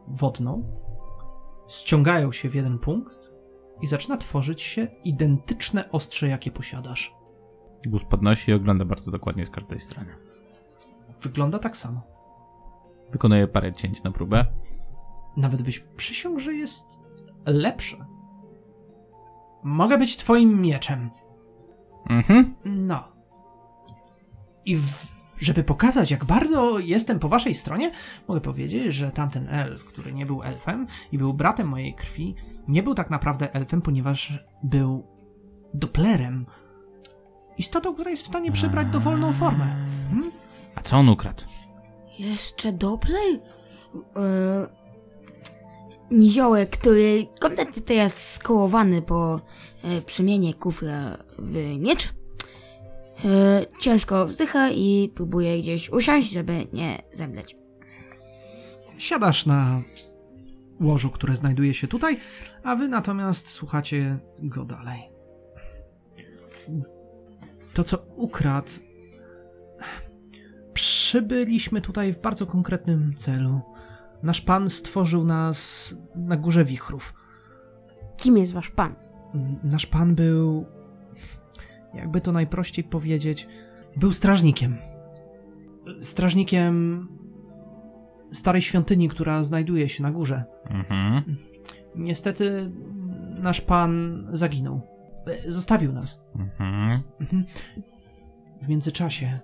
wodną, 0.09 0.65
ściągają 1.69 2.33
się 2.33 2.49
w 2.49 2.55
jeden 2.55 2.79
punkt 2.79 3.33
i 3.83 3.87
zaczyna 3.87 4.17
tworzyć 4.17 4.63
się 4.63 4.89
identyczne 5.05 5.91
ostrze, 5.91 6.29
jakie 6.29 6.51
posiadasz. 6.51 7.15
Gus 7.87 8.05
podnosi 8.05 8.51
i 8.51 8.55
ogląda 8.55 8.85
bardzo 8.85 9.11
dokładnie 9.11 9.47
z 9.47 9.51
każdej 9.51 9.81
strony. 9.81 10.17
Wygląda 11.23 11.59
tak 11.59 11.77
samo. 11.77 12.03
Wykonuje 13.11 13.49
parę 13.49 13.73
cięć 13.73 14.03
na 14.03 14.11
próbę. 14.11 14.47
Nawet 15.37 15.63
byś 15.63 15.79
przysiągł, 15.79 16.41
że 16.41 16.55
jest 16.55 17.01
lepsze. 17.47 17.97
Mogę 19.63 19.99
być 19.99 20.17
twoim 20.17 20.61
mieczem. 20.61 21.11
Mhm. 22.11 22.55
No. 22.65 23.09
I 24.65 24.77
w, 24.77 25.16
żeby 25.39 25.65
pokazać, 25.65 26.11
jak 26.11 26.25
bardzo 26.25 26.79
jestem 26.79 27.19
po 27.19 27.29
waszej 27.29 27.55
stronie, 27.55 27.91
mogę 28.29 28.41
powiedzieć, 28.41 28.95
że 28.95 29.11
tamten 29.11 29.49
elf, 29.49 29.85
który 29.85 30.13
nie 30.13 30.27
był 30.27 30.43
elfem 30.43 30.87
i 31.13 31.19
był 31.19 31.35
bratem 31.35 31.69
mojej 31.69 31.95
krwi, 31.95 32.35
nie 32.69 32.83
był 32.83 32.95
tak 32.95 33.11
naprawdę 33.11 33.55
elfem, 33.55 33.83
ponieważ 33.83 34.45
był 34.63 35.07
doplerem. 35.75 36.47
Istotą, 37.59 37.95
która 37.95 38.11
jest 38.11 38.23
w 38.23 38.27
stanie 38.27 38.53
przybrać 38.53 38.89
dowolną 38.89 39.33
formę. 39.33 39.77
Hmm? 40.11 40.31
A 40.75 40.83
co 40.83 40.97
on 40.97 41.09
ukradł? 41.09 41.43
Jeszcze 42.19 42.73
Doppler? 42.73 43.41
Yy, 43.95 44.69
niziołek, 46.11 46.71
który 46.71 47.27
kompletnie 47.41 47.83
teraz 47.83 48.33
skołowany 48.33 49.03
po 49.03 49.41
e, 49.85 50.01
przemianie 50.01 50.55
kufra 50.55 51.17
w 51.39 51.79
miecz. 51.79 52.15
E, 53.25 53.67
ciężko 53.81 54.27
wzdycha 54.27 54.71
i 54.71 55.13
próbuje 55.15 55.59
gdzieś 55.59 55.91
usiąść, 55.91 56.31
żeby 56.31 56.67
nie 56.73 57.03
zemdleć. 57.13 57.57
Siadasz 58.99 59.47
na 59.47 59.83
łożu, 60.81 61.11
które 61.11 61.37
znajduje 61.37 61.75
się 61.75 61.89
tutaj, 61.89 62.17
a 62.63 62.77
wy 62.77 62.89
natomiast 62.89 63.49
słuchacie 63.49 64.19
go 64.39 64.65
dalej. 64.65 65.03
To, 67.75 67.85
co 67.85 67.99
ukradł. 68.17 68.69
Przybyliśmy 70.75 71.81
tutaj 71.81 72.13
w 72.13 72.19
bardzo 72.19 72.47
konkretnym 72.47 73.15
celu. 73.15 73.61
Nasz 74.23 74.41
pan 74.41 74.71
stworzył 74.71 75.25
nas 75.25 75.95
na 76.15 76.37
górze 76.37 76.65
wichrów. 76.65 77.15
Kim 78.17 78.39
jest 78.39 78.53
wasz 78.53 78.71
pan? 78.71 78.95
Nasz 79.63 79.87
pan 79.87 80.15
był. 80.15 80.76
Jakby 81.97 82.21
to 82.21 82.33
najprościej 82.33 82.85
powiedzieć, 82.85 83.49
był 83.97 84.13
strażnikiem. 84.13 84.77
Strażnikiem 86.01 87.07
starej 88.33 88.63
świątyni, 88.63 89.09
która 89.09 89.45
znajduje 89.45 89.89
się 89.89 90.03
na 90.03 90.11
górze. 90.11 90.45
Mhm. 90.71 91.37
Niestety 91.95 92.71
nasz 93.39 93.61
pan 93.61 94.23
zaginął. 94.33 94.81
E, 95.27 95.53
Zostawił 95.53 95.93
nas. 95.93 96.21
Mhm. 96.35 96.95
Mhm. 97.21 97.45
W 98.63 98.69
międzyczasie 98.69 99.41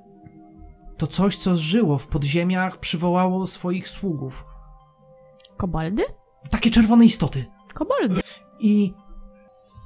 to 0.97 1.07
coś, 1.07 1.37
co 1.37 1.57
żyło 1.57 1.99
w 1.99 2.07
podziemiach, 2.07 2.79
przywołało 2.79 3.47
swoich 3.47 3.89
sługów. 3.89 4.47
Koboldy? 5.57 6.03
Takie 6.51 6.71
czerwone 6.71 7.05
istoty. 7.05 7.45
Koboldy. 7.75 8.21
I, 8.61 8.95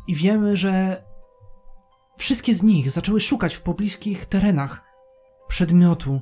I 0.07 0.15
wiemy, 0.15 0.57
że 0.57 1.03
wszystkie 2.17 2.55
z 2.55 2.63
nich 2.63 2.91
zaczęły 2.91 3.21
szukać 3.21 3.55
w 3.55 3.63
pobliskich 3.63 4.27
terenach 4.27 4.85
przedmiotu, 5.49 6.21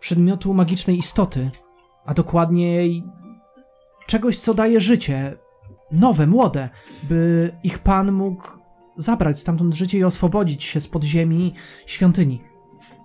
przedmiotu 0.00 0.54
magicznej 0.54 0.98
istoty, 0.98 1.50
a 2.04 2.14
dokładniej 2.14 3.04
czegoś, 4.06 4.38
co 4.38 4.54
daje 4.54 4.80
życie, 4.80 5.36
nowe, 5.92 6.26
młode, 6.26 6.68
by 7.08 7.52
ich 7.62 7.78
pan 7.78 8.12
mógł 8.12 8.44
zabrać 8.96 9.40
stamtąd 9.40 9.74
życie 9.74 9.98
i 9.98 10.04
oswobodzić 10.04 10.64
się 10.64 10.80
z 10.80 10.88
podziemi 10.88 11.54
świątyni. 11.86 12.40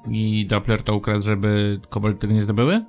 I 0.10 0.48
Doppler 0.48 0.84
to 0.84 0.96
ukradł, 0.96 1.22
żeby 1.22 1.82
tego 2.20 2.34
nie 2.34 2.44
zdobyły? 2.44 2.86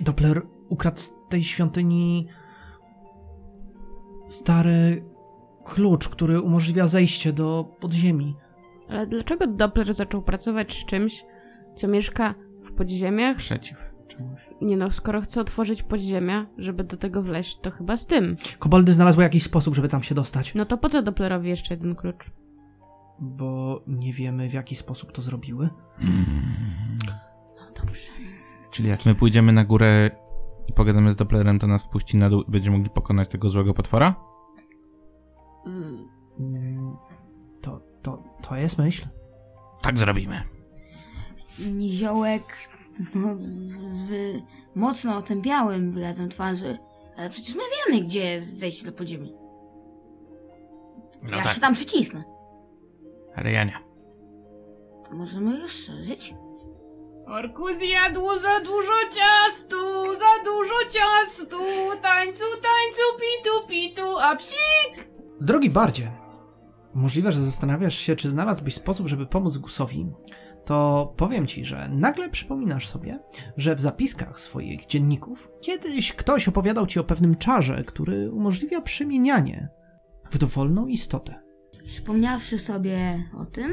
Doppler 0.00 0.42
ukradł 0.68 0.98
z 0.98 1.14
tej 1.28 1.44
świątyni 1.44 2.28
stary 4.28 5.04
klucz, 5.68 6.08
który 6.08 6.40
umożliwia 6.40 6.86
zejście 6.86 7.32
do 7.32 7.76
podziemi. 7.80 8.36
Ale 8.88 9.06
dlaczego 9.06 9.46
Doppler 9.46 9.94
zaczął 9.94 10.22
pracować 10.22 10.72
z 10.72 10.86
czymś, 10.86 11.24
co 11.74 11.88
mieszka 11.88 12.34
w 12.64 12.72
podziemiach? 12.72 13.36
Przeciw 13.36 13.94
czemuś. 14.08 14.40
Nie 14.62 14.76
no, 14.76 14.90
skoro 14.90 15.20
chce 15.20 15.40
otworzyć 15.40 15.82
podziemia, 15.82 16.46
żeby 16.58 16.84
do 16.84 16.96
tego 16.96 17.22
wleźć, 17.22 17.58
to 17.60 17.70
chyba 17.70 17.96
z 17.96 18.06
tym. 18.06 18.36
Koboldy 18.58 18.92
znalazły 18.92 19.22
jakiś 19.22 19.42
sposób, 19.42 19.74
żeby 19.74 19.88
tam 19.88 20.02
się 20.02 20.14
dostać. 20.14 20.54
No 20.54 20.64
to 20.64 20.78
po 20.78 20.88
co 20.88 21.02
Dopplerowi 21.02 21.48
jeszcze 21.48 21.74
jeden 21.74 21.94
klucz? 21.94 22.30
Bo 23.20 23.82
nie 23.86 24.12
wiemy, 24.12 24.50
w 24.50 24.52
jaki 24.52 24.74
sposób 24.74 25.12
to 25.12 25.22
zrobiły. 25.22 25.68
No 27.56 27.80
dobrze. 27.80 28.08
Czyli 28.70 28.88
jak 28.88 29.06
my 29.06 29.14
pójdziemy 29.14 29.52
na 29.52 29.64
górę 29.64 30.10
i 30.68 30.72
pogadamy 30.72 31.12
z 31.12 31.16
Dopplerem, 31.16 31.58
to 31.58 31.66
nas 31.66 31.84
wpuści 31.84 32.16
na 32.16 32.30
dół 32.30 32.42
i 32.42 32.50
będziemy 32.50 32.76
mogli 32.76 32.90
pokonać 32.90 33.28
tego 33.28 33.48
złego 33.48 33.74
potwora? 33.74 34.14
To, 38.48 38.56
jest 38.56 38.78
myśl. 38.78 39.06
Tak 39.82 39.98
zrobimy. 39.98 40.42
Niziołek 41.70 42.42
no, 43.14 43.28
z 43.90 44.00
wy- 44.00 44.42
mocno 44.74 45.16
otępiałym 45.16 45.92
wyrazem 45.92 46.28
twarzy. 46.28 46.78
Ale 47.16 47.30
przecież 47.30 47.54
my 47.54 47.62
wiemy, 47.86 48.04
gdzie 48.04 48.24
jest 48.24 48.58
zejście 48.58 48.86
do 48.86 48.92
podziemi. 48.92 49.34
No 51.22 51.36
ja 51.36 51.42
tak, 51.42 51.52
się 51.54 51.60
tam 51.60 51.74
przycisnę. 51.74 52.24
ale 53.36 53.52
ja 53.52 53.64
nie. 53.64 53.78
To 55.08 55.14
możemy 55.14 55.60
rozszerzyć. 55.60 56.34
Orku 57.26 57.72
zjadło 57.72 58.38
za 58.38 58.60
dużo 58.60 58.92
ciastu, 59.16 59.76
za 60.14 60.44
dużo 60.44 60.74
ciastu, 60.84 61.56
tańcu, 62.02 62.44
tańcu, 62.44 63.02
pitu, 63.20 63.68
pitu, 63.68 64.18
a 64.18 64.36
psik! 64.36 65.08
Drogi 65.40 65.70
Bardzie, 65.70 66.10
możliwe, 66.98 67.32
że 67.32 67.44
zastanawiasz 67.44 67.98
się, 67.98 68.16
czy 68.16 68.30
znalazłbyś 68.30 68.74
sposób, 68.74 69.08
żeby 69.08 69.26
pomóc 69.26 69.56
Gusowi, 69.56 70.06
to 70.64 71.14
powiem 71.16 71.46
ci, 71.46 71.64
że 71.64 71.88
nagle 71.92 72.30
przypominasz 72.30 72.88
sobie, 72.88 73.18
że 73.56 73.76
w 73.76 73.80
zapiskach 73.80 74.40
swoich 74.40 74.86
dzienników 74.86 75.48
kiedyś 75.60 76.12
ktoś 76.12 76.48
opowiadał 76.48 76.86
ci 76.86 77.00
o 77.00 77.04
pewnym 77.04 77.36
czarze, 77.36 77.84
który 77.84 78.30
umożliwia 78.30 78.80
przemienianie 78.80 79.68
w 80.30 80.38
dowolną 80.38 80.86
istotę. 80.86 81.34
Przypomniawszy 81.84 82.58
sobie 82.58 83.24
o 83.38 83.44
tym, 83.44 83.72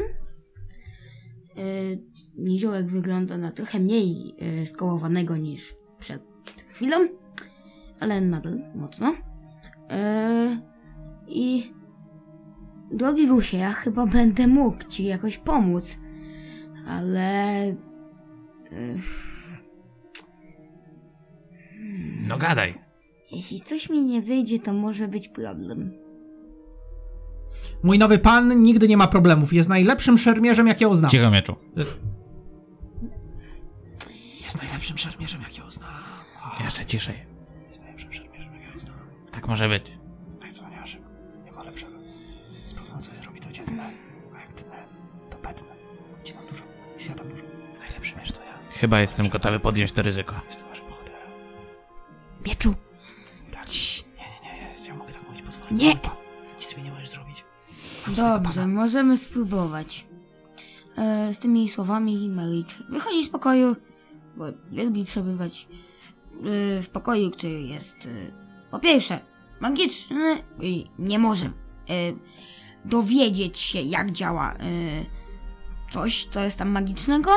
yy, 1.56 2.04
niziołek 2.38 2.88
wygląda 2.88 3.38
na 3.38 3.52
trochę 3.52 3.80
mniej 3.80 4.36
yy, 4.38 4.68
skołowanego 4.68 5.38
niż 5.38 5.76
przed 6.00 6.24
chwilą, 6.70 6.98
ale 8.00 8.22
nadal 8.22 8.60
mocno. 8.76 9.14
Yy, 9.90 10.62
I 11.28 11.75
drogi 12.92 13.28
Gusie, 13.28 13.58
ja 13.58 13.72
chyba 13.72 14.06
będę 14.06 14.48
mógł 14.48 14.84
ci 14.84 15.06
jakoś 15.06 15.38
pomóc, 15.38 15.98
ale... 16.88 17.66
Yy, 18.72 18.98
No 22.28 22.38
gadaj. 22.38 22.76
jeśli 23.32 23.62
coś 23.62 23.90
mi 23.90 24.04
nie 24.04 24.22
wyjdzie, 24.22 24.60
to 24.60 24.74
może 24.74 25.08
być 25.08 25.28
problem. 25.28 25.92
Mój 27.84 28.00
nowy 28.00 28.20
pan 28.20 28.62
nigdy 28.64 28.88
nie 28.88 28.98
ma 28.98 29.08
problemów, 29.08 29.54
jest 29.54 29.70
najlepszym 29.70 30.18
szermierzem, 30.18 30.68
jakiego 30.68 30.96
znam. 30.96 31.12
Cicho 31.12 31.32
mieczu. 31.32 31.56
Jest 34.44 34.62
najlepszym 34.62 34.98
szermierzem, 34.98 35.42
jakiego 35.42 35.72
znam. 35.72 35.90
Jeszcze 36.64 36.86
ciszej. 36.86 37.16
Jest 37.70 37.82
najlepszym 37.84 38.14
szermierzem, 38.14 38.54
jakiego 38.54 38.80
znam. 38.80 38.96
Tak 39.32 39.48
może 39.48 39.70
być. 39.70 39.95
Chyba 48.76 49.00
jestem 49.00 49.30
gotowy 49.30 49.60
podjąć 49.60 49.92
to 49.92 50.02
ryzyko. 50.02 50.36
Jestem 50.48 50.68
waszym 50.70 50.86
bohaterem. 50.90 51.20
Mieczu! 52.46 52.76
Tak. 53.52 53.66
Nie, 54.18 54.50
nie, 54.50 54.60
nie, 54.82 54.88
ja, 54.88 54.96
mogę 54.96 55.14
tak 55.14 55.28
mówić, 55.28 55.42
pozwolę. 55.42 55.68
Nie. 55.72 55.96
Pan. 55.96 56.12
Nic 56.60 56.78
mi 56.78 56.84
nie 56.84 56.92
możesz 56.92 57.10
zrobić. 57.10 57.44
swojego 58.02 58.22
Dobrze, 58.24 58.62
pana. 58.62 58.74
możemy 58.74 59.18
spróbować. 59.18 60.06
E, 60.98 61.34
z 61.34 61.40
tymi 61.40 61.70
słowami 61.70 62.30
Melik 62.30 62.68
wychodzi 62.90 63.26
z 63.26 63.30
pokoju, 63.30 63.76
bo 64.36 64.46
lubi 64.72 65.06
przebywać 65.06 65.68
e, 65.68 66.82
w 66.82 66.90
pokoju, 66.90 67.32
który 67.32 67.62
jest 67.62 67.96
e, 68.06 68.10
po 68.72 68.80
pierwsze 68.80 69.20
magiczny 69.60 70.38
i 70.62 70.86
nie 71.00 71.20
może 71.20 71.46
e, 71.46 71.52
dowiedzieć 72.86 73.58
się, 73.58 73.82
jak 73.82 74.12
działa 74.12 74.54
e, 74.54 74.58
coś, 75.92 76.26
co 76.26 76.42
jest 76.42 76.58
tam 76.58 76.70
magicznego, 76.70 77.32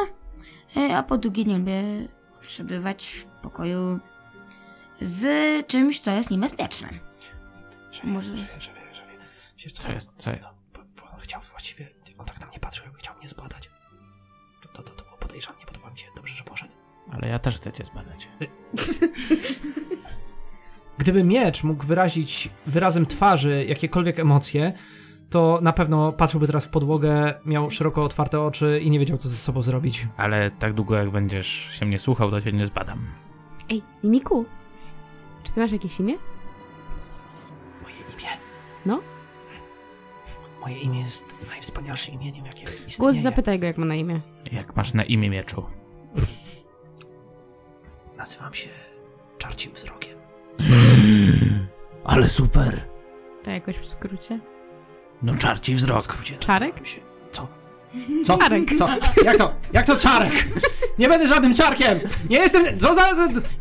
a 0.95 1.03
po 1.03 1.19
drugie 1.19 1.45
nie 1.45 1.59
lubi 1.59 1.73
przebywać 2.41 3.07
w 3.07 3.25
pokoju 3.25 3.99
z 5.01 5.27
czymś, 5.67 6.01
co 6.01 6.11
jest 6.11 6.31
niebezpieczne. 6.31 6.89
Szefie, 7.91 8.09
Może- 8.09 8.39
szefie, 8.39 8.61
szefie, 8.61 8.81
szefie. 8.95 9.19
Wiesz 9.65 9.73
Co 9.73 9.93
jest, 9.93 10.11
co 10.19 10.31
jest? 10.31 10.49
Bo, 10.75 10.81
bo 11.03 11.11
on 11.11 11.21
chciał 11.21 11.41
właściwie, 11.51 11.87
on 12.19 12.27
tak 12.27 12.41
na 12.41 12.47
mnie 12.47 12.59
patrzył, 12.59 12.85
jakby 12.85 12.99
chciał 12.99 13.17
mnie 13.17 13.29
zbadać. 13.29 13.71
To, 14.63 14.69
to, 14.69 14.83
to, 14.83 14.93
to 14.95 15.05
było 15.05 15.17
podejrzane, 15.19 15.59
nie 15.59 15.67
podoba 15.67 15.91
mi 15.91 15.99
się, 15.99 16.07
dobrze, 16.17 16.35
że 16.37 16.45
poszedł. 16.45 16.73
Ale 17.13 17.29
ja 17.29 17.39
też 17.39 17.57
chcę 17.57 17.73
cię 17.73 17.85
zbadać. 17.85 18.29
Gdyby 20.99 21.25
miecz 21.25 21.65
mógł 21.65 21.87
wyrazić 21.87 22.49
wyrazem 22.67 23.07
twarzy 23.07 23.65
jakiekolwiek 23.69 24.19
emocje, 24.19 24.73
to 25.31 25.59
na 25.63 25.73
pewno 25.73 26.13
patrzyłby 26.13 26.47
teraz 26.47 26.65
w 26.67 26.69
podłogę, 26.71 27.35
miał 27.45 27.71
szeroko 27.71 28.05
otwarte 28.05 28.41
oczy 28.41 28.81
i 28.83 28.91
nie 28.91 28.99
wiedział, 28.99 29.19
co 29.19 29.29
ze 29.29 29.37
sobą 29.37 29.63
zrobić. 29.63 30.07
Ale 30.17 30.51
tak 30.51 30.75
długo 30.75 30.97
jak 30.97 31.11
będziesz 31.11 31.47
się 31.47 31.87
mnie 31.87 31.99
słuchał, 31.99 32.31
to 32.31 32.41
cię 32.41 32.53
nie 32.53 32.67
zbadam. 32.67 33.07
Ej, 33.71 33.83
Mimiku, 34.05 34.45
czy 35.43 35.53
ty 35.53 35.61
masz 35.61 35.73
jakieś 35.73 36.01
imię? 36.01 36.15
Moje 37.83 37.95
imię. 37.95 38.29
No? 38.87 39.01
Moje 40.61 40.79
imię 40.79 41.01
jest 41.01 41.25
najwspanialszym 41.51 42.15
imieniem, 42.15 42.47
jakie 42.47 42.63
istnieje. 42.63 42.99
Głos 42.99 43.17
zapytaj 43.17 43.59
go, 43.59 43.67
jak 43.67 43.79
ma 43.79 43.87
na 43.87 43.95
imię. 43.95 44.21
Jak 44.53 44.77
masz 44.77 44.95
na 44.95 45.05
imię 45.05 45.31
mieczu? 45.31 45.65
Nazywam 48.17 48.55
się 48.55 48.69
Czarcim 49.39 49.73
Wzrokiem. 49.73 50.19
Ale 52.05 52.29
super! 52.31 52.81
A 53.47 53.51
jakoś 53.51 53.77
w 53.77 53.89
skrócie? 53.89 54.41
No 55.23 55.35
czarci 55.37 55.75
wzrok. 55.75 56.05
skrócie 56.05 56.37
Czarek? 56.37 56.75
Co? 57.33 57.49
Co? 58.25 58.39
Czarek. 58.39 58.79
Co? 58.79 58.89
Jak 59.25 59.37
to? 59.37 59.55
Jak 59.73 59.87
to 59.87 59.97
czarek? 59.97 60.49
Nie 60.99 61.09
będę 61.09 61.29
żadnym 61.29 61.55
czarkiem! 61.55 62.01
Nie 62.31 62.37
jestem... 62.37 62.79
Co 62.79 62.95
za... 62.95 63.07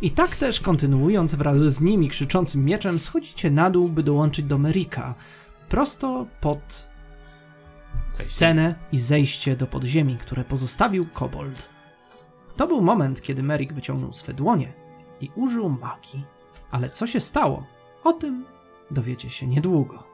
I 0.01 0.11
tak 0.11 0.35
też 0.35 0.59
kontynuując 0.59 1.35
wraz 1.35 1.57
z 1.57 1.81
nimi 1.81 2.09
krzyczącym 2.09 2.65
mieczem, 2.65 2.99
schodzicie 2.99 3.51
na 3.51 3.69
dół, 3.69 3.89
by 3.89 4.03
dołączyć 4.03 4.45
do 4.45 4.57
Merika. 4.57 5.13
Prosto 5.69 6.25
pod 6.41 6.87
scenę 8.13 8.75
i 8.91 8.99
zejście 8.99 9.55
do 9.55 9.67
podziemi, 9.67 10.17
które 10.17 10.43
pozostawił 10.43 11.05
kobold. 11.13 11.69
To 12.55 12.67
był 12.67 12.81
moment, 12.81 13.21
kiedy 13.21 13.43
Merik 13.43 13.73
wyciągnął 13.73 14.13
swe 14.13 14.33
dłonie 14.33 14.73
i 15.21 15.29
użył 15.35 15.69
magii. 15.69 16.25
Ale 16.71 16.89
co 16.89 17.07
się 17.07 17.19
stało? 17.19 17.65
O 18.03 18.13
tym 18.13 18.45
dowiecie 18.91 19.29
się 19.29 19.47
niedługo. 19.47 20.06